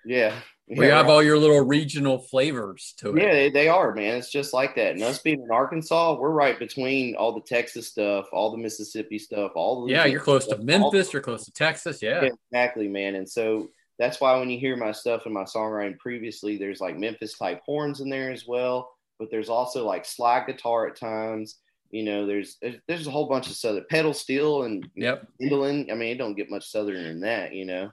[0.05, 3.21] yeah We have all your little regional flavors to it.
[3.23, 6.29] yeah they, they are man it's just like that and us being in arkansas we're
[6.31, 10.43] right between all the texas stuff all the mississippi stuff all the Yeah, you're close
[10.45, 11.13] to stuff, all- Memphis.
[11.13, 12.01] You're close to Texas.
[12.01, 12.23] Yeah.
[12.23, 13.15] Yeah, exactly, man.
[13.15, 16.97] And so that's why when you hear my stuff in my songwriting previously, there's like
[16.97, 18.91] Memphis type horns in there as well.
[19.17, 21.55] But there's also like slide guitar at times.
[21.95, 22.57] You know, there's
[22.89, 25.29] there's, a whole bunch of southern pedal steel and Yep.
[25.39, 25.87] mandolin.
[25.89, 27.89] I mean, it don't get much southern than that, you know.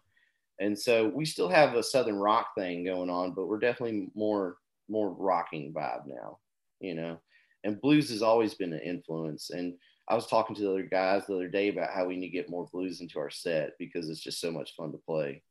[0.59, 4.57] And so we still have a southern rock thing going on, but we're definitely more
[4.89, 6.39] more rocking vibe now,
[6.81, 7.21] you know.
[7.63, 9.51] And blues has always been an influence.
[9.51, 9.75] And
[10.09, 12.33] I was talking to the other guys the other day about how we need to
[12.33, 15.45] get more blues into our set because it's just so much fun to play.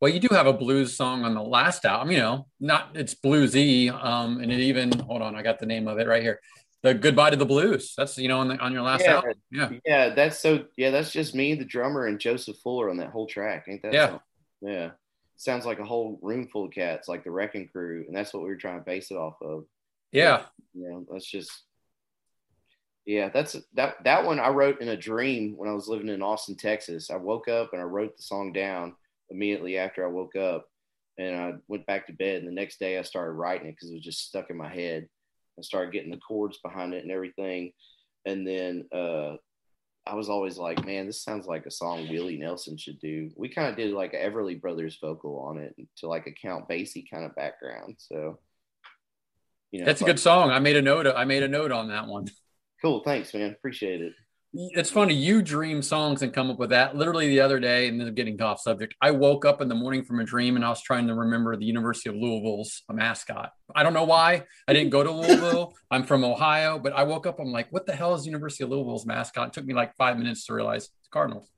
[0.00, 2.10] Well, you do have a blues song on the last album.
[2.10, 3.92] You know, not it's bluesy.
[3.92, 6.40] Um, and it even hold on, I got the name of it right here.
[6.84, 7.94] The Goodbye to the Blues.
[7.96, 9.14] That's you know on the on your last Yeah.
[9.14, 9.32] album.
[9.50, 9.70] Yeah.
[9.86, 10.66] Yeah, that's so.
[10.76, 13.64] Yeah, that's just me, the drummer, and Joseph Fuller on that whole track.
[13.68, 13.94] Ain't that?
[13.94, 14.06] Yeah.
[14.06, 14.20] something?
[14.60, 14.90] Yeah.
[15.36, 18.42] Sounds like a whole room full of cats, like the Wrecking Crew, and that's what
[18.42, 19.64] we were trying to base it off of.
[20.12, 20.44] Yeah.
[20.74, 21.50] You know, that's just.
[23.06, 24.04] Yeah, that's that.
[24.04, 27.10] That one I wrote in a dream when I was living in Austin, Texas.
[27.10, 28.94] I woke up and I wrote the song down
[29.30, 30.66] immediately after I woke up,
[31.16, 32.40] and I went back to bed.
[32.42, 34.72] And the next day I started writing it because it was just stuck in my
[34.72, 35.08] head.
[35.58, 37.72] I started getting the chords behind it and everything,
[38.24, 39.36] and then uh,
[40.06, 43.30] I was always like, man, this sounds like a song Willie Nelson should do.
[43.36, 46.68] We kind of did like a Everly Brothers vocal on it to like a Count
[46.68, 47.96] Basie kind of background.
[47.98, 48.38] So,
[49.70, 50.50] you know, That's a good song.
[50.50, 51.06] I made a note.
[51.06, 52.26] I made a note on that one.
[52.82, 53.02] Cool.
[53.02, 53.52] Thanks, man.
[53.52, 54.12] Appreciate it.
[54.56, 55.14] It's funny.
[55.14, 56.96] You dream songs and come up with that.
[56.96, 58.94] Literally the other day, and then getting off subject.
[59.00, 61.56] I woke up in the morning from a dream, and I was trying to remember
[61.56, 63.50] the University of Louisville's uh, mascot.
[63.74, 64.44] I don't know why.
[64.68, 65.74] I didn't go to Louisville.
[65.90, 67.40] I'm from Ohio, but I woke up.
[67.40, 69.48] I'm like, what the hell is University of Louisville's mascot?
[69.48, 71.48] It took me like five minutes to realize it's Cardinals.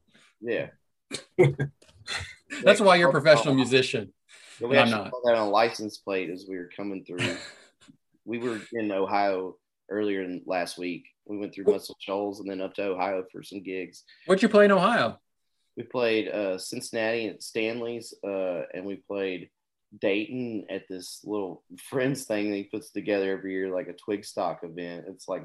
[0.41, 0.69] Yeah.
[2.63, 4.15] That's why you're a professional musician.
[4.59, 5.11] Yeah, we I'm not.
[5.11, 7.37] saw that on a license plate as we were coming through.
[8.25, 9.57] we were in Ohio
[9.91, 11.05] earlier in last week.
[11.27, 14.05] We went through Muscle Shoals and then up to Ohio for some gigs.
[14.27, 15.19] What'd you play in Ohio?
[15.77, 19.51] We played uh, Cincinnati at Stanley's, uh, and we played
[20.01, 24.25] Dayton at this little friends thing that he puts together every year, like a twig
[24.25, 25.05] stock event.
[25.09, 25.43] It's like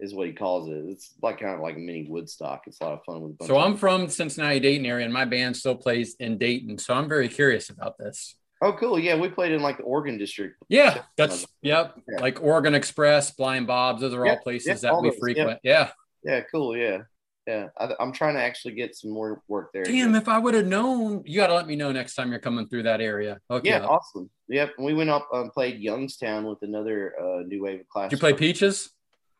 [0.00, 0.84] is what he calls it.
[0.88, 2.64] It's like kind of like a mini Woodstock.
[2.66, 3.32] It's a lot of fun with.
[3.32, 6.78] a bunch So I'm from Cincinnati, Dayton area, and my band still plays in Dayton.
[6.78, 8.36] So I'm very curious about this.
[8.64, 8.98] Oh, cool.
[8.98, 10.56] Yeah, we played in like the Oregon district.
[10.70, 12.00] Yeah, that's yep.
[12.08, 12.20] Yeah.
[12.20, 14.00] Like Oregon Express, Blind Bob's.
[14.00, 15.60] Those are all places yep, that all we those, frequent.
[15.62, 15.90] Yeah.
[16.24, 16.74] Yeah, cool.
[16.74, 17.02] Yeah,
[17.46, 17.66] yeah.
[17.78, 19.84] I, I'm trying to actually get some more work there.
[19.84, 22.40] Damn, if I would have known, you got to let me know next time you're
[22.40, 23.38] coming through that area.
[23.50, 23.68] Okay.
[23.68, 24.30] Yeah, awesome.
[24.48, 24.70] Yep.
[24.78, 28.08] We went up and played Youngstown with another uh, new wave of class.
[28.08, 28.88] Did you play Peaches?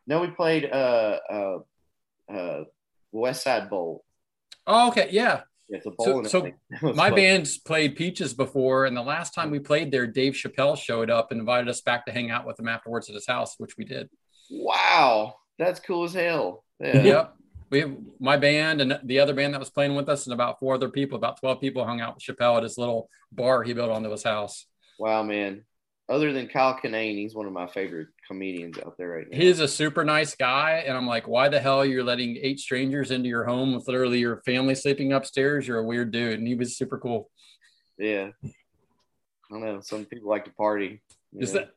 [0.05, 1.57] No, we played uh, uh,
[2.31, 2.63] uh,
[3.11, 4.05] West Side Bowl.
[4.67, 5.09] Oh, okay.
[5.09, 5.41] Yeah.
[5.69, 6.27] It's a So- bowling.
[6.27, 6.51] so
[6.81, 7.15] was My fun.
[7.15, 9.65] band's played Peaches before, and the last time we mm.
[9.65, 12.67] played there, Dave Chappelle showed up and invited us back to hang out with him
[12.67, 14.09] afterwards at his house, which we did.
[14.51, 16.63] Wow, that's cool as hell.
[16.79, 17.01] Yeah.
[17.01, 17.35] Yep.
[17.71, 20.59] We have my band and the other band that was playing with us, and about
[20.59, 23.73] four other people, about 12 people hung out with Chappelle at his little bar he
[23.73, 24.67] built onto his house.
[24.99, 25.65] Wow, man.
[26.07, 29.37] Other than Kyle Kinane, he's one of my favorite comedians out there right now.
[29.37, 32.59] He's a super nice guy, and I'm like, why the hell are you're letting eight
[32.59, 35.67] strangers into your home with literally your family sleeping upstairs?
[35.67, 37.29] You're a weird dude, and he was super cool.
[37.97, 38.29] yeah.
[38.43, 39.79] I don't know.
[39.81, 41.03] Some people like to party.
[41.37, 41.61] Is know.
[41.61, 41.69] that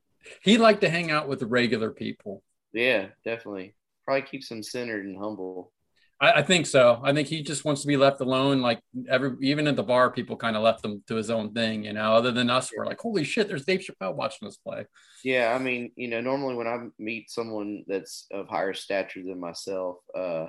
[0.42, 2.42] he liked to hang out with the regular people?
[2.72, 3.74] Yeah, definitely.
[4.05, 5.72] Probably keeps him centered and humble.
[6.21, 7.01] I, I think so.
[7.03, 8.61] I think he just wants to be left alone.
[8.61, 11.85] Like every even at the bar, people kind of left him to his own thing.
[11.85, 14.87] You know, other than us, we're like, holy shit, there's Dave Chappelle watching us play.
[15.25, 19.41] Yeah, I mean, you know, normally when I meet someone that's of higher stature than
[19.41, 20.47] myself, uh,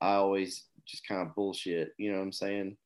[0.00, 1.92] I always just kind of bullshit.
[1.98, 2.76] You know what I'm saying?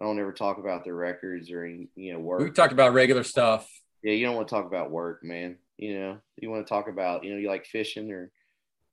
[0.00, 2.40] I don't ever talk about their records or any, you know, work.
[2.40, 3.68] We talked about regular stuff.
[4.02, 5.56] yeah, you don't want to talk about work, man.
[5.76, 8.30] You know, you want to talk about, you know, you like fishing or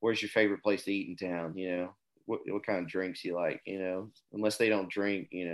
[0.00, 1.56] where's your favorite place to eat in town?
[1.56, 1.94] You know,
[2.26, 3.60] what what kind of drinks you like?
[3.66, 5.48] You know, unless they don't drink, you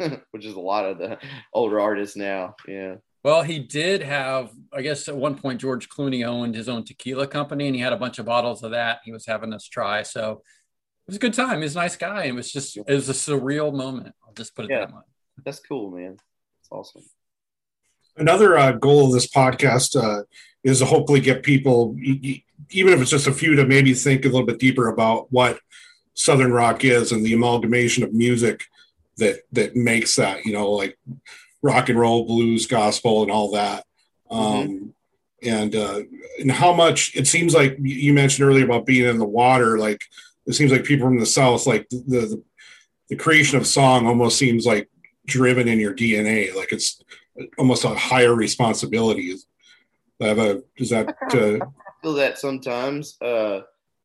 [0.00, 1.18] know, which is a lot of the
[1.52, 2.54] older artists now.
[2.68, 6.84] Yeah, Well, he did have, I guess, at one point George Clooney owned his own
[6.84, 9.00] tequila company, and he had a bunch of bottles of that.
[9.04, 11.58] He was having us try, so it was a good time.
[11.58, 12.24] He was a nice guy.
[12.24, 14.14] It was just, it was a surreal moment.
[14.26, 14.80] I'll just put it Yeah.
[14.86, 15.00] that way.
[15.44, 16.16] That's cool, man.
[16.60, 17.02] It's awesome.
[18.16, 20.22] Another uh, goal of this podcast uh,
[20.62, 24.28] is to hopefully get people, even if it's just a few, to maybe think a
[24.28, 25.58] little bit deeper about what
[26.14, 28.64] Southern rock is and the amalgamation of music
[29.18, 30.44] that that makes that.
[30.44, 30.98] You know, like
[31.62, 33.84] rock and roll, blues, gospel, and all that.
[34.30, 34.94] Um,
[35.42, 36.02] and uh,
[36.38, 39.78] and how much it seems like you mentioned earlier about being in the water.
[39.78, 40.00] Like
[40.46, 42.42] it seems like people from the south, like the the,
[43.08, 44.88] the creation of song, almost seems like
[45.26, 46.54] driven in your DNA.
[46.54, 47.02] Like it's
[47.58, 49.36] almost a higher responsibility.
[50.20, 51.66] I have a is that uh,
[52.02, 53.20] feel that sometimes.
[53.20, 53.62] Uh,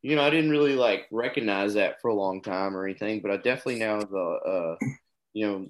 [0.07, 3.29] you know, I didn't really like recognize that for a long time or anything, but
[3.29, 4.85] I definitely now the uh,
[5.33, 5.67] you know,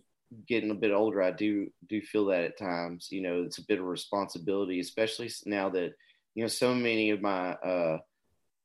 [0.47, 3.07] getting a bit older, I do do feel that at times.
[3.09, 5.93] You know, it's a bit of responsibility, especially now that
[6.35, 7.97] you know so many of my uh,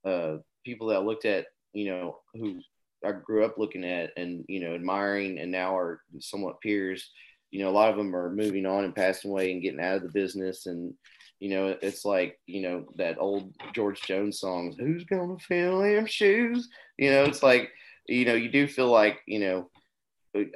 [0.04, 2.60] uh, people that I looked at, you know, who
[3.02, 7.10] I grew up looking at and you know admiring, and now are somewhat peers.
[7.50, 9.96] You know, a lot of them are moving on and passing away and getting out
[9.96, 10.92] of the business, and
[11.42, 14.76] you know, it's like you know that old George Jones songs.
[14.78, 16.68] Who's gonna fill them shoes?
[16.98, 17.72] You know, it's like
[18.06, 19.68] you know you do feel like you know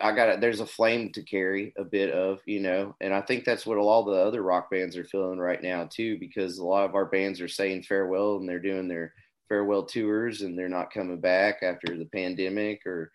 [0.00, 3.44] I got there's a flame to carry a bit of, you know, and I think
[3.44, 6.88] that's what all the other rock bands are feeling right now too, because a lot
[6.88, 9.12] of our bands are saying farewell and they're doing their
[9.48, 13.10] farewell tours and they're not coming back after the pandemic or,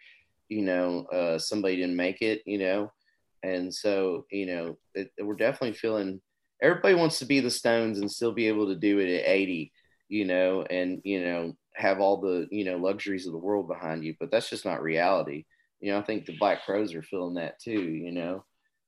[0.50, 2.92] you know, uh, somebody didn't make it, you know,
[3.44, 6.20] and so you know it, we're definitely feeling.
[6.62, 9.72] Everybody wants to be the Stones and still be able to do it at 80,
[10.10, 14.04] you know, and you know have all the you know luxuries of the world behind
[14.04, 15.46] you, but that's just not reality
[15.82, 17.82] you know, I think the Black Crowes are feeling that too.
[17.82, 18.46] You know,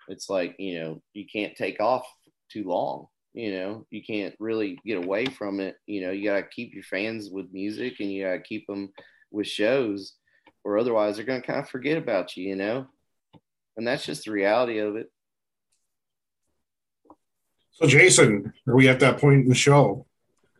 [0.07, 2.05] it's like you know you can't take off
[2.51, 3.07] too long.
[3.33, 5.75] You know, you can't really get away from it.
[5.87, 8.93] You know, you gotta keep your fans with music, and you gotta keep them
[9.31, 10.13] with shows,
[10.63, 12.47] or otherwise they're gonna kind of forget about you.
[12.47, 12.85] You know,
[13.75, 15.11] and that's just the reality of it.
[17.73, 17.87] So?
[17.87, 20.05] Jason, are we at that point in the show?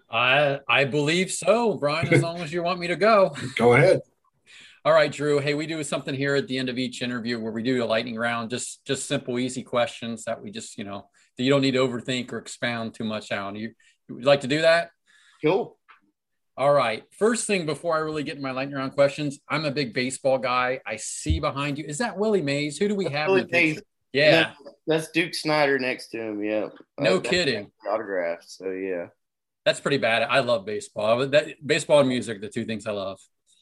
[0.10, 2.14] I I believe so, Brian.
[2.14, 3.36] As long as you want me to go.
[3.56, 4.02] Go ahead.
[4.86, 5.40] All right, Drew.
[5.40, 7.86] Hey, we do something here at the end of each interview where we do a
[7.86, 11.08] lightning round, just just simple, easy questions that we just you know
[11.38, 13.56] that you don't need to overthink or expound too much on.
[13.56, 13.72] You,
[14.08, 14.92] you would like to do that?
[15.44, 15.78] Cool.
[16.56, 17.04] All right.
[17.18, 20.38] First thing before I really get in my lightning round questions, I'm a big baseball
[20.38, 20.82] guy.
[20.86, 21.86] I see behind you.
[21.88, 22.78] Is that Willie Mays?
[22.78, 23.30] Who do we have?
[23.30, 23.48] Willie?
[23.52, 23.82] Mays.
[24.14, 24.52] Yeah.
[24.88, 26.44] That's Duke Snider next to him.
[26.44, 26.70] Yeah.
[27.00, 27.72] No Uh, kidding.
[27.90, 28.44] Autograph.
[28.46, 29.08] So yeah,
[29.66, 30.24] That's pretty bad.
[30.24, 31.26] I love baseball.
[31.28, 33.20] That baseball and music, the two things I love.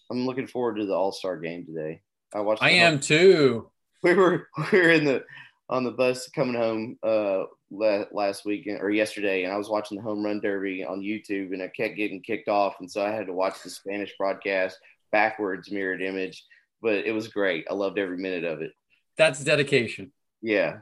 [0.09, 2.01] I'm looking forward to the All Star game today.
[2.33, 2.61] I watched.
[2.63, 3.69] I am too.
[4.03, 5.23] we were we were in the
[5.69, 10.03] on the bus coming home uh last weekend or yesterday and I was watching the
[10.03, 13.27] home run derby on YouTube and I kept getting kicked off and so I had
[13.27, 14.77] to watch the Spanish broadcast
[15.13, 16.43] backwards mirrored image
[16.81, 18.71] but it was great I loved every minute of it
[19.17, 20.11] That's dedication.
[20.41, 20.77] Yeah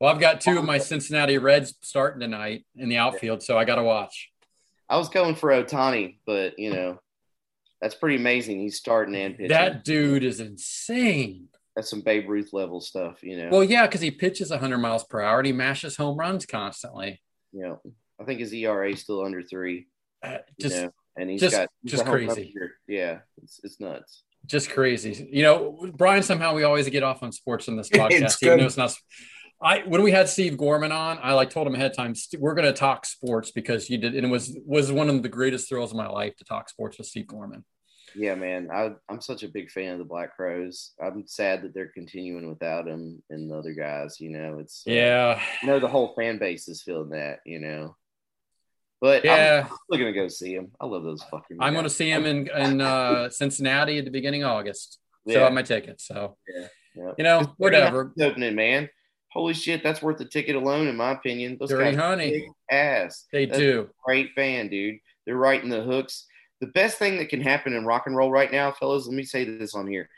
[0.00, 3.64] Well, I've got two of my Cincinnati Reds starting tonight in the outfield, so I
[3.64, 4.30] got to watch.
[4.88, 6.98] I was going for Ohtani but you know
[7.80, 11.48] that's pretty amazing he's starting and pitching That dude is insane.
[11.74, 15.04] that's some Babe Ruth level stuff you know Well, yeah, because he pitches 100 miles
[15.04, 17.20] per hour and he mashes home runs constantly.
[17.52, 17.74] Yeah,
[18.20, 19.88] I think his ERA is still under three
[20.22, 22.54] Uh, you just, know, and he's just- got he's just a home run crazy.
[22.86, 25.28] yeah it's, it's nuts just crazy.
[25.30, 26.22] You know, Brian.
[26.22, 28.94] Somehow we always get off on sports on this podcast, even though it's not.
[29.60, 32.54] I when we had Steve Gorman on, I like told him ahead of time we're
[32.54, 35.68] going to talk sports because you did, and it was was one of the greatest
[35.68, 37.64] thrills of my life to talk sports with Steve Gorman.
[38.14, 40.92] Yeah, man, I, I'm such a big fan of the Black Crowes.
[41.02, 44.20] I'm sad that they're continuing without him and the other guys.
[44.20, 47.40] You know, it's uh, Yeah, I know the whole fan base is feeling that.
[47.44, 47.96] You know,
[49.00, 49.66] but yeah.
[49.70, 50.72] I'm still gonna go see him.
[50.80, 51.58] I love those fucking.
[51.60, 54.98] I'm going to see him in in uh, Cincinnati at the beginning of August.
[55.28, 55.44] So I Yeah.
[55.44, 56.00] have my ticket.
[56.00, 57.12] So Yeah.
[57.18, 58.12] you know, whatever.
[58.20, 58.88] Opening, man.
[59.32, 61.58] Holy shit, that's worth the ticket alone, in my opinion.
[61.60, 62.48] Those Dirty guys Honey.
[62.70, 63.26] ass.
[63.32, 63.90] They That's do.
[64.04, 64.96] great fan, dude.
[65.26, 66.26] They're writing the hooks.
[66.62, 69.24] The best thing that can happen in rock and roll right now, fellas, let me
[69.24, 70.08] say this on here,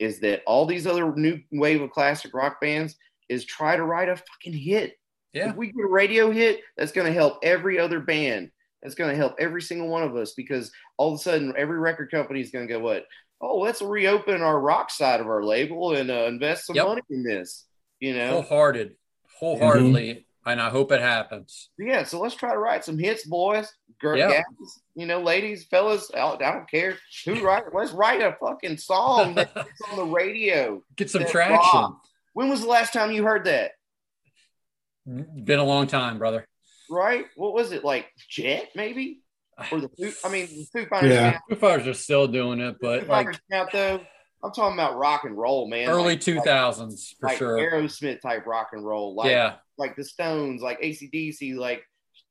[0.00, 2.96] is that all these other new wave of classic rock bands
[3.28, 4.94] is try to write a fucking hit.
[5.34, 5.50] Yeah.
[5.50, 8.50] If we get a radio hit, that's going to help every other band.
[8.82, 11.78] That's going to help every single one of us because all of a sudden every
[11.78, 13.04] record company is going to go, what?
[13.40, 16.86] Oh, let's reopen our rock side of our label and uh, invest some Yep.
[16.86, 17.66] money in this.
[18.00, 18.96] You know, Wholehearted,
[19.38, 21.70] wholeheartedly, and I hope it happens.
[21.78, 24.28] yeah, so let's try to write some hits, boys, girls, Yeah.
[24.30, 26.10] guys, you know, ladies, fellas.
[26.14, 27.64] I don't, care who write.
[27.72, 30.82] Let's write a fucking song that's on the radio.
[30.96, 31.96] Get some traction.
[32.34, 33.72] When was the last time you heard that?
[35.08, 35.44] Mm-hmm.
[35.44, 36.46] Been a long time, brother.
[36.90, 37.26] right?
[37.36, 38.06] What was it like?
[38.28, 39.20] Jet maybe?
[39.70, 41.10] Or the Foo, I mean, the Foo Fighters.
[41.12, 41.30] Yeah.
[41.30, 44.00] now- Foo Fighters are still doing it, Foo but like Fighters now though.
[44.42, 45.88] I'm talking about rock and roll, man.
[45.88, 47.56] early Like- two thousands for like sure.
[47.58, 51.82] Aerosmith type rock and roll, like yeah, like the Stones, like ACDC, like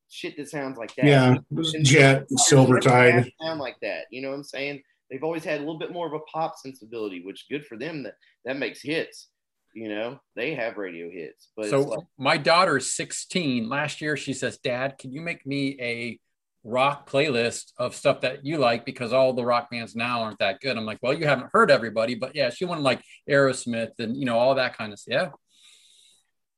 [0.09, 1.05] shit that sounds like that.
[1.05, 1.37] Yeah,
[1.81, 3.31] Jet, Silvertide.
[3.41, 4.05] sound like that.
[4.11, 4.81] You know what I'm saying?
[5.09, 8.03] They've always had a little bit more of a pop sensibility, which good for them.
[8.03, 8.13] That
[8.45, 9.29] that makes hits.
[9.73, 13.67] You know, they have radio hits, but so like, my daughter's 16.
[13.69, 16.19] Last year, she says, Dad, can you make me a
[16.63, 18.85] rock playlist of stuff that you like?
[18.85, 20.77] Because all the rock bands now aren't that good.
[20.77, 24.25] I'm like, Well, you haven't heard everybody, but yeah, she wanted like Aerosmith and, you
[24.25, 25.31] know, all that kind of stuff.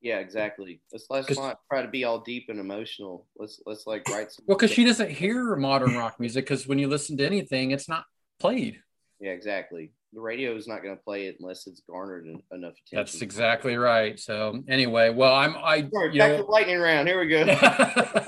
[0.01, 0.15] Yeah.
[0.15, 0.81] yeah, exactly.
[0.91, 3.25] Let's let's not try to be all deep and emotional.
[3.37, 4.45] Let's let's like write some.
[4.47, 7.89] Well, because she doesn't hear modern rock music, because when you listen to anything, it's
[7.89, 8.03] not
[8.39, 8.81] played.
[9.19, 9.93] yeah, exactly.
[10.15, 12.95] The radio is not going to play it unless it's garnered en- enough attention.
[12.95, 14.17] That's exactly right.
[14.17, 17.07] So, anyway, well, I'm, I, you back know, to lightning round.
[17.09, 18.25] Here we go.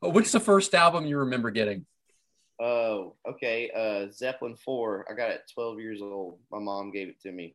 [0.00, 1.86] What's the first album you remember getting?
[2.60, 3.70] Oh, okay.
[3.74, 5.06] Uh, Zeppelin four.
[5.08, 6.40] I got it 12 years old.
[6.50, 7.54] My mom gave it to me.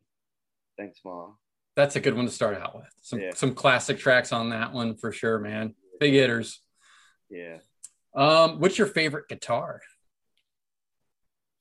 [0.78, 1.36] Thanks, mom.
[1.76, 2.86] That's a good one to start out with.
[3.02, 3.32] Some Yeah.
[3.34, 5.74] some classic tracks on that one for sure, man.
[6.00, 6.60] Big hitters.
[7.28, 7.58] Yeah.
[8.14, 9.82] Um, what's your favorite guitar?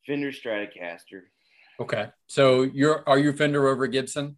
[0.05, 1.23] Fender Stratocaster.
[1.79, 4.37] Okay, so you're are you Fender over Gibson?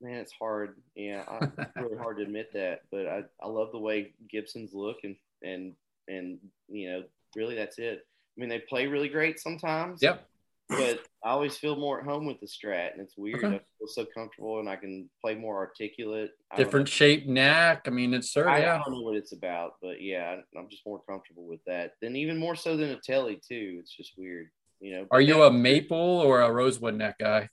[0.00, 0.76] Man, it's hard.
[0.94, 4.72] Yeah, I, it's really hard to admit that, but I, I love the way Gibsons
[4.74, 5.74] look and and
[6.08, 7.02] and you know
[7.34, 8.06] really that's it.
[8.36, 10.02] I mean, they play really great sometimes.
[10.02, 10.26] Yep.
[10.68, 13.44] But I always feel more at home with the Strat, and it's weird.
[13.44, 13.56] Okay.
[13.56, 16.30] I feel so comfortable, and I can play more articulate.
[16.56, 17.82] Different shape neck.
[17.86, 18.80] I mean, it's sort I, yeah.
[18.84, 21.92] don't know what it's about, but yeah, I'm just more comfortable with that.
[22.00, 23.78] Then even more so than a telly too.
[23.80, 24.48] It's just weird,
[24.80, 25.06] you know.
[25.10, 27.48] Are you a maple or a rosewood neck guy?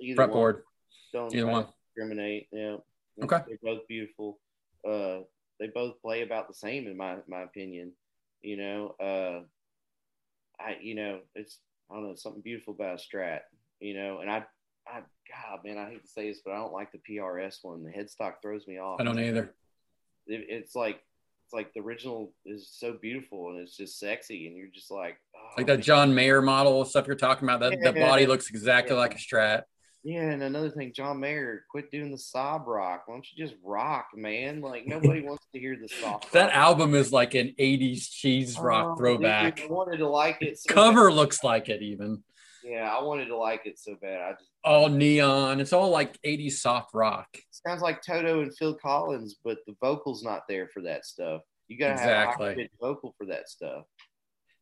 [0.00, 0.30] Either one.
[0.30, 0.60] Fretboard.
[1.12, 1.66] Don't Either one.
[1.94, 2.48] discriminate.
[2.52, 2.76] Yeah.
[3.22, 3.38] Okay.
[3.46, 4.38] They're both beautiful.
[4.86, 5.20] Uh,
[5.58, 7.92] they both play about the same in my my opinion.
[8.42, 9.40] You know, uh,
[10.60, 11.58] I you know it's
[11.90, 13.40] I don't know something beautiful about a Strat.
[13.80, 14.44] You know, and I
[14.86, 15.00] I
[15.30, 17.84] God man I hate to say this, but I don't like the PRS one.
[17.84, 19.00] The headstock throws me off.
[19.00, 19.54] I don't either.
[20.26, 21.00] It, it's like
[21.46, 25.16] it's like the original is so beautiful and it's just sexy, and you're just like
[25.36, 27.60] oh, Like that John Mayer model stuff you're talking about.
[27.60, 29.00] That the body looks exactly Yeah.
[29.00, 29.62] like a Strat.
[30.02, 33.04] Yeah, and another thing, John Mayer, quit doing the sob rock.
[33.06, 34.60] Why don't you just rock, man?
[34.60, 36.30] Like nobody wants to hear the soft.
[36.32, 36.54] That rock.
[36.54, 39.56] album is like an '80s cheese rock Oh, throwback.
[39.56, 40.58] dude, I wanted to like it.
[40.58, 41.16] So Cover bad.
[41.16, 42.22] looks like it even.
[42.66, 44.20] Yeah, I wanted to like it so bad.
[44.20, 45.60] I just All neon.
[45.60, 47.28] It's all like '80s soft rock.
[47.50, 51.42] sounds like Toto and Phil Collins, but the vocal's not there for that stuff.
[51.68, 53.84] You gotta have a vocal for that stuff.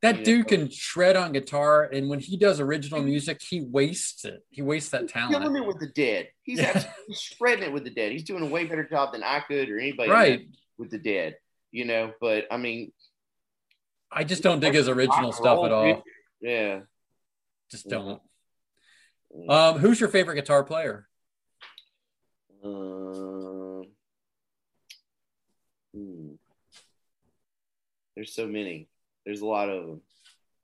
[0.02, 0.24] That Yeah.
[0.24, 3.08] dude can shred on guitar, and when he does original mm-hmm.
[3.08, 4.44] music, he wastes it.
[4.50, 6.28] He wastes that He's killing it with the dead.
[6.42, 6.72] He's Yeah.
[6.74, 8.12] absolutely shredding it with the dead.
[8.12, 10.48] He's doing a way better job than I could or anybody Right.
[10.76, 11.38] with the dead.
[11.70, 12.92] You know, but I mean,
[14.12, 15.94] I just don't dig his original stuff at all.
[15.94, 16.02] dude.
[16.42, 16.80] Yeah.
[17.74, 18.22] Just don't.
[19.48, 21.08] Um, who's your favorite guitar player?
[22.64, 23.82] Um,
[25.92, 26.34] hmm.
[28.14, 28.88] There's so many.
[29.26, 30.00] There's a lot of them.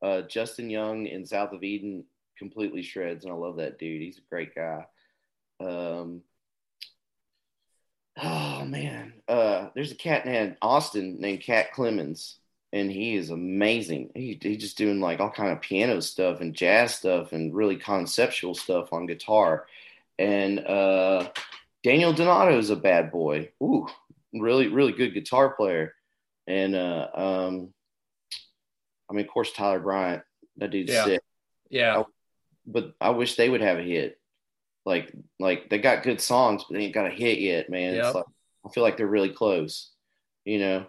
[0.01, 2.05] Uh, Justin Young in South of Eden
[2.39, 4.03] completely shreds, and I love that dude.
[4.03, 4.87] He's a great guy.
[5.59, 6.23] Um,
[8.23, 12.39] oh man, uh, there's a cat in Austin named Cat Clemens,
[12.73, 14.11] and he is amazing.
[14.15, 17.77] He he's just doing like all kind of piano stuff and jazz stuff and really
[17.77, 19.67] conceptual stuff on guitar.
[20.19, 21.31] And uh,
[21.83, 23.51] Daniel Donato is a bad boy.
[23.63, 23.89] Ooh,
[24.33, 25.95] really, really good guitar player.
[26.47, 27.75] And uh, um,
[29.11, 30.23] I mean, of course, Tyler Bryant.
[30.59, 31.05] That dude's Yeah.
[31.05, 31.23] sick.
[31.71, 32.03] Yeah,
[32.67, 34.19] But I wish they would have a hit.
[34.85, 37.95] Like, like they got good songs, but they ain't got a hit yet, man.
[37.95, 38.05] Yep.
[38.05, 38.25] It's like
[38.67, 39.91] I feel like they're really close.
[40.45, 40.87] You know,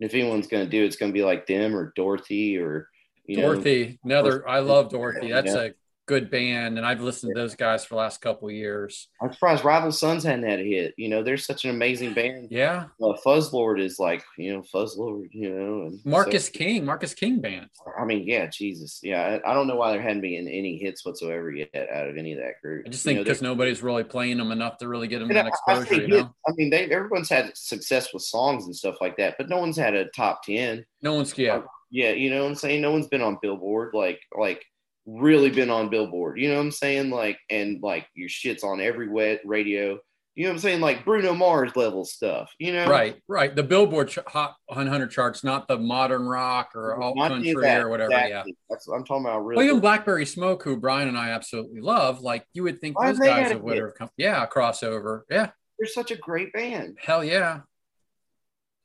[0.00, 2.88] if anyone's gonna do it, it's gonna be like them or Dorothy or
[3.26, 3.52] you know.
[3.54, 3.98] Dorothy.
[4.04, 4.48] Another.
[4.48, 5.30] I love Dorothy.
[5.30, 5.62] That's Yeah.
[5.62, 5.70] a
[6.06, 9.08] good band, and I've listened to those guys for the last couple of years.
[9.22, 10.94] I'm surprised Rival Sons hadn't had a hit.
[10.96, 12.48] You know, they're such an amazing band.
[12.50, 16.84] Yeah, uh, Fuzzlord is like you know Fuzzlord, you know, and Marcus so- King.
[16.84, 17.68] Marcus King band.
[17.98, 19.38] I mean, yeah, Jesus, yeah.
[19.44, 22.32] I, I don't know why there hadn't been any hits whatsoever yet out of any
[22.32, 22.84] of that group.
[22.86, 25.28] I just think know, because they- nobody's really playing them enough to really get them
[25.28, 26.02] that I- I exposure.
[26.02, 29.48] You know, I mean, they everyone's had success with songs and stuff like that, but
[29.48, 30.84] no one's had a top ten.
[31.02, 31.62] no one's yeah.
[31.90, 32.80] Yeah, you know what I'm saying.
[32.82, 34.64] No one's been on Billboard, like like
[35.06, 36.38] really been on Billboard.
[36.38, 37.10] You know what I'm saying?
[37.10, 39.98] Like and like your shit's on every wet radio.
[40.36, 40.80] You know what I'm saying?
[40.80, 42.50] Like Bruno Mars level stuff.
[42.58, 43.54] You know, Right, right.
[43.54, 47.88] The Billboard ch- Hot 100 charts, not the modern rock or Not country that, or
[47.88, 48.10] whatever.
[48.10, 48.42] Yeah.
[48.68, 49.40] That's what I'm talking about.
[49.46, 49.78] Real Well, even.
[49.80, 53.54] Blackberry Smoke, who Brian and I absolutely love, like you would think Why those guys
[53.54, 54.10] would have come.
[54.16, 55.20] Yeah, crossover.
[55.30, 56.98] Yeah, they're such a great band.
[57.00, 57.60] Hell yeah.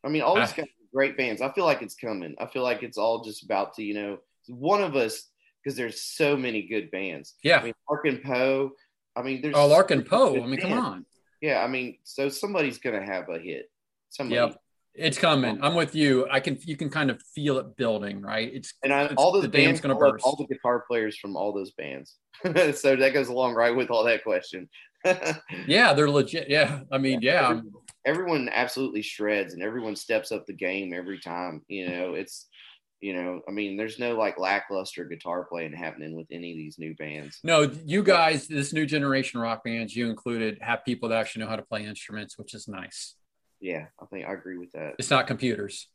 [0.03, 0.57] I mean, all these Ah.
[0.57, 1.41] guys are great bands.
[1.41, 2.35] I feel like it's coming.
[2.39, 4.17] I feel like it's all just about to, you know,
[4.47, 5.27] one of us
[5.63, 7.35] because there's so many good bands.
[7.43, 7.59] Yeah.
[7.59, 8.71] I mean, Larkin Poe.
[9.15, 10.43] I mean, there's oh, Larkin so Poe.
[10.43, 10.85] I mean, come bands.
[10.85, 11.05] on.
[11.41, 13.69] Yeah, I mean, so somebody's gonna have a hit.
[14.09, 14.35] Somebody.
[14.35, 14.61] Yep.
[14.95, 15.59] It's coming.
[15.61, 16.27] I'm with you.
[16.29, 18.51] I can you can kind of feel it building, right?
[18.53, 20.25] It's And I, It's- all those the bands gonna burst.
[20.25, 22.17] all the guitar players from all those bands.
[22.43, 24.69] so that goes along right with all that question.
[25.67, 26.49] yeah, they're legit.
[26.49, 26.81] Yeah.
[26.91, 27.61] I mean, yeah.
[28.05, 31.61] Everyone absolutely shreds and everyone steps up the game every time.
[31.67, 32.47] You know, it's
[33.01, 36.77] you know, I mean, there's no like lackluster guitar playing happening with any of these
[36.77, 37.39] new bands.
[37.43, 41.49] No, you guys, this new generation rock bands, you included, have people that actually know
[41.49, 43.15] how to play instruments, which is nice.
[43.61, 44.95] Yeah, I think I agree with that.
[44.99, 45.87] It's not computers.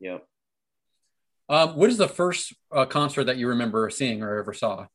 [0.00, 0.26] Yep.
[1.48, 4.86] Um, what is the first uh, concert that you remember seeing or ever saw?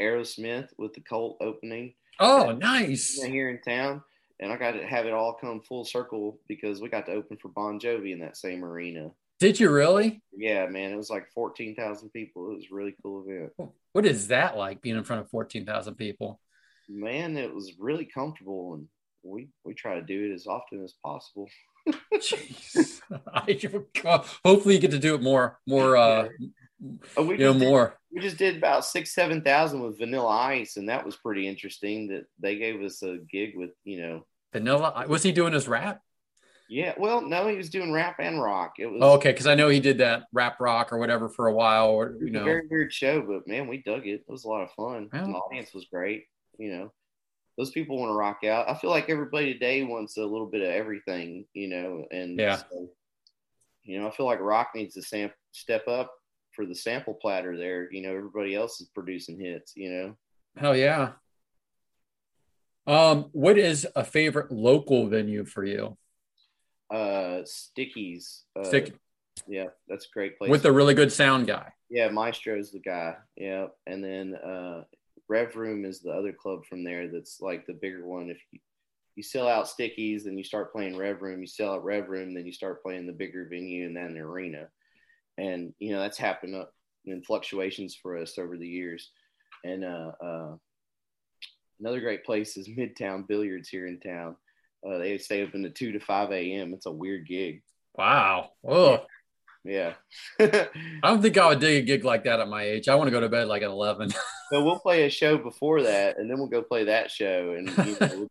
[0.00, 3.20] Aerosmith with the Colt opening Oh, nice.
[3.22, 4.02] here in town.
[4.40, 7.36] And I got to have it all come full circle because we got to open
[7.38, 9.10] for Bon Jovi in that same arena.
[9.38, 10.22] Did you really?
[10.36, 12.50] Yeah, man, it was like 14,000 people.
[12.50, 13.52] It was a really cool event.
[13.92, 16.40] What is that like being in front of 14,000 people?
[16.88, 18.88] Man, it was really comfortable and
[19.22, 21.48] we we try to do it as often as possible.
[22.14, 23.00] Jeez.
[23.32, 26.28] I, hopefully you get to do it more, more, uh,
[27.16, 27.98] Oh, we you know, did- more.
[28.12, 32.08] we just did about six, seven thousand with Vanilla Ice, and that was pretty interesting.
[32.08, 35.06] That they gave us a gig with, you know, Vanilla.
[35.08, 36.02] Was he doing his rap?
[36.68, 36.94] Yeah.
[36.98, 38.74] Well, no, he was doing rap and rock.
[38.78, 39.32] It was Oh, okay.
[39.32, 42.30] Cause I know he did that rap rock or whatever for a while or, you
[42.30, 44.24] know, very weird show, but man, we dug it.
[44.26, 45.08] It was a lot of fun.
[45.12, 46.24] The audience was great.
[46.58, 46.92] You know,
[47.58, 48.68] those people want to rock out.
[48.68, 51.46] I feel like everybody today wants a little bit of everything.
[51.54, 52.56] You know, and Yeah.
[52.56, 52.88] so,
[53.84, 56.12] you know, I feel like rock needs to sam- step up
[56.52, 57.92] for the sample platter there.
[57.92, 59.72] You know, everybody else is producing hits.
[59.76, 60.16] You know.
[60.56, 61.12] hell yeah.
[62.86, 65.96] Um, what is a favorite local venue for you?
[66.90, 68.42] Uh, Stickyz.
[68.54, 68.80] Uh,
[69.48, 70.50] Yeah, that's a great place.
[70.50, 71.72] with a really good sound guy.
[71.90, 73.16] yeah, Maestro's the guy.
[73.36, 74.84] Yeah, and then uh,
[75.28, 77.08] Rev Room is the other club from there.
[77.08, 78.30] That's like the bigger one.
[78.30, 78.60] If you
[79.14, 81.40] you sell out Stickyz, then you start playing Rev Room.
[81.40, 84.20] You sell out Rev Room, then you start playing the bigger venue and then the
[84.20, 84.68] arena.
[85.38, 86.72] And you know that's happened up
[87.04, 89.10] in fluctuations for us over the years.
[89.64, 90.56] And uh, uh,
[91.80, 94.36] another great place is Midtown Billiards here in town.
[94.84, 96.72] Uh, they stay open to two to five a.m.
[96.74, 97.62] It's a weird gig.
[97.94, 98.50] Wow.
[98.66, 99.04] Oh,
[99.64, 99.94] Yeah.
[100.40, 100.68] I
[101.02, 102.88] don't think I would dig a gig like that at my age.
[102.88, 104.10] I want to go to bed like at 11.
[104.52, 107.56] So we'll play a show before that, and then we'll go play that show.
[107.58, 108.28] And you know,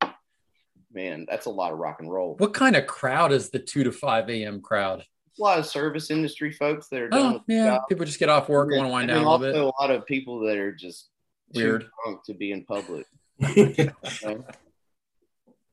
[0.00, 0.12] we'll
[0.92, 2.34] man, that's a lot of rock and roll.
[2.38, 4.62] what kind of crowd is the 2 to 5 a.m.
[4.62, 5.00] crowd?
[5.38, 7.66] A lot of service industry folks that are done Oh, yeah.
[7.76, 7.82] job.
[7.90, 9.54] People just get off work and want to wind down a little bit.
[9.60, 11.10] a lot of people that are just
[11.54, 11.86] too Weird.
[12.04, 13.06] drunk to be in public.
[13.54, 13.92] you
[14.24, 14.44] know?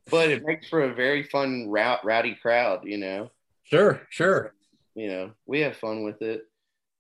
[0.10, 2.82] But it makes for a very fun, row- rowdy crowd.
[2.86, 3.32] You know,
[3.64, 4.54] Sure, sure.
[4.96, 6.44] you know, we have fun with it.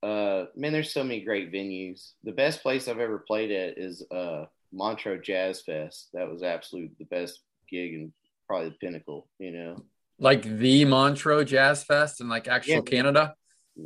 [0.03, 2.11] Uh, man, there's so many great venues.
[2.23, 6.09] The best place I've ever played at is uh, Montreux Jazz Fest.
[6.13, 7.39] That was absolute the best
[7.69, 8.11] gig and
[8.47, 9.27] probably the pinnacle.
[9.39, 9.83] You know,
[10.19, 12.81] Like the Montreux Jazz Fest in like actual Yeah.
[12.81, 13.35] Canada.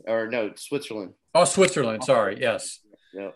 [0.07, 1.13] or no, Switzerland.
[1.33, 2.03] Oh, Switzerland.
[2.03, 2.37] Sorry.
[2.41, 2.79] Yes.
[3.13, 3.35] Yep.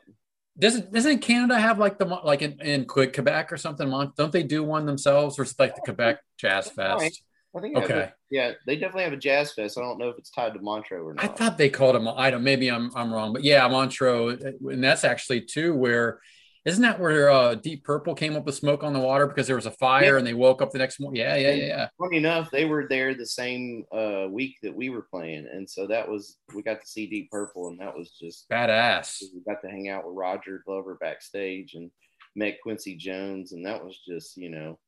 [0.57, 3.90] Doesn't doesn't Canada have like the like in, in Que- Quebec or something?
[4.18, 7.22] Don't they do one themselves, or like the Quebec Jazz Fest?
[7.56, 8.11] I think have a- Okay.
[8.32, 9.77] yeah, they definitely have a jazz fest.
[9.77, 11.23] I don't know if it's tied to Montreux or not.
[11.23, 12.07] I thought they called them.
[12.07, 12.44] I don't.
[12.44, 14.38] Maybe I'm I'm wrong, but yeah, Montreux,
[14.69, 16.19] and that's actually too where.
[16.66, 19.56] Isn't that where uh, Deep Purple came up with "Smoke on the Water" because there
[19.56, 20.18] was a fire Yeah.
[20.18, 21.22] and they woke up the next morning?
[21.22, 21.88] Yeah, yeah, yeah, yeah.
[22.00, 25.86] Funny enough, they were there the same uh, week that we were playing, and so
[25.88, 29.22] that was we got to see Deep Purple, and that was just Badass.
[29.34, 31.92] we got to hang out with Roger Glover backstage and
[32.36, 34.80] met Quincy Jones, and that was just you know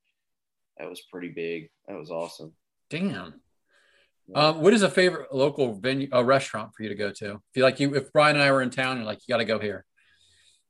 [0.79, 1.69] that was pretty big.
[1.87, 2.53] That was awesome.
[2.89, 3.39] Damn.
[4.35, 7.33] Um, what is a favorite local venue, a restaurant for you to go to?
[7.35, 9.37] If you like, you if Brian and I were in town, you're like, you got
[9.37, 9.85] to go here.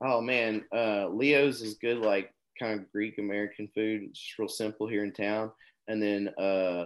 [0.01, 4.03] Oh man, uh, Leo's is good, like kind of Greek American food.
[4.03, 5.51] It's just real simple here in town.
[5.87, 6.85] And then uh,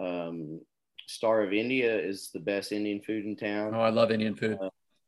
[0.00, 0.60] um,
[1.06, 3.74] Star of India is the best Indian food in town.
[3.74, 4.58] Oh, I love Indian food.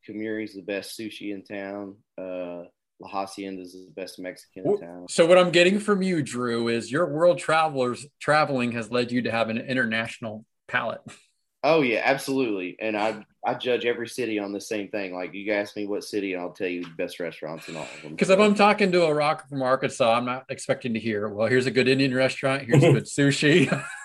[0.08, 1.96] Kemuri's the best sushi in town.
[2.18, 2.64] Uh,
[3.00, 5.06] La Hacienda is the best Mexican in town.
[5.08, 9.22] So what I'm getting from you, Drew, is your world travelers traveling has led you
[9.22, 11.00] to have an international palate.
[11.62, 12.76] Oh yeah, absolutely.
[12.80, 15.14] And I I judge every city on the same thing.
[15.14, 17.82] Like you ask me what city, and I'll tell you the best restaurants in all
[17.82, 18.12] of them.
[18.12, 21.48] Because if I'm talking to a rocker from Arkansas, I'm not expecting to hear, well,
[21.48, 23.84] here's a good Indian restaurant, here's a good sushi.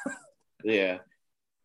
[0.64, 0.98] Yeah.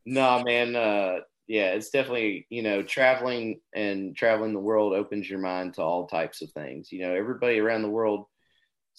[0.05, 0.77] No, man.
[0.77, 5.83] Uh, yeah, it's definitely, you know, traveling and traveling the world opens your mind to
[5.83, 6.93] all types of things.
[6.93, 8.27] You know, everybody around the world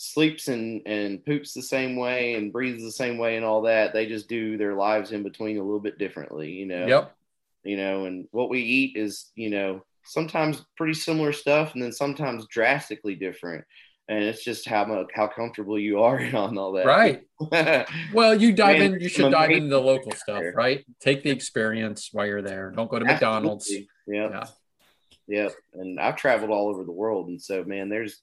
[0.01, 3.93] sleeps and and poops the same way and breathes the same way and all that.
[3.93, 6.87] They just do their lives in between a little bit differently, you know.
[6.87, 7.15] Yep.
[7.63, 11.91] You know, and what we eat is, you know, sometimes pretty similar stuff and then
[11.91, 13.63] sometimes drastically different.
[14.07, 16.85] And it's just how much how comfortable you are on all that.
[16.85, 17.21] Right.
[18.13, 19.01] Well, you dive Man, in.
[19.01, 20.83] You should dive into the local stuff, right?
[20.99, 22.71] Take the experience while you're there.
[22.75, 23.65] Don't go to McDonald's.
[23.65, 23.87] Absolutely.
[24.07, 24.31] Yep.
[24.31, 25.43] Yeah.
[25.43, 25.53] Yep.
[25.75, 28.21] And I've traveled all over the world, and so man, there's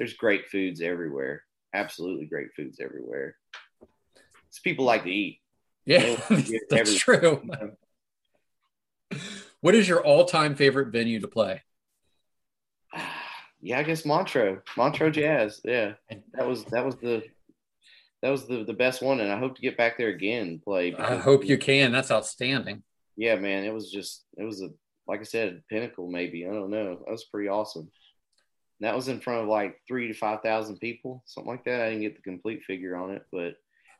[0.00, 1.42] there's great foods everywhere.
[1.74, 3.36] Absolutely great foods everywhere.
[4.48, 5.40] It's people like to eat.
[5.84, 6.18] Yeah,
[6.70, 7.42] that's true.
[9.60, 11.62] What is your all-time favorite venue to play?
[13.62, 15.60] Yeah, I guess Montreux, Montreux Jazz.
[15.64, 15.92] Yeah,
[16.32, 17.22] that was that was the
[18.22, 20.62] that was the the best one, and I hope to get back there again and
[20.62, 20.94] play.
[20.94, 21.92] I hope you can.
[21.92, 22.82] That's outstanding.
[23.18, 24.70] Yeah, man, it was just it was a
[25.06, 26.46] like I said, pinnacle maybe.
[26.46, 27.00] I don't know.
[27.04, 27.90] That was pretty awesome.
[28.80, 31.80] That was in front of like three to five thousand people, something like that.
[31.82, 33.56] I didn't get the complete figure on it, but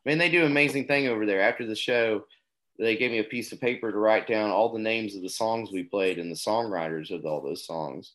[0.06, 1.42] man, they do an amazing thing over there.
[1.42, 2.24] After the show,
[2.78, 5.28] they gave me a piece of paper to write down all the names of the
[5.28, 8.12] songs we played and the songwriters of all those songs.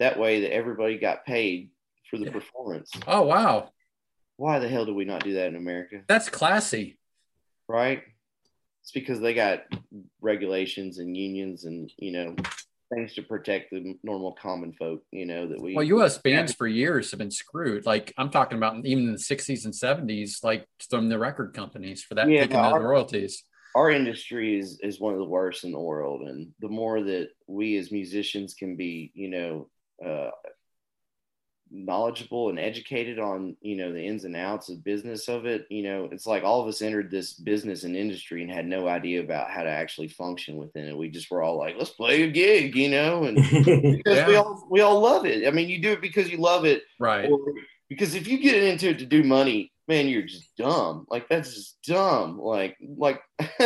[0.00, 1.70] That way, that everybody got paid
[2.10, 2.32] for the Yeah.
[2.32, 2.90] performance.
[3.06, 3.70] Oh wow,
[4.36, 6.02] Why the hell do we not do that in America?
[6.06, 6.98] that's classy.
[7.68, 8.02] right?
[8.82, 9.64] It's because they got
[10.20, 12.34] regulations and unions and you know
[12.92, 15.02] things to protect the normal common folk.
[15.10, 15.74] You know that we.
[15.74, 16.18] Well, U.S.
[16.18, 17.86] bands for years have been screwed.
[17.86, 22.02] Like I'm talking about even in the 60s and 70s, like from the record companies
[22.02, 23.42] for that Yeah, taking our- those royalties.
[23.76, 27.28] Our industry is is one of the worst in the world, and the more that
[27.46, 29.68] we as musicians can be, you know.
[30.04, 30.30] Uh,
[31.70, 35.82] knowledgeable and educated on you know the ins and outs of business of it you
[35.82, 39.20] know it's like all of us entered this business and industry and had no idea
[39.20, 42.30] about how to actually function within it we just were all like let's play a
[42.30, 45.46] gig you know and because we all we all love it.
[45.46, 47.28] I mean, you do it because you love it, Right.
[47.30, 47.38] or
[47.88, 51.04] because if you get into it to do money, man, you're just dumb.
[51.10, 52.38] Like that's just dumb.
[52.38, 53.20] Like like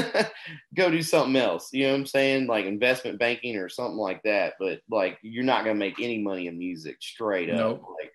[0.74, 1.68] go do something else.
[1.72, 2.46] You know what I'm saying?
[2.46, 4.54] Like investment banking or something like that.
[4.58, 7.58] But like you're not gonna make any money in music straight up.
[7.58, 7.84] Nope.
[8.00, 8.12] Like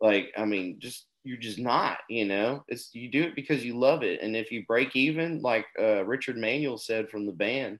[0.00, 1.98] like I mean, just you're just not.
[2.08, 5.42] You know, it's you do it because you love it, and if you break even,
[5.42, 7.78] like uh, Richard Manuel said from the band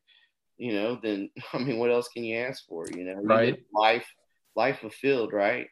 [0.58, 2.86] you know, then I mean, what else can you ask for?
[2.88, 3.58] You know, Right.
[3.74, 4.06] Life,
[4.54, 5.66] life fulfilled, right?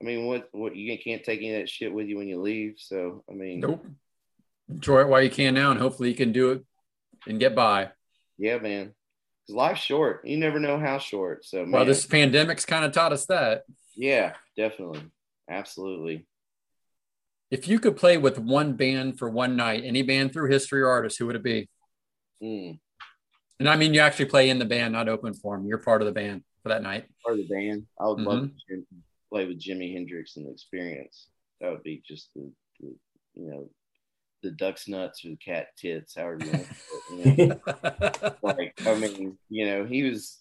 [0.00, 2.40] I mean, what what you can't take any of that shit with you when you
[2.40, 2.74] leave.
[2.78, 3.84] So I mean, Nope.
[4.68, 6.64] Enjoy it while you can now, and hopefully you can do it
[7.26, 7.90] and get by.
[8.38, 8.94] yeah, man,
[9.46, 10.20] because life's short.
[10.24, 11.44] You never know how short.
[11.44, 13.64] So man, Well, this pandemic's kind of taught us that.
[13.96, 15.02] yeah, definitely,
[15.50, 16.24] absolutely.
[17.50, 20.88] If you could play with one band for one night, any band through history or
[20.88, 21.68] artist, who would it be?
[22.40, 22.78] Mm.
[23.58, 25.66] And I mean, you actually play in the band, not open for them.
[25.66, 27.06] You're part of the band for that night.
[27.26, 27.86] Part of the band.
[28.00, 28.74] I would love Mm-hmm.
[28.76, 28.84] to
[29.30, 31.28] play with Jimi Hendrix and the experience.
[31.60, 32.50] That would be just the,
[32.80, 32.94] the
[33.34, 33.68] you know,
[34.42, 36.66] the duck's nuts or the cat tits, however you want.
[36.66, 38.34] to put it, you know?
[38.42, 40.38] like I mean, you know, he was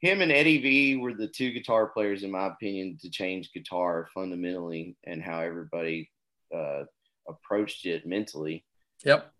[0.00, 4.08] him and Eddie V were the two guitar players, in my opinion, to change guitar
[4.14, 6.10] fundamentally and how everybody
[6.54, 6.84] uh,
[7.28, 8.64] approached it mentally
[9.04, 9.32] yep.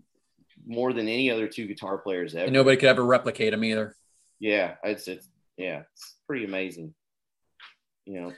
[0.66, 2.44] more than any other two guitar players ever.
[2.44, 3.94] And nobody could ever replicate them either.
[4.40, 6.94] Yeah, it's it's yeah, it's pretty amazing.
[8.06, 8.32] You know,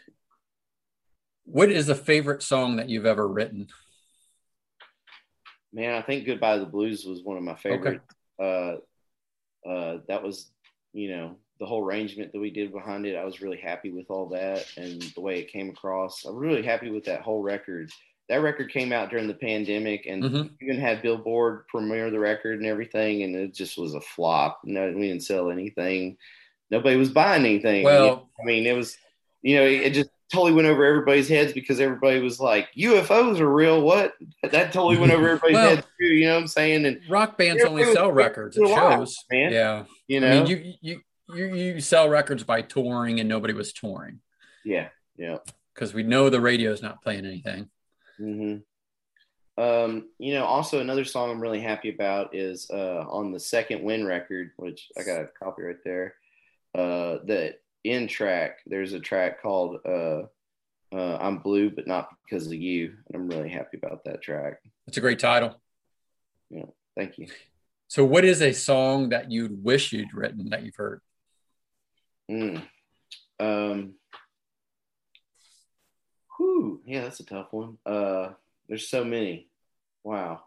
[1.47, 3.69] What is a favorite song that you've ever written?
[5.73, 8.01] man, I think Goodbye to the Blues was one of my favorite.
[8.41, 8.77] Uh,
[9.69, 10.51] uh, that was,
[10.95, 13.15] you know, the whole arrangement that we did behind it.
[13.15, 16.25] I was really happy with all that and the way it came across.
[16.25, 17.91] I'm really happy with that whole record.
[18.31, 20.51] That record came out during the pandemic and Mhm.
[20.63, 24.61] even had Billboard premiere the record and everything, and it just was a flop.
[24.65, 26.17] No, we didn't sell anything.
[26.71, 27.85] Nobody was buying anything.
[27.85, 28.97] Well- I mean, it was,
[29.43, 33.53] you know, it just totally went over everybody's heads because everybody was like, "UFOs are
[33.53, 34.15] real." What?
[34.43, 36.07] That totally went over everybody's Well- heads too.
[36.07, 36.87] You know what I'm saying?
[36.87, 39.25] And Rock bands only sell records alive, shows.
[39.31, 39.53] man.
[39.53, 39.85] Yeah.
[40.09, 41.01] you I know, mean, you, you
[41.35, 44.21] you you sell records by touring, and nobody was touring
[44.65, 45.39] yeah, yeah.
[45.75, 47.69] because we know the radio's not playing anything.
[48.17, 48.57] hmm
[49.59, 53.83] Um, you know, also another song I'm really happy about is uh, on the second
[53.83, 56.15] Win record, which I got a copy right there.
[56.75, 57.57] Uh, the
[57.91, 60.23] end track, there's a track called uh,
[60.95, 64.61] uh, "I'm Blue, but not because of you," and I'm really happy about that track.
[64.87, 65.61] It's a great title.
[66.51, 67.29] Yeah, thank you.
[67.89, 71.01] So, what is a song that you'd wish you'd written that you've heard?
[72.31, 72.63] Mm.
[73.39, 73.95] Um,
[76.37, 77.79] whew, yeah, that's a tough one.
[77.87, 78.31] Uh,
[78.69, 79.49] there's so many.
[80.03, 80.43] Wow.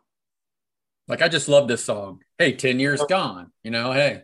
[1.08, 2.22] Like, I just love this song.
[2.38, 3.52] Hey, 10 years gone.
[3.64, 4.24] You know, hey,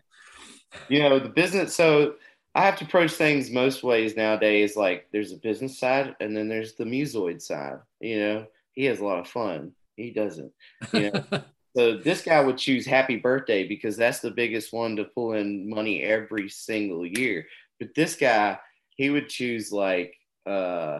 [0.89, 2.15] you know the business so
[2.55, 4.77] I have to approach things most ways nowadays.
[4.77, 7.79] Like there's a business side, and then there's the musoid side.
[7.99, 9.73] You know, he has a lot of fun.
[9.97, 10.53] He doesn't.
[10.93, 11.23] You know,
[11.77, 15.69] so this guy would choose Happy Birthday because that's the biggest one to pull in
[15.69, 17.45] money every single year.
[17.77, 18.57] But this guy,
[18.95, 20.15] he would choose like
[20.45, 20.99] uh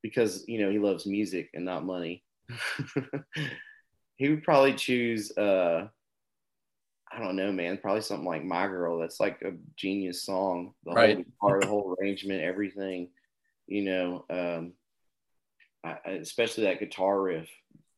[0.00, 2.22] because you know he loves music and not money.
[4.16, 5.88] he would probably choose uh
[7.10, 7.78] I don't know, man.
[7.78, 10.74] Probably something like "My Girl." That's like a genius song.
[10.84, 11.14] The Right.
[11.40, 13.08] whole guitar, the whole arrangement, everything.
[13.66, 14.72] You know, um,
[15.84, 17.48] I, especially that guitar riff.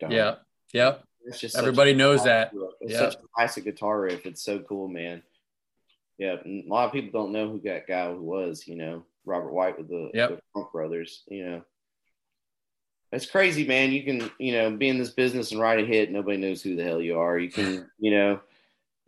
[0.01, 0.11] Dun.
[0.11, 0.37] yeah.
[0.73, 1.05] Yep.
[1.25, 2.53] it's just Everybody knows that.
[2.81, 2.99] It's Yeah.
[3.11, 4.27] such a classic guitar riff.
[4.27, 5.23] It's so cool, man.
[6.19, 8.67] Yeah, and a lot of people don't know who that guy was.
[8.67, 10.29] You know, Robert White with the, Yep.
[10.31, 11.23] the Funk Brothers.
[11.29, 11.63] You know,
[13.13, 13.93] it's crazy, man.
[13.93, 16.11] You can, you know, be in this business and write a hit.
[16.11, 17.39] Nobody knows who the hell you are.
[17.39, 18.41] You can, you know,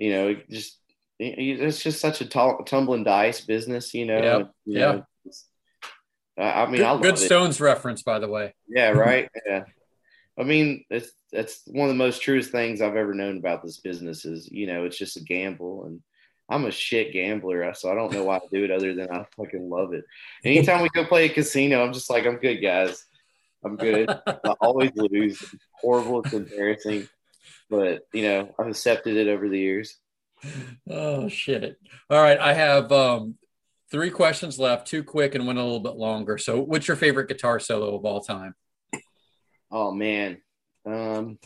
[0.00, 0.78] you know, just
[1.18, 3.92] it's just such a tumbling dice business.
[3.94, 4.18] You know.
[4.22, 4.38] Yeah.
[4.64, 4.90] you know,
[5.26, 5.46] it's-
[6.38, 7.18] I mean, Good, I love good it.
[7.18, 8.54] Stones reference, by the way.
[8.66, 9.28] Yeah, right.
[9.46, 9.64] yeah.
[10.38, 13.76] I mean, it's that's one of the most truest things I've ever known about this
[13.78, 16.00] business is, you know, it's just a gamble and
[16.48, 19.26] I'm a shit gambler, so I don't know why I do it other than I
[19.36, 20.04] fucking love it.
[20.44, 23.04] Anytime we go play a casino, I'm just like, I'm good, guys.
[23.62, 24.08] I'm good.
[24.08, 25.40] I always lose.
[25.42, 26.22] It's horrible.
[26.22, 27.06] It's embarrassing.
[27.70, 29.96] But, you know, I've accepted it over the years.
[30.88, 31.78] Oh shit.
[32.08, 32.38] All right.
[32.38, 33.36] I have um
[33.90, 36.38] three questions left, two quick and one a little bit longer.
[36.38, 38.54] So what's your favorite guitar solo of all time?
[39.70, 40.38] Oh man.
[40.86, 41.38] Um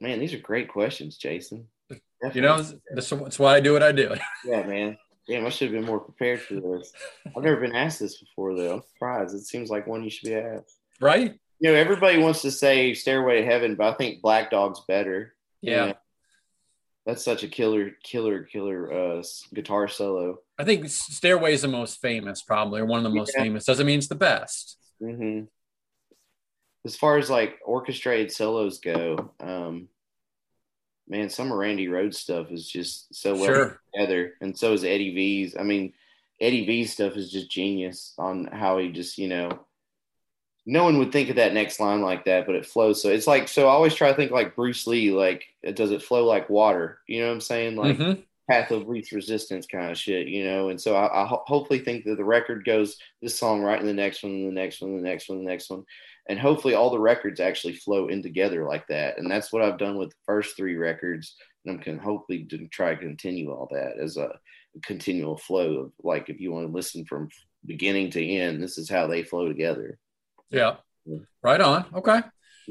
[0.00, 1.68] Man, these are great questions, Jason.
[2.34, 2.60] You know,
[2.92, 4.14] that's, that's why I do what I do.
[4.44, 4.96] Yeah, man.
[5.28, 6.92] Damn, I should have been more prepared for this.
[7.24, 8.74] I've never been asked this before, though.
[8.74, 9.36] I'm surprised.
[9.36, 10.76] It seems like one you should be asked.
[11.00, 11.38] Right?
[11.62, 15.32] You know, everybody wants to say Stairway to Heaven, but I think Black Dog's better.
[15.60, 15.92] Yeah.
[17.06, 19.22] That's such a killer, killer, killer uh,
[19.54, 20.38] guitar solo.
[20.58, 23.44] I think Stairway is the most famous, probably, or one of the most Yeah.
[23.44, 23.64] famous.
[23.64, 24.76] Doesn't mean it's the best.
[25.00, 25.44] Mm-hmm.
[26.84, 29.88] As far as like orchestrated solos go, um,
[31.06, 33.80] man, some of Randy Rhoads stuff is just so well Sure.
[33.94, 35.56] together, and so is Eddie V's.
[35.56, 35.92] I mean,
[36.40, 39.64] Eddie V's stuff is just genius on how he just you know.
[40.64, 43.02] No one would think of that next line like that, but it flows.
[43.02, 43.66] So it's like so.
[43.68, 45.10] I always try to think like Bruce Lee.
[45.10, 45.44] Like,
[45.74, 47.00] does it flow like water?
[47.08, 47.76] You know what I'm saying?
[47.76, 48.22] Like Mhm.
[48.48, 50.68] path of least resistance kind of shit, you know.
[50.68, 53.86] And so I, I ho- hopefully think that the record goes this song right in
[53.86, 55.84] the next one, and the next one, the next one, the next one,
[56.28, 59.18] and hopefully all the records actually flow in together like that.
[59.18, 61.34] And that's what I've done with the first three records,
[61.64, 64.38] and I'm can hopefully to try to continue all that as a
[64.84, 67.28] continual flow of like if you want to listen from
[67.66, 69.98] beginning to end, this is how they flow together.
[70.52, 70.76] Yeah.
[71.06, 71.18] Yeah.
[71.42, 71.84] Right on.
[71.94, 72.20] Okay.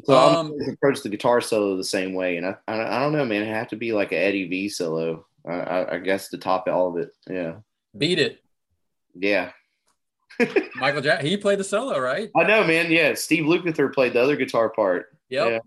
[0.06, 3.12] So I'm Um, approach the guitar solo the same way, and I, I, I don't
[3.12, 3.42] know, man.
[3.42, 6.68] It have to be like an Eddie V solo, I, I, I guess, to top
[6.70, 7.10] all of it.
[7.30, 7.56] Yeah,
[7.98, 8.40] Beat it.
[9.14, 9.52] yeah.
[10.76, 11.22] Michael Jack.
[11.22, 12.30] He played the solo, right?
[12.38, 12.90] I know, man.
[12.90, 15.08] Yeah, Steve Lukather played the other guitar part.
[15.30, 15.62] Yep.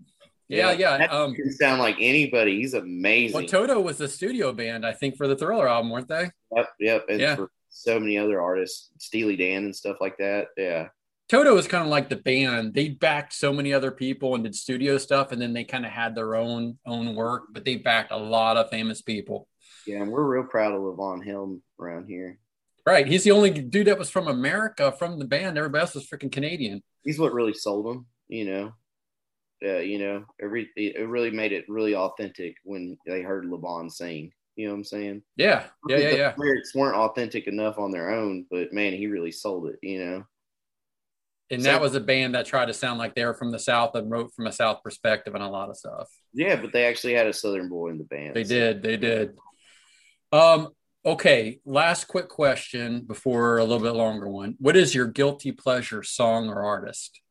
[0.47, 0.71] Yeah.
[0.71, 0.97] Yeah.
[0.97, 2.57] That Um, can sound like anybody.
[2.57, 3.35] He's amazing.
[3.37, 6.29] well, Toto was the studio band, I think, for the Thriller album, weren't they?
[6.55, 7.05] yep, yep.
[7.09, 7.35] And Yeah.
[7.35, 10.47] for so many other artists, Steely Dan and stuff like that.
[10.57, 10.87] Yeah,
[11.27, 12.73] Toto was kind of like the band.
[12.75, 15.91] They backed so many other people and did studio stuff, and then they kind of
[15.91, 19.47] had their own own work, but they backed a lot of famous people.
[19.87, 20.01] yeah.
[20.01, 22.39] And we're real proud of Levon Helm around here.
[22.85, 23.07] Right.
[23.07, 25.57] He's the only dude that was from America from the band.
[25.57, 26.83] Everybody else was freaking Canadian.
[27.03, 28.73] He's what really sold them, You know.
[29.61, 34.31] Yeah, you know, every it really made it really authentic when they heard Levon sing.
[34.55, 35.23] You know what I'm saying?
[35.37, 35.63] Yeah.
[35.89, 35.97] Yeah.
[35.97, 36.09] Yeah.
[36.11, 36.33] the Yeah.
[36.37, 39.79] lyrics weren't authentic enough on their own, but man, he really sold it.
[39.81, 40.23] You know.
[41.51, 43.59] And So- that was a band that tried to sound like they were from the
[43.59, 46.09] South and wrote from a South perspective and a lot of stuff.
[46.33, 48.35] Yeah, but they actually had a Southern boy in the band.
[48.35, 48.81] They so- did.
[48.81, 49.37] They did.
[50.31, 50.69] Um,
[51.05, 51.59] okay.
[51.65, 54.55] Last quick question before a little bit longer one.
[54.59, 57.21] What is your guilty pleasure song or artist?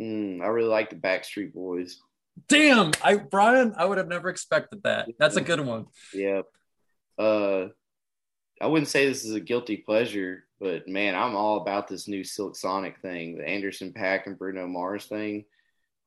[0.00, 2.00] Mm, I really like the Backstreet Boys.
[2.48, 5.10] Damn, I Brian, I would have never expected that.
[5.18, 5.86] That's a good one.
[6.14, 6.46] Yep.
[7.18, 7.66] Uh,
[8.62, 12.22] I wouldn't say this is a guilty pleasure, but man, I'm all about this new
[12.22, 15.44] Silk Sonic thing, the Anderson .Paak and Bruno Mars thing.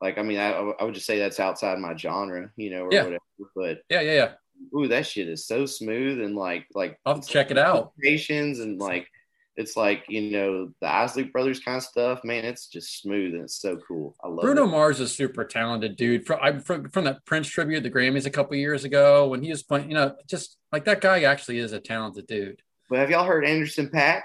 [0.01, 2.93] Like, I mean, I, I would just say that's outside my genre, you know, or
[2.93, 3.03] Yeah.
[3.03, 3.19] whatever.
[3.55, 4.31] But Yeah, yeah, yeah.
[4.77, 7.93] ooh, that shit is so smooth and like, like I'll check it out.
[8.01, 9.07] Patience and like,
[9.55, 12.23] it's like you know the Isley Brothers kind of stuff.
[12.23, 14.15] Man, it's just smooth and it's so cool.
[14.23, 14.71] I love Bruno it.
[14.71, 16.25] Mars is super talented, dude.
[16.25, 19.51] From I from, from that Prince tribute, the Grammys a couple years ago, when he
[19.51, 22.61] was playing, you know, just like that guy actually is a talented dude.
[22.89, 24.23] But have y'all heard Anderson .Paak?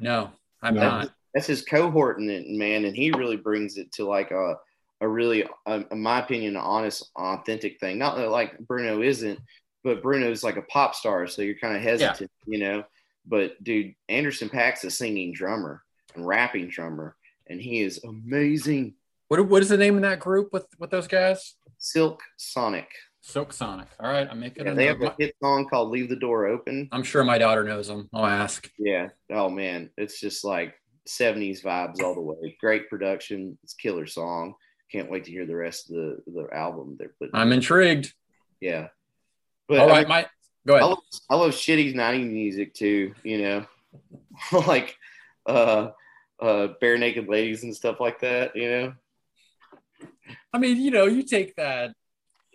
[0.00, 0.30] No,
[0.62, 0.80] I'm No.
[0.80, 1.12] not.
[1.34, 4.56] that's his cohort in it, man, and he really brings it to like a
[5.02, 7.98] a really, um, in my opinion, an honest, authentic thing.
[7.98, 9.38] Not that like Bruno isn't,
[9.84, 12.82] but Bruno's like a pop star, so you're kind of hesitant, you know.
[13.26, 15.82] But dude, Anderson .Paak's a singing drummer
[16.14, 17.14] and rapping drummer,
[17.48, 18.94] and he is amazing.
[19.28, 21.56] What, what is the name of that group with with those guys?
[21.76, 22.88] Silk Sonic.
[23.26, 23.88] Silk Sonic.
[23.98, 26.46] All right, I'm making Yeah, a they have a hit song called "Leave the Door
[26.46, 28.08] Open." I'm sure my daughter knows them.
[28.14, 28.70] I'll ask.
[28.78, 29.08] Yeah.
[29.32, 30.74] Oh man, it's just like
[31.08, 32.56] 70s vibes all the way.
[32.60, 33.58] Great production.
[33.64, 34.54] It's a killer song.
[34.92, 37.34] Can't wait to hear the rest of the the album they're putting.
[37.34, 38.14] I'm intrigued.
[38.60, 38.88] yeah.
[39.66, 40.26] But All I mean, my
[40.64, 40.90] go I ahead.
[40.90, 40.98] love,
[41.28, 43.66] I love shitty 90s music too, you know,
[44.68, 44.96] like
[45.46, 45.88] uh,
[46.40, 48.94] uh, barenaked ladies and stuff like that, you know.
[50.52, 51.90] I mean, you know, you take that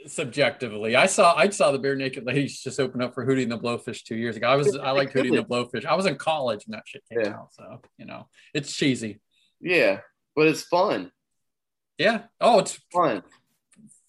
[0.08, 0.96] subjectively.
[0.96, 4.04] I saw I saw the Barenaked Ladies just open up for Hootie and the Blowfish
[4.04, 4.48] two years ago.
[4.48, 5.86] I was I liked Hootie and the Blowfish.
[5.86, 7.36] I was in college when that shit came Yeah.
[7.40, 9.20] out, so you know, it's cheesy.
[9.60, 10.00] Yeah,
[10.36, 11.12] but it's fun.
[11.98, 12.24] Yeah.
[12.40, 13.22] Oh, it's Fun.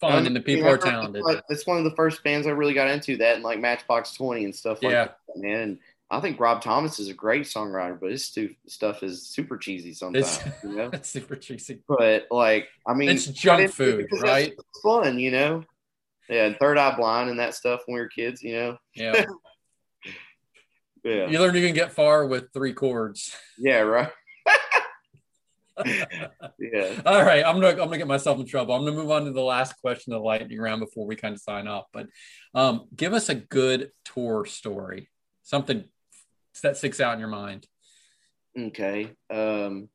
[0.01, 1.17] fun, Um, and the people are talented.
[1.17, 3.59] It's, like- it's one of the first bands I really got into that and like
[3.59, 5.05] Matchbox 20 and stuff like Yeah.
[5.05, 5.59] that, man.
[5.59, 5.79] And
[6.09, 9.93] I think Rob Thomas is a great songwriter, but his stu- stuff is super cheesy
[9.93, 10.89] sometimes, It's- you know.
[10.91, 11.81] It's super cheesy.
[11.87, 14.53] But like, I mean, It's junk I didn't do it food, right?
[14.81, 15.63] Fun, you know.
[16.33, 18.77] Yeah, and Third Eye Blind and that stuff when we were kids, you know.
[18.95, 19.25] Yeah.
[21.05, 23.35] Yeah, You learn you can get far with three chords.
[23.57, 24.09] yeah, right.
[25.85, 27.01] yeah.
[27.05, 28.73] All right, I'm gonna I'm gonna get myself in trouble.
[28.73, 31.33] I'm gonna move on to the last question of the lightning round before we kind
[31.35, 31.87] of sign off.
[31.91, 32.07] But
[32.55, 35.09] um, give us a good tour story,
[35.41, 35.83] something
[36.61, 37.67] that sticks out in your mind.
[38.57, 39.11] Okay.
[39.29, 39.89] Um,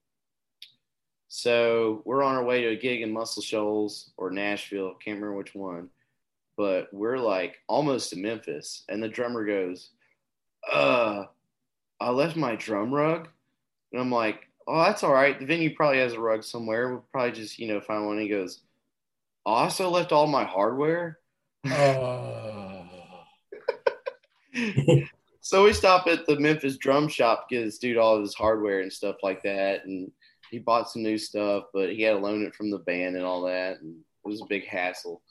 [1.28, 4.94] so we're on our way to a gig in Muscle Shoals or Nashville.
[5.02, 5.88] Can't remember which one,
[6.58, 9.90] but we're like almost to Memphis, and the drummer goes,
[10.70, 11.24] "Uh,
[12.00, 13.28] I left my drum rug,"
[13.92, 15.38] and I'm like, "Oh, that's all right.
[15.38, 16.90] The venue probably has a rug somewhere.
[16.90, 18.60] We'll probably just you know find one." He goes,
[19.46, 21.20] "I also left all my hardware."
[21.66, 22.84] Oh,
[25.40, 28.80] so we stop at the Memphis drum shop, get this dude all of his hardware
[28.80, 30.10] and stuff like that, and
[30.50, 33.24] he bought some new stuff, but he had to loan it from the band and
[33.24, 35.22] all that, and it was a big hassle.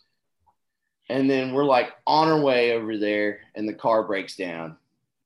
[1.09, 4.77] And then we're like on our way over there, and the car breaks down,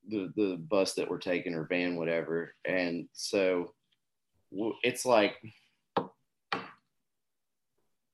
[0.08, 3.74] the the bus that we're taking or van, whatever, and so
[4.84, 5.38] it's like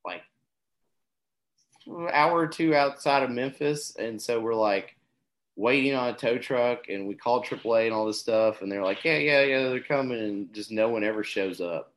[0.06, 0.22] like
[1.88, 4.96] an hour or two outside of Memphis, and so we're like
[5.58, 8.84] waiting on a tow truck, and we call AAA and all this stuff, and they're
[8.84, 11.92] like, yeah, yeah, yeah, they're coming, and just no one ever shows up.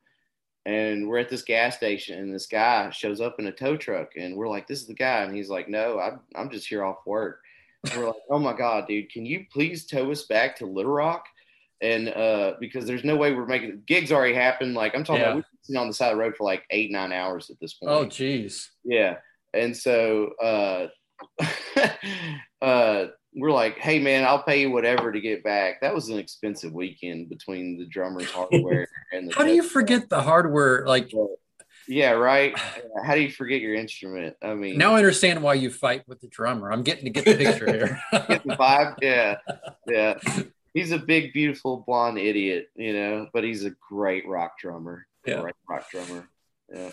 [0.65, 4.09] And we're at this gas station, and this guy shows up in a tow truck,
[4.15, 6.83] and we're like, this is the guy, and he's like, no, I'm I'm just here
[6.83, 7.39] off work.
[7.89, 10.91] And we're like, oh my god, dude, can you please tow us back to Little
[10.91, 11.25] Rock?
[11.81, 14.75] And uh, because there's no way we're making gigs already happened.
[14.75, 15.29] Like I'm talking Yeah.
[15.29, 17.59] about, we've been on the side of the road for like eight nine hours at
[17.59, 17.91] this point.
[17.91, 19.15] oh, jeez Yeah.
[19.55, 20.87] And so uh
[22.61, 25.81] uh we're like, hey man, I'll pay you whatever to get back.
[25.81, 30.09] That was an expensive weekend between the drummer's hardware and the How do you forget
[30.09, 30.85] the hardware?
[30.85, 31.11] Like
[31.87, 32.57] Yeah, right.
[33.05, 34.35] How do you forget your instrument?
[34.41, 36.71] I mean now, I understand why you fight with the drummer.
[36.71, 38.01] I'm getting to get the picture here.
[38.27, 38.95] get the vibe.
[39.01, 39.37] Yeah.
[39.87, 40.19] Yeah.
[40.73, 45.05] He's a big, beautiful blonde idiot, you know, but he's a great rock drummer.
[45.25, 45.41] Yeah.
[45.41, 46.29] Great rock drummer.
[46.73, 46.91] Yeah.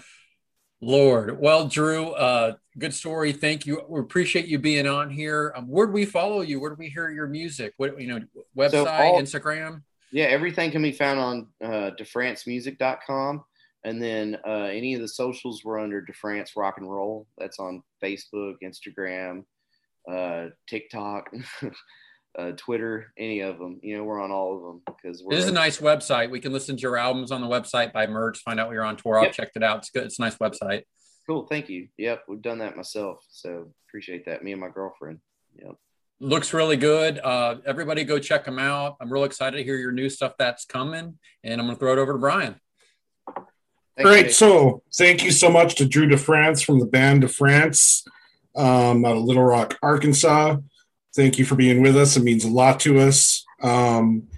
[0.81, 1.41] Lord.
[1.41, 3.33] Well, Drew, uh, good story.
[3.33, 3.83] Thank you.
[3.89, 5.53] We appreciate you being on here.
[5.57, 6.61] Um, where do we follow you?
[6.61, 7.75] Where do we hear your music?
[7.77, 8.21] What you know,
[8.57, 9.83] website, all- Instagram?
[10.11, 13.45] Yeah, everything can be found on uh, defrancemusic.com.
[13.85, 17.27] And then uh, any of the socials were under DeFrance Rock and Roll.
[17.39, 19.45] That's on Facebook, Instagram,
[20.11, 21.31] uh, TikTok,
[22.39, 23.81] uh, Twitter, any of them.
[23.83, 26.31] You know, we're on all of them because we're It is a nice website.
[26.31, 28.85] We can listen to your albums on the website by merch, find out when you're
[28.85, 29.19] on tour.
[29.19, 29.33] I've Yep.
[29.35, 29.79] checked it out.
[29.79, 30.05] It's good.
[30.05, 30.85] It's a nice website.
[31.27, 31.47] cool.
[31.47, 31.89] Thank you.
[31.99, 34.43] Yep, we've done that myself, so appreciate that.
[34.43, 35.19] Me and my girlfriend.
[35.57, 35.75] Yep.
[36.21, 37.19] Looks really good.
[37.19, 38.97] Uh, everybody go check them out.
[38.99, 41.19] I'm real excited to hear your new stuff that's coming.
[41.45, 42.57] And I'm going to throw it over to Brian.
[43.37, 43.45] Thanks,
[44.11, 44.23] Great.
[44.23, 44.35] Dave.
[44.35, 48.05] So thank you so much to Drew DeFrance from the band DeFrance
[48.57, 50.57] um, out of Little Rock, Arkansas.
[51.19, 52.17] Thank you for being with us.
[52.17, 53.45] It means a lot to us.
[53.61, 54.29] Um,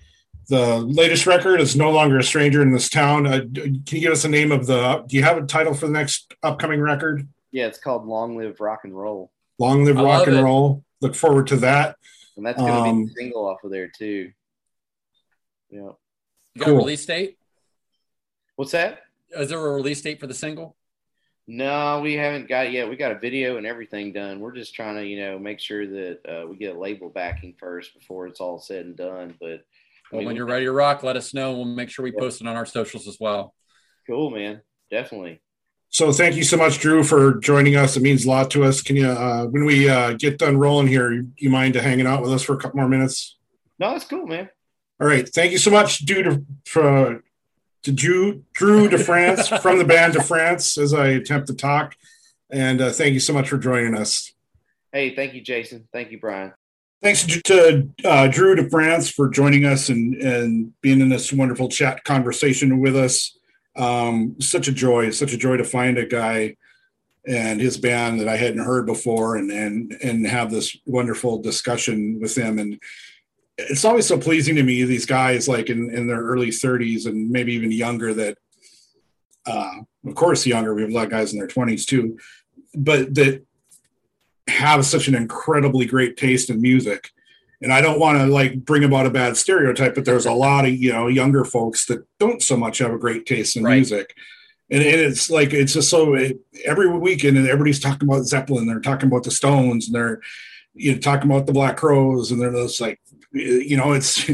[0.48, 3.26] the latest record is No Longer a Stranger in This Town.
[3.26, 5.86] Uh, can you give us a name of the, do you have a title for
[5.86, 7.28] the next upcoming record?
[7.52, 10.42] Yeah, it's called Long Live Rock and Roll, Long Live I Rock and it.
[10.42, 10.82] Roll.
[11.02, 11.96] Look forward to that.
[12.38, 14.32] and that's going to Um, be a single off of there too.
[15.70, 15.80] Yeah.
[15.80, 15.96] You
[16.60, 16.74] got Cool.
[16.76, 17.36] a release date?
[18.56, 19.00] What's that?
[19.36, 20.76] Is there a release date for the single?
[21.52, 22.88] No, we haven't got it yet.
[22.88, 24.38] We got a video and everything done.
[24.38, 27.56] We're just trying to, you know, make sure that uh, we get a label backing
[27.58, 29.34] first before it's all said and done.
[29.40, 29.64] But
[30.12, 31.54] I mean, when you're ready to rock, let us know.
[31.54, 33.52] We'll make sure we post it on our socials as well.
[34.06, 34.60] cool, man.
[34.92, 35.42] Definitely.
[35.88, 37.96] So thank you so much, Drew, for joining us.
[37.96, 38.80] It means a lot to us.
[38.80, 42.22] Can you, uh, when we uh, get done rolling here, you mind to hanging out
[42.22, 43.36] with us for a couple more minutes?
[43.80, 44.50] No, it's cool, man.
[45.00, 45.28] All right.
[45.28, 47.24] Thank you so much, dude, for,
[47.82, 51.96] to Drew, Drew DeFrance from the band DeFrance as I attempt to talk.
[52.50, 54.32] And uh, thank you so much for joining us.
[54.92, 55.88] Hey, thank you, Jason.
[55.92, 56.52] Thank you, Brian.
[57.02, 62.04] Thanks to uh, Drew DeFrance for joining us and, and being in this wonderful chat
[62.04, 63.38] conversation with us.
[63.76, 66.56] Um, such a joy, such a joy to find a guy
[67.26, 72.18] and his band that I hadn't heard before and and and have this wonderful discussion
[72.20, 72.58] with them.
[72.58, 72.80] And
[73.68, 77.30] it's always so pleasing to me, these guys like in, in their early 30s and
[77.30, 78.38] maybe even younger that
[79.46, 79.72] uh,
[80.06, 82.18] of course younger, we have a lot of guys in their 20s too,
[82.74, 83.44] but that
[84.48, 87.10] have such an incredibly great taste in music
[87.62, 90.64] and I don't want to like bring about a bad stereotype, but there's a lot
[90.64, 93.76] of you know younger folks that don't so much have a great taste in Right.
[93.76, 94.14] music,
[94.70, 98.66] and, and it's like it's just so it, every weekend and everybody's talking about Zeppelin,
[98.66, 100.20] they're talking about the Stones, and they're
[100.74, 102.98] you know talking about the Black Crowes, and they're just like
[103.32, 104.28] you know it's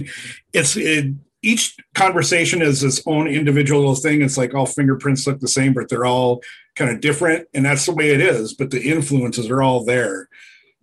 [0.53, 4.23] it's it, each conversation is its own individual thing.
[4.23, 6.43] It's like all fingerprints look the same, but they're all
[6.75, 8.55] kind of different, and that's the way it is.
[8.55, 10.29] But the influences are all there.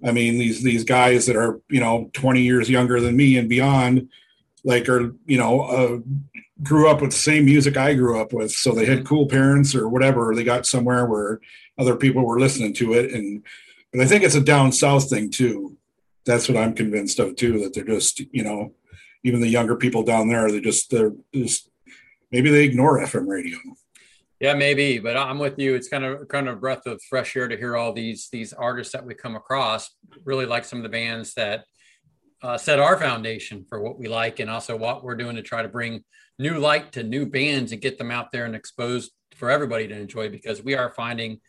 [0.06, 3.49] I mean, these these guys that are you know 20 years younger than me and
[3.49, 4.10] beyond,
[4.64, 5.99] like are you know uh,
[6.61, 9.76] grew up with the same music I grew up with, so they had cool parents
[9.76, 10.30] or whatever.
[10.30, 11.40] Or they got somewhere where
[11.77, 13.44] other people were listening to it, and
[13.91, 15.77] but I think it's a down south thing too.
[16.26, 17.60] That's what I'm convinced of too.
[17.60, 18.74] That they're just you know
[19.24, 21.70] even the younger people down there, they just they're just
[22.32, 23.58] maybe they ignore FM radio.
[24.40, 25.74] Yeah, maybe, but I'm with you.
[25.76, 28.52] It's kind of kind of a breath of fresh air to hear all these these
[28.52, 29.90] artists that we come across.
[30.26, 31.64] Really like some of the bands that
[32.41, 35.62] uh, set our foundation for what we like, and also what we're doing to try
[35.62, 36.04] to bring
[36.40, 39.95] new light to new bands and get them out there and exposed for everybody to
[39.95, 40.28] enjoy.
[40.28, 41.40] Because we are finding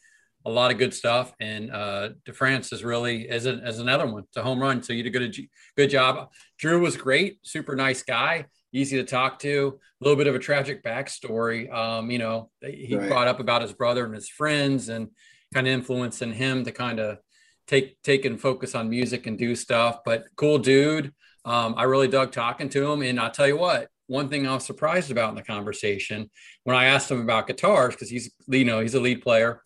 [0.44, 4.24] a lot of good stuff, and uh, DeFrance is really as, as another one.
[4.24, 4.82] It's a home run.
[4.82, 5.36] So you did a good
[5.76, 6.30] good job.
[6.58, 9.78] Drew was great, super nice guy easy to talk to.
[10.00, 11.72] A little bit of a tragic backstory.
[11.72, 13.08] Um, you know, he Right.
[13.08, 15.08] brought up about his brother and his friends, and
[15.54, 17.18] kind of influencing him to kind of
[17.66, 20.00] take take and focus on music and do stuff.
[20.04, 21.14] But cool dude.
[21.46, 23.88] Um, I really dug talking to him, and I'll tell you what.
[24.06, 26.30] One thing I was surprised about in the conversation
[26.64, 29.62] when I asked him about guitars, because he's you know he's a lead player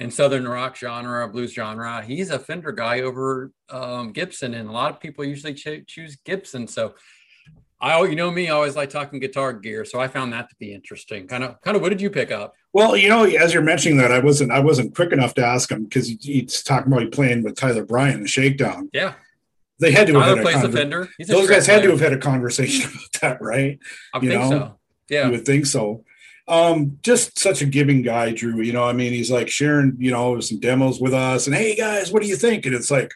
[0.00, 2.02] in southern rock genre, blues genre.
[2.02, 6.16] He's a Fender guy over um, Gibson, and a lot of people usually cho- choose
[6.24, 6.66] Gibson.
[6.66, 6.94] So
[7.80, 10.56] I, you know me, I always like talking guitar gear, so I found that to
[10.58, 11.26] be interesting.
[11.28, 12.54] Kind of, kind of, what did you pick up?
[12.72, 15.70] Well, you know, as you're mentioning that, I wasn't I wasn't quick enough to ask
[15.70, 18.88] him because he's talking about playing with Tyler Bryant the Shakedown.
[18.92, 19.14] Yeah,
[19.80, 21.08] They had to have had a the conver- Fender.
[21.18, 23.78] He's Those guys had to have had a conversation about that, right?
[24.14, 24.50] I you think know?
[24.50, 24.78] so.
[25.08, 26.04] Yeah, You would think so.
[26.50, 28.60] Um, just such a giving guy, Drew.
[28.60, 31.76] You know, I mean, he's like sharing, you know, some demos with us, and hey
[31.76, 32.66] guys, what do you think?
[32.66, 33.12] And it's like,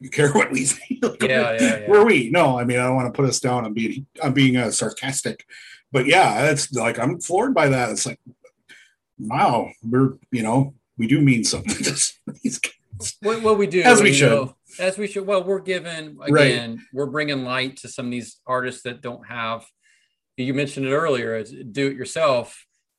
[0.00, 1.02] you care what we think?
[1.04, 1.90] Like, Yeah, yeah, yeah.
[1.90, 2.30] Where we?
[2.30, 3.64] No, I mean, I don't want to put us down.
[3.64, 5.44] I'm being, I'm being uh, sarcastic,
[5.90, 7.90] but yeah, it's like I'm floored by that.
[7.90, 8.20] It's like,
[9.18, 11.74] wow, we're, you know, we do mean something.
[11.84, 11.92] to
[12.42, 13.16] these guys.
[13.22, 14.30] what, what we do As we should.
[14.30, 15.26] know, as we should.
[15.26, 16.52] Well, we're giving Right.
[16.52, 19.64] again, we're bringing light to some of these artists that don't have.
[20.36, 21.34] You mentioned it earlier.
[21.34, 21.50] It's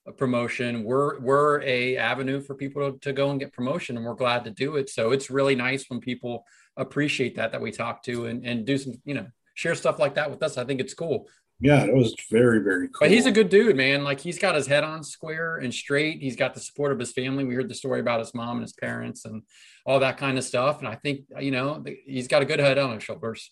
[0.10, 0.84] do-it-yourself promotion.
[0.84, 4.44] We're we're a avenue for people to, to go and get promotion, and we're glad
[4.46, 4.90] to do it.
[4.90, 6.46] So it's really nice when people
[6.78, 10.16] appreciate that that we talk to and and do some you know share stuff like
[10.16, 10.58] that with us.
[10.58, 11.28] I think it's cool.
[11.62, 13.00] Yeah, it was very, very cool.
[13.02, 14.06] But he's a good dude, man.
[14.06, 16.22] Like he's got his head on square and straight.
[16.22, 17.44] He's got the support of his family.
[17.44, 19.44] We heard the story about his mom and his parents and
[19.86, 20.80] all that kind of stuff.
[20.80, 23.52] And I think you know he's got a good head on his shoulders.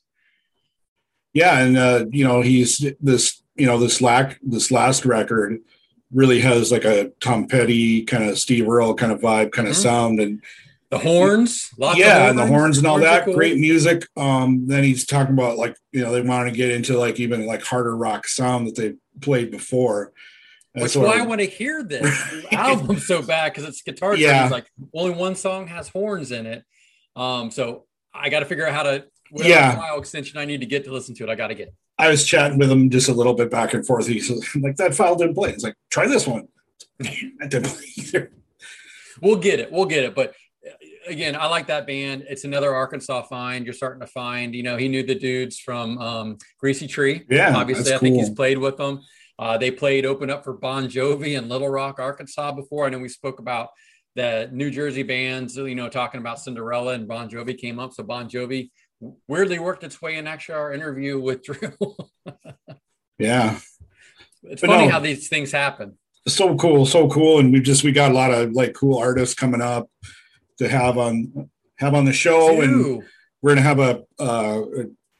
[1.33, 5.59] yeah and uh you know he's this you know this lack this last record
[6.13, 9.73] really has like a tom petty kind of steve earle kind of vibe kind of
[9.75, 9.81] Mhm.
[9.83, 10.41] sound and
[10.89, 13.33] The horns, lots yeah of and the horns and all Horns that cool.
[13.35, 16.97] great music um then he's talking about like you know they want to get into
[16.97, 20.13] like even like harder rock sound that they played before
[20.73, 22.07] Which That's why I- I want to hear this
[22.53, 24.15] album so bad because it's guitar.
[24.15, 24.43] Yeah.
[24.45, 26.63] Yeah, like only one song has horns in it.
[27.15, 29.75] Um, so I got to figure out how to whatever Yeah.
[29.75, 31.29] file extension I need to get to listen to it.
[31.29, 31.73] I got to get.
[31.99, 34.93] i was chatting with him just a little bit back and forth he's like that
[34.95, 36.47] file didn't play it's like try this one
[36.99, 38.31] that didn't play either
[39.21, 39.71] We'll get it.
[39.71, 40.13] We'll get it.
[40.13, 40.71] But uh,
[41.07, 42.25] again, I like that band.
[42.29, 43.65] It's another Arkansas find.
[43.65, 44.53] You're starting to find.
[44.53, 47.23] You know, he knew the dudes from um, Greasy Tree.
[47.27, 49.01] Yeah, obviously, I think he's played with them.
[49.39, 52.85] Uh, they played open up for Bon Jovi in Little Rock, Arkansas before.
[52.85, 53.69] I know we spoke about
[54.15, 55.57] the New Jersey bands.
[55.57, 57.93] You know, talking about Cinderella and Bon Jovi came up.
[57.93, 58.69] So Bon Jovi
[59.27, 61.95] weirdly worked its way in actually our interview with Drew.
[63.19, 63.59] yeah
[64.43, 64.91] it's But funny no.
[64.91, 65.97] how these things happen.
[66.27, 69.35] so cool, so cool, and we just we got a lot of like cool artists
[69.35, 69.89] coming up
[70.59, 73.03] to have on have on the show, and
[73.41, 74.61] we're gonna have a uh,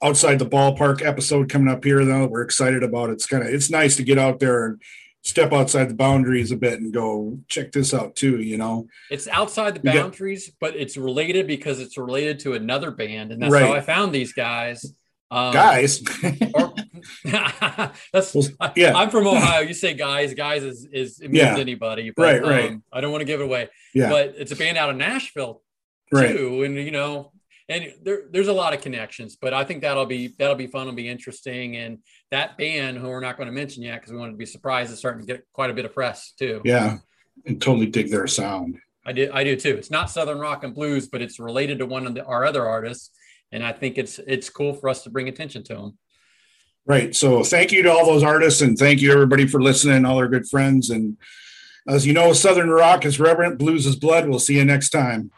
[0.04, 2.04] outside the ballpark episode coming up here.
[2.06, 3.14] Though we're excited about it.
[3.14, 4.82] It's kind of it's nice to get out there and
[5.28, 8.40] step outside the boundaries a bit and go check this out too.
[8.42, 12.54] You know, It's outside the We got- boundaries, but it's related because it's related to
[12.54, 13.64] another band, and that's Right.
[13.66, 14.86] how I found these guys.
[15.30, 16.02] Um, guys.
[16.56, 16.74] or-
[18.14, 18.96] that's Well, yeah.
[18.96, 19.62] I'm from Ohio.
[19.62, 21.58] You say guys, guys is is it means Yeah.
[21.58, 22.70] anybody, but Right, right.
[22.72, 23.68] Um, I don't want to give it away.
[23.94, 25.62] yeah, But it's a band out of Nashville
[26.12, 26.36] right.
[26.36, 27.34] too, and you know,
[27.70, 29.36] and there, there's a lot of connections.
[29.36, 30.84] But I think that'll be that'll be fun.
[30.84, 32.00] It'll be interesting, and
[32.32, 34.92] that band who we're not going to mention yet because we wanted to be surprised
[34.92, 36.62] is starting to get quite a bit of press too.
[36.66, 36.98] Yeah,
[37.46, 38.78] and totally dig their sound.
[39.06, 39.30] I do.
[39.34, 39.76] I do too.
[39.76, 42.66] It's not Southern rock and blues, but it's related to one of the, our other
[42.66, 43.12] artists,
[43.52, 45.98] and I think it's it's cool for us to bring attention to them.
[46.88, 47.14] Right.
[47.14, 50.30] So thank you to all those artists and thank you everybody for listening, all our
[50.30, 50.90] good friends.
[50.90, 51.18] And
[51.86, 54.30] as you know, Southern Rock is reverent, blues is blood.
[54.30, 55.32] We'll see you next time.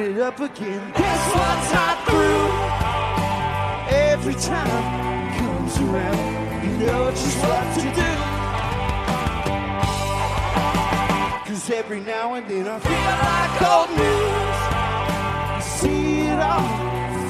[0.00, 0.92] Light it up again.
[0.96, 2.48] This one's not through.
[3.94, 4.66] Every time
[5.28, 8.12] it comes around, you know just what to do.
[11.46, 14.60] Cause every now and then I feel like old news.
[15.56, 16.68] You see it all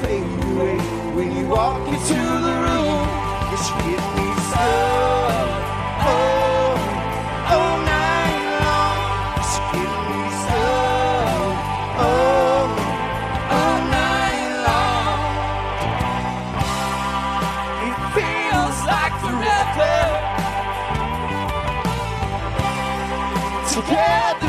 [0.01, 0.77] fade away
[1.15, 2.13] when you walk into
[2.47, 3.01] the room.
[3.51, 5.20] Yes, you get me so.
[23.81, 24.40] Together,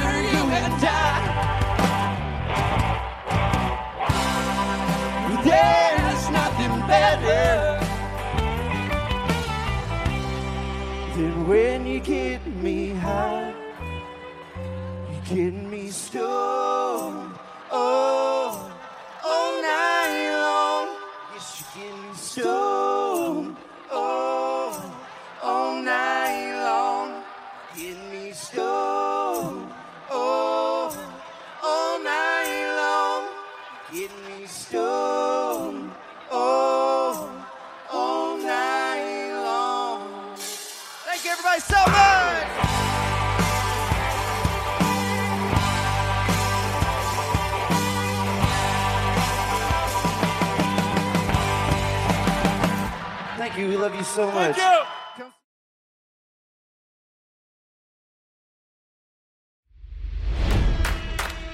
[53.82, 54.56] love you so much.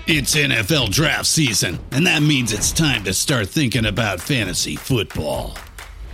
[0.07, 5.55] It's NFL draft season, and that means it's time to start thinking about fantasy football.